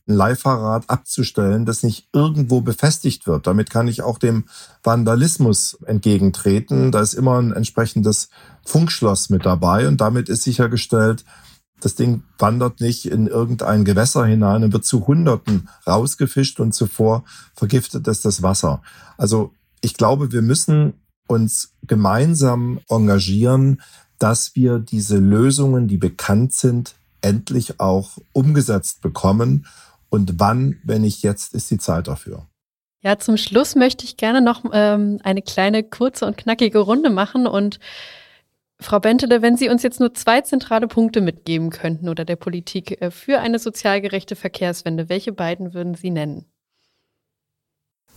ein 0.08 0.14
Leihfahrrad 0.14 0.90
abzustellen, 0.90 1.64
das 1.64 1.82
nicht 1.82 2.08
irgendwo 2.12 2.60
befestigt 2.60 3.26
wird. 3.26 3.46
Damit 3.46 3.70
kann 3.70 3.86
ich 3.86 4.02
auch 4.02 4.18
dem 4.18 4.44
Vandalismus 4.82 5.78
entgegentreten. 5.86 6.90
Da 6.90 7.00
ist 7.00 7.14
immer 7.14 7.38
ein 7.38 7.52
entsprechendes 7.52 8.28
Funkschloss 8.64 9.30
mit 9.30 9.46
dabei 9.46 9.86
und 9.86 10.00
damit 10.00 10.28
ist 10.28 10.42
sichergestellt, 10.42 11.24
das 11.82 11.94
Ding 11.94 12.22
wandert 12.38 12.80
nicht 12.80 13.06
in 13.06 13.26
irgendein 13.26 13.84
Gewässer 13.84 14.24
hinein 14.24 14.64
und 14.64 14.72
wird 14.72 14.84
zu 14.84 15.06
Hunderten 15.06 15.68
rausgefischt 15.86 16.60
und 16.60 16.72
zuvor 16.72 17.24
vergiftet 17.54 18.06
es 18.08 18.22
das 18.22 18.42
Wasser. 18.42 18.82
Also 19.18 19.52
ich 19.80 19.94
glaube, 19.94 20.32
wir 20.32 20.42
müssen 20.42 20.94
uns 21.26 21.72
gemeinsam 21.86 22.80
engagieren, 22.88 23.80
dass 24.18 24.54
wir 24.54 24.78
diese 24.78 25.18
Lösungen, 25.18 25.88
die 25.88 25.96
bekannt 25.96 26.52
sind, 26.52 26.94
endlich 27.20 27.80
auch 27.80 28.18
umgesetzt 28.32 29.00
bekommen 29.00 29.66
und 30.12 30.38
wann, 30.38 30.76
wenn 30.84 31.02
nicht 31.02 31.22
jetzt, 31.22 31.54
ist 31.54 31.70
die 31.70 31.78
Zeit 31.78 32.06
dafür? 32.06 32.46
Ja, 33.02 33.18
zum 33.18 33.38
Schluss 33.38 33.74
möchte 33.74 34.04
ich 34.04 34.18
gerne 34.18 34.42
noch 34.42 34.62
ähm, 34.72 35.18
eine 35.24 35.40
kleine, 35.40 35.82
kurze 35.82 36.26
und 36.26 36.36
knackige 36.36 36.78
Runde 36.80 37.08
machen. 37.08 37.46
Und 37.46 37.80
Frau 38.82 39.00
Bentele, 39.00 39.42
wenn 39.42 39.56
Sie 39.56 39.68
uns 39.68 39.82
jetzt 39.82 40.00
nur 40.00 40.14
zwei 40.14 40.40
zentrale 40.40 40.88
Punkte 40.88 41.20
mitgeben 41.20 41.70
könnten 41.70 42.08
oder 42.08 42.24
der 42.24 42.36
Politik 42.36 43.00
äh, 43.00 43.10
für 43.10 43.40
eine 43.40 43.58
sozial 43.58 44.00
gerechte 44.00 44.36
Verkehrswende, 44.36 45.08
welche 45.08 45.32
beiden 45.32 45.74
würden 45.74 45.94
Sie 45.94 46.10
nennen? 46.10 46.46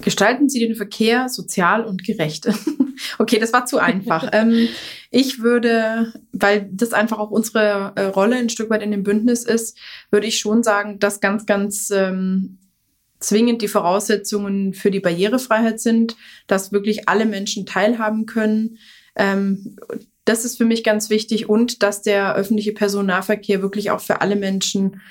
Gestalten 0.02 0.50
Sie 0.50 0.60
den 0.60 0.76
Verkehr 0.76 1.30
sozial 1.30 1.86
und 1.86 2.04
gerecht. 2.04 2.48
okay, 3.18 3.40
das 3.40 3.54
war 3.54 3.66
zu 3.66 3.78
einfach. 3.78 4.30
ähm, 4.34 4.68
ich 5.10 5.40
würde, 5.40 6.14
weil 6.34 6.70
das 6.72 6.92
einfach 6.92 7.18
auch 7.18 7.32
unsere 7.32 7.94
äh, 7.96 8.04
Rolle 8.04 8.36
ein 8.36 8.50
Stück 8.50 8.70
weit 8.70 8.84
in 8.84 8.92
dem 8.92 9.04
Bündnis 9.04 9.46
ist, 9.46 9.78
würde 10.12 10.28
ich 10.28 10.40
schon 10.40 10.64
sagen, 10.64 11.00
dass 11.00 11.22
ganz, 11.22 11.46
ganz 11.46 11.92
ähm, 11.92 12.58
zwingend 13.20 13.62
die 13.62 13.68
Voraussetzungen 13.70 14.74
für 14.74 14.92
die 14.92 15.00
Barrierefreiheit 15.00 15.80
sind, 15.80 16.16
dass 16.48 16.72
wirklich 16.74 17.08
alle 17.08 17.26
Menschen 17.26 17.66
teilhaben 17.66 18.26
können. 18.26 18.78
Ähm, 19.16 19.78
das 20.26 20.44
ist 20.44 20.58
für 20.58 20.66
mich 20.66 20.84
ganz 20.84 21.10
wichtig 21.10 21.48
und 21.48 21.84
dass 21.84 22.02
der 22.02 22.36
öffentliche 22.36 22.74
Personennahverkehr 22.74 23.62
wirklich 23.62 23.92
auch 23.92 24.02
für 24.02 24.22
alle 24.22 24.36
Menschen 24.36 25.02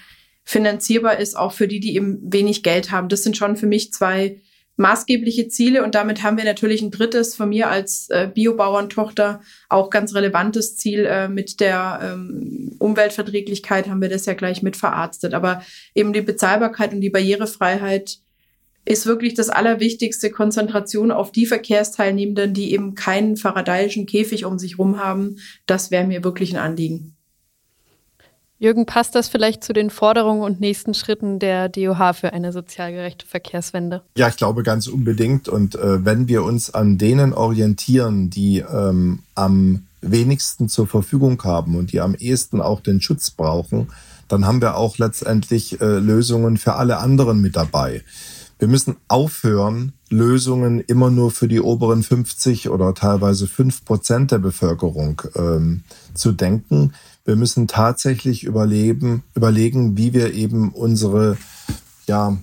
finanzierbar 0.45 1.19
ist, 1.19 1.37
auch 1.37 1.53
für 1.53 1.69
die, 1.69 1.81
die 1.81 1.97
eben 1.97 2.21
wenig 2.23 2.63
Geld 2.63 2.91
haben. 2.91 3.09
Das 3.09 3.23
sind 3.23 3.37
schon 3.37 3.57
für 3.57 3.67
mich 3.67 3.93
zwei 3.93 4.41
maßgebliche 4.77 5.49
Ziele 5.49 5.85
und 5.85 5.95
damit 5.95 6.23
haben 6.23 6.37
wir 6.37 6.45
natürlich 6.45 6.83
ein 6.83 6.91
drittes 6.91 7.37
von 7.37 7.49
mir 7.49 7.71
als 7.71 8.11
äh, 8.11 8.29
Biobauerntochter 8.33 9.41
auch 9.69 9.89
ganz 9.89 10.15
relevantes 10.15 10.77
Ziel 10.77 11.07
äh, 11.07 11.29
mit 11.29 11.61
der 11.61 12.01
ähm, 12.03 12.75
Umweltverträglichkeit 12.81 13.89
haben 13.89 14.03
wir 14.03 14.09
das 14.09 14.27
ja 14.27 14.35
gleich 14.35 14.63
mit 14.63 14.77
verarztet. 14.77 15.33
Aber 15.33 15.63
eben 15.95 16.13
die 16.13 16.23
Bezahlbarkeit 16.23 16.93
und 16.93 17.01
die 17.01 17.11
Barrierefreiheit 17.11 18.19
ist 18.85 19.07
wirklich 19.07 19.35
das 19.35 19.49
allerwichtigste 19.49 20.31
Konzentration 20.31 21.11
auf 21.11 21.33
die 21.33 21.47
Verkehrsteilnehmenden, 21.47 22.55
die 22.55 22.73
eben 22.73 22.95
keinen 22.95 23.37
faradayischen 23.37 24.07
Käfig 24.07 24.45
um 24.45 24.59
sich 24.59 24.79
rum 24.79 24.99
haben. 24.99 25.37
Das 25.67 25.91
wäre 25.91 26.07
mir 26.07 26.23
wirklich 26.25 26.53
ein 26.53 26.61
Anliegen. 26.61 27.15
Jürgen, 28.59 28.87
passt 28.87 29.15
das 29.15 29.29
vielleicht 29.29 29.65
zu 29.65 29.73
den 29.73 29.91
Forderungen 29.91 30.43
und 30.43 30.61
nächsten 30.61 30.95
Schritten 30.95 31.39
der 31.39 31.69
DOH 31.69 32.15
für 32.15 32.33
eine 32.33 32.53
sozial 32.53 32.93
gerechte 32.93 33.27
Verkehrswende? 33.27 34.03
Ja, 34.17 34.29
ich 34.29 34.37
glaube 34.37 34.63
ganz 34.63 34.87
unbedingt. 34.87 35.49
Und 35.49 35.75
äh, 35.75 36.05
wenn 36.05 36.29
wir 36.29 36.45
uns 36.45 36.73
an 36.73 36.97
denen 36.97 37.33
orientieren, 37.33 38.31
die 38.31 38.59
ähm, 38.61 39.21
am 39.35 39.87
wenigsten 40.01 40.69
zur 40.69 40.87
Verfügung 40.87 41.43
haben 41.43 41.77
und 41.77 41.93
die 41.93 42.01
am 42.01 42.15
ehesten 42.15 42.61
auch 42.61 42.81
den 42.81 43.01
Schutz 43.01 43.31
brauchen, 43.31 43.89
dann 44.29 44.47
haben 44.47 44.63
wir 44.63 44.77
auch 44.77 44.99
letztendlich 44.99 45.81
äh, 45.81 45.99
Lösungen 45.99 46.57
für 46.57 46.75
alle 46.75 46.99
anderen 46.99 47.41
mit 47.41 47.57
dabei. 47.57 48.03
Wir 48.59 48.69
müssen 48.69 48.97
aufhören, 49.09 49.93
Lösungen 50.11 50.81
immer 50.81 51.11
nur 51.11 51.31
für 51.31 51.49
die 51.49 51.61
oberen 51.61 52.03
50 52.03 52.69
oder 52.69 52.95
teilweise 52.95 53.47
5 53.47 53.85
Prozent 53.85 54.31
der 54.31 54.39
Bevölkerung 54.39 55.23
ähm, 55.35 55.83
zu 56.15 56.33
denken. 56.33 56.93
Wir 57.25 57.37
müssen 57.37 57.67
tatsächlich 57.67 58.45
überleben, 58.45 59.25
überlegen, 59.35 59.97
wie 59.97 60.13
wir 60.13 60.35
eben 60.35 60.71
unsere 60.71 61.37
ja 62.07 62.37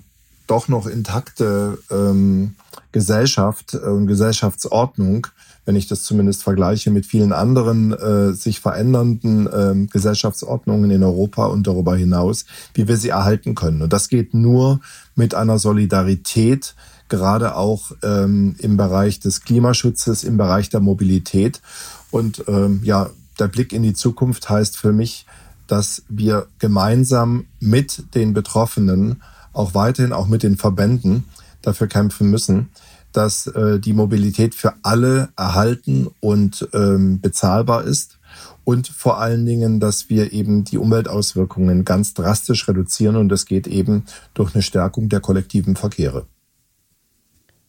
doch 0.47 0.67
noch 0.67 0.85
intakte 0.85 1.77
ähm, 1.89 2.55
Gesellschaft 2.91 3.73
und 3.73 4.03
äh, 4.03 4.07
Gesellschaftsordnung, 4.07 5.27
wenn 5.65 5.75
ich 5.75 5.87
das 5.87 6.03
zumindest 6.03 6.43
vergleiche 6.43 6.91
mit 6.91 7.05
vielen 7.05 7.33
anderen 7.33 7.93
äh, 7.93 8.33
sich 8.33 8.59
verändernden 8.59 9.47
äh, 9.47 9.87
Gesellschaftsordnungen 9.91 10.89
in 10.91 11.03
Europa 11.03 11.45
und 11.45 11.67
darüber 11.67 11.95
hinaus, 11.95 12.45
wie 12.73 12.87
wir 12.87 12.97
sie 12.97 13.09
erhalten 13.09 13.55
können. 13.55 13.81
Und 13.81 13.93
das 13.93 14.09
geht 14.09 14.33
nur 14.33 14.79
mit 15.15 15.35
einer 15.35 15.59
Solidarität, 15.59 16.75
gerade 17.09 17.55
auch 17.55 17.91
ähm, 18.03 18.55
im 18.59 18.77
Bereich 18.77 19.19
des 19.19 19.41
Klimaschutzes, 19.41 20.23
im 20.23 20.37
Bereich 20.37 20.69
der 20.69 20.79
Mobilität. 20.79 21.61
Und 22.09 22.43
ähm, 22.47 22.81
ja, 22.83 23.09
der 23.37 23.47
Blick 23.47 23.73
in 23.73 23.83
die 23.83 23.93
Zukunft 23.93 24.49
heißt 24.49 24.77
für 24.77 24.93
mich, 24.93 25.25
dass 25.67 26.03
wir 26.09 26.47
gemeinsam 26.59 27.45
mit 27.59 28.15
den 28.15 28.33
Betroffenen, 28.33 29.21
auch 29.53 29.73
weiterhin 29.73 30.13
auch 30.13 30.27
mit 30.27 30.43
den 30.43 30.57
Verbänden 30.57 31.25
dafür 31.61 31.87
kämpfen 31.87 32.29
müssen, 32.29 32.69
dass 33.11 33.47
äh, 33.47 33.79
die 33.79 33.93
Mobilität 33.93 34.55
für 34.55 34.73
alle 34.83 35.29
erhalten 35.37 36.07
und 36.19 36.67
ähm, 36.73 37.21
bezahlbar 37.21 37.83
ist 37.83 38.19
und 38.63 38.87
vor 38.87 39.19
allen 39.19 39.45
Dingen, 39.45 39.79
dass 39.79 40.09
wir 40.09 40.31
eben 40.33 40.63
die 40.63 40.77
Umweltauswirkungen 40.77 41.85
ganz 41.85 42.13
drastisch 42.13 42.67
reduzieren 42.67 43.15
und 43.15 43.29
das 43.29 43.45
geht 43.45 43.67
eben 43.67 44.05
durch 44.33 44.53
eine 44.55 44.61
Stärkung 44.61 45.09
der 45.09 45.19
kollektiven 45.19 45.75
Verkehre. 45.75 46.25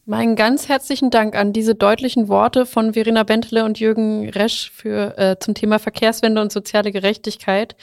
Meinen 0.05 0.34
ganz 0.34 0.68
herzlichen 0.68 1.11
Dank 1.11 1.36
an 1.36 1.53
diese 1.53 1.76
deutlichen 1.76 2.26
Worte 2.26 2.66
von 2.66 2.95
Verena 2.95 3.22
Bentele 3.22 3.64
und 3.64 3.78
Jürgen 3.78 4.28
Resch 4.28 4.70
für, 4.74 5.16
äh, 5.16 5.36
zum 5.38 5.55
Thema 5.55 5.78
Verkehrswende 5.78 6.40
und 6.40 6.51
soziale 6.51 6.90
Gerechtigkeit. 6.90 7.76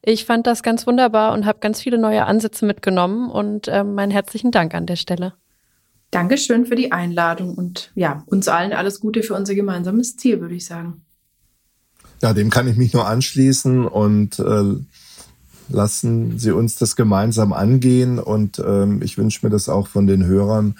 Ich 0.00 0.24
fand 0.24 0.46
das 0.46 0.62
ganz 0.62 0.86
wunderbar 0.86 1.32
und 1.32 1.44
habe 1.44 1.58
ganz 1.58 1.80
viele 1.80 1.98
neue 1.98 2.24
Ansätze 2.24 2.64
mitgenommen 2.64 3.28
und 3.28 3.66
äh, 3.66 3.82
meinen 3.82 4.12
herzlichen 4.12 4.52
Dank 4.52 4.74
an 4.74 4.86
der 4.86 4.94
Stelle. 4.94 5.34
Dankeschön 6.10 6.66
für 6.66 6.76
die 6.76 6.92
Einladung 6.92 7.54
und 7.54 7.90
ja, 7.94 8.22
uns 8.26 8.48
allen 8.48 8.72
alles 8.72 9.00
Gute 9.00 9.22
für 9.22 9.34
unser 9.34 9.54
gemeinsames 9.54 10.16
Ziel, 10.16 10.40
würde 10.40 10.54
ich 10.54 10.64
sagen. 10.64 11.02
Ja, 12.22 12.32
dem 12.32 12.50
kann 12.50 12.68
ich 12.68 12.76
mich 12.76 12.94
nur 12.94 13.06
anschließen 13.06 13.86
und 13.86 14.38
äh, 14.38 14.74
lassen 15.68 16.38
Sie 16.38 16.52
uns 16.52 16.76
das 16.76 16.96
gemeinsam 16.96 17.52
angehen. 17.52 18.18
Und 18.18 18.62
ähm, 18.64 19.02
ich 19.02 19.18
wünsche 19.18 19.44
mir 19.44 19.50
das 19.50 19.68
auch 19.68 19.88
von 19.88 20.06
den 20.06 20.24
Hörern. 20.24 20.76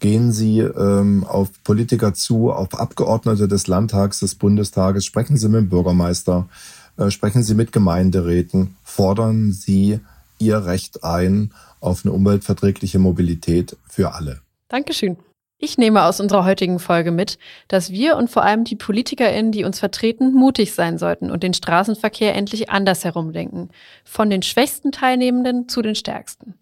Gehen 0.00 0.32
Sie 0.32 0.60
ähm, 0.60 1.24
auf 1.24 1.50
Politiker 1.62 2.14
zu, 2.14 2.50
auf 2.50 2.78
Abgeordnete 2.78 3.48
des 3.48 3.66
Landtags, 3.66 4.20
des 4.20 4.34
Bundestages, 4.34 5.04
sprechen 5.04 5.36
Sie 5.36 5.48
mit 5.48 5.60
dem 5.60 5.68
Bürgermeister, 5.68 6.48
äh, 6.96 7.10
sprechen 7.10 7.42
Sie 7.42 7.54
mit 7.54 7.70
Gemeinderäten, 7.70 8.76
fordern 8.82 9.52
Sie 9.52 10.00
Ihr 10.38 10.64
Recht 10.64 11.04
ein 11.04 11.52
auf 11.80 12.04
eine 12.04 12.12
umweltverträgliche 12.12 12.98
Mobilität 12.98 13.76
für 13.86 14.14
alle. 14.14 14.40
Dankeschön. 14.70 15.18
Ich 15.58 15.76
nehme 15.78 16.04
aus 16.04 16.20
unserer 16.20 16.44
heutigen 16.44 16.78
Folge 16.78 17.10
mit, 17.10 17.38
dass 17.68 17.90
wir 17.90 18.16
und 18.16 18.30
vor 18.30 18.44
allem 18.44 18.62
die 18.62 18.76
PolitikerInnen, 18.76 19.50
die 19.50 19.64
uns 19.64 19.80
vertreten, 19.80 20.32
mutig 20.32 20.72
sein 20.72 20.96
sollten 20.96 21.30
und 21.30 21.42
den 21.42 21.52
Straßenverkehr 21.52 22.34
endlich 22.36 22.70
anders 22.70 23.04
herumdenken. 23.04 23.70
Von 24.04 24.30
den 24.30 24.42
schwächsten 24.42 24.92
Teilnehmenden 24.92 25.68
zu 25.68 25.82
den 25.82 25.96
stärksten. 25.96 26.54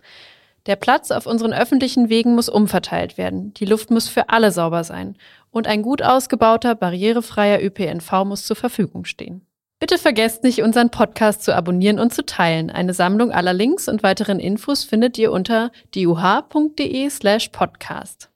Der 0.64 0.76
Platz 0.76 1.11
auf 1.11 1.26
unseren 1.26 1.52
öffentlichen 1.52 2.09
Wegen 2.09 2.34
muss 2.34 2.48
umverteilt 2.48 3.18
werden. 3.18 3.52
Die 3.54 3.66
Luft 3.66 3.90
muss 3.90 4.09
für 4.09 4.30
alle 4.30 4.52
sauber 4.52 4.84
sein. 4.84 5.14
Und 5.50 5.66
ein 5.66 5.82
gut 5.82 6.02
ausgebauter, 6.02 6.74
barrierefreier 6.74 7.62
ÖPNV 7.62 8.24
muss 8.24 8.46
zur 8.46 8.56
Verfügung 8.56 9.04
stehen. 9.04 9.46
Bitte 9.80 9.96
vergesst 9.96 10.42
nicht, 10.42 10.62
unseren 10.62 10.90
Podcast 10.90 11.44
zu 11.44 11.54
abonnieren 11.54 12.00
und 12.00 12.12
zu 12.12 12.26
teilen. 12.26 12.70
Eine 12.70 12.94
Sammlung 12.94 13.30
aller 13.30 13.52
Links 13.52 13.88
und 13.88 14.02
weiteren 14.02 14.40
Infos 14.40 14.82
findet 14.82 15.16
ihr 15.18 15.30
unter 15.30 15.70
diuh.de 15.94 17.08
slash 17.10 17.50
podcast. 17.50 18.28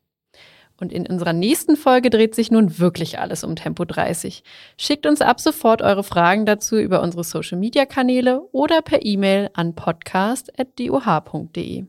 Und 0.76 0.93
in 0.93 1.05
unserer 1.07 1.32
nächsten 1.32 1.76
Folge 1.76 2.11
dreht 2.11 2.36
sich 2.36 2.53
nun 2.53 2.78
wirklich 2.78 3.18
alles 3.18 3.43
um 3.43 3.57
Tempo 3.57 3.84
30. 3.84 4.45
Schickt 4.76 5.07
uns 5.07 5.20
ab 5.20 5.40
sofort 5.40 5.82
eure 5.82 6.05
Fragen 6.05 6.47
dazu 6.47 6.76
über 6.76 7.03
unsere 7.03 7.24
Social 7.24 7.59
Media 7.59 7.86
Kanäle 7.86 8.43
oder 8.53 8.80
per 8.80 9.05
E-Mail 9.05 9.51
an 9.55 9.74
podcast.doh.de. 9.74 11.86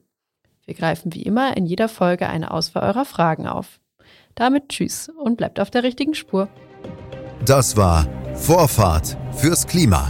Wir 0.65 0.75
greifen 0.75 1.13
wie 1.13 1.23
immer 1.23 1.57
in 1.57 1.65
jeder 1.65 1.89
Folge 1.89 2.27
eine 2.27 2.51
Auswahl 2.51 2.83
eurer 2.83 3.05
Fragen 3.05 3.47
auf. 3.47 3.79
Damit 4.33 4.69
tschüss 4.69 5.09
und 5.09 5.37
bleibt 5.37 5.59
auf 5.59 5.69
der 5.69 5.83
richtigen 5.83 6.15
Spur. 6.15 6.47
Das 7.45 7.75
war 7.75 8.07
Vorfahrt 8.35 9.17
fürs 9.35 9.67
Klima. 9.67 10.09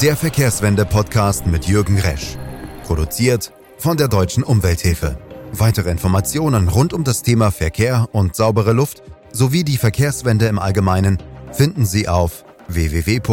Der 0.00 0.16
Verkehrswende-Podcast 0.16 1.46
mit 1.46 1.66
Jürgen 1.66 1.98
Resch. 1.98 2.38
Produziert 2.84 3.52
von 3.76 3.98
der 3.98 4.08
Deutschen 4.08 4.42
Umwelthilfe. 4.42 5.18
Weitere 5.52 5.90
Informationen 5.90 6.68
rund 6.68 6.94
um 6.94 7.04
das 7.04 7.20
Thema 7.22 7.50
Verkehr 7.50 8.08
und 8.12 8.34
saubere 8.34 8.72
Luft 8.72 9.02
sowie 9.30 9.62
die 9.62 9.76
Verkehrswende 9.76 10.46
im 10.46 10.58
Allgemeinen 10.58 11.18
finden 11.52 11.84
Sie 11.84 12.08
auf 12.08 12.46
www.duh.de. 12.68 13.24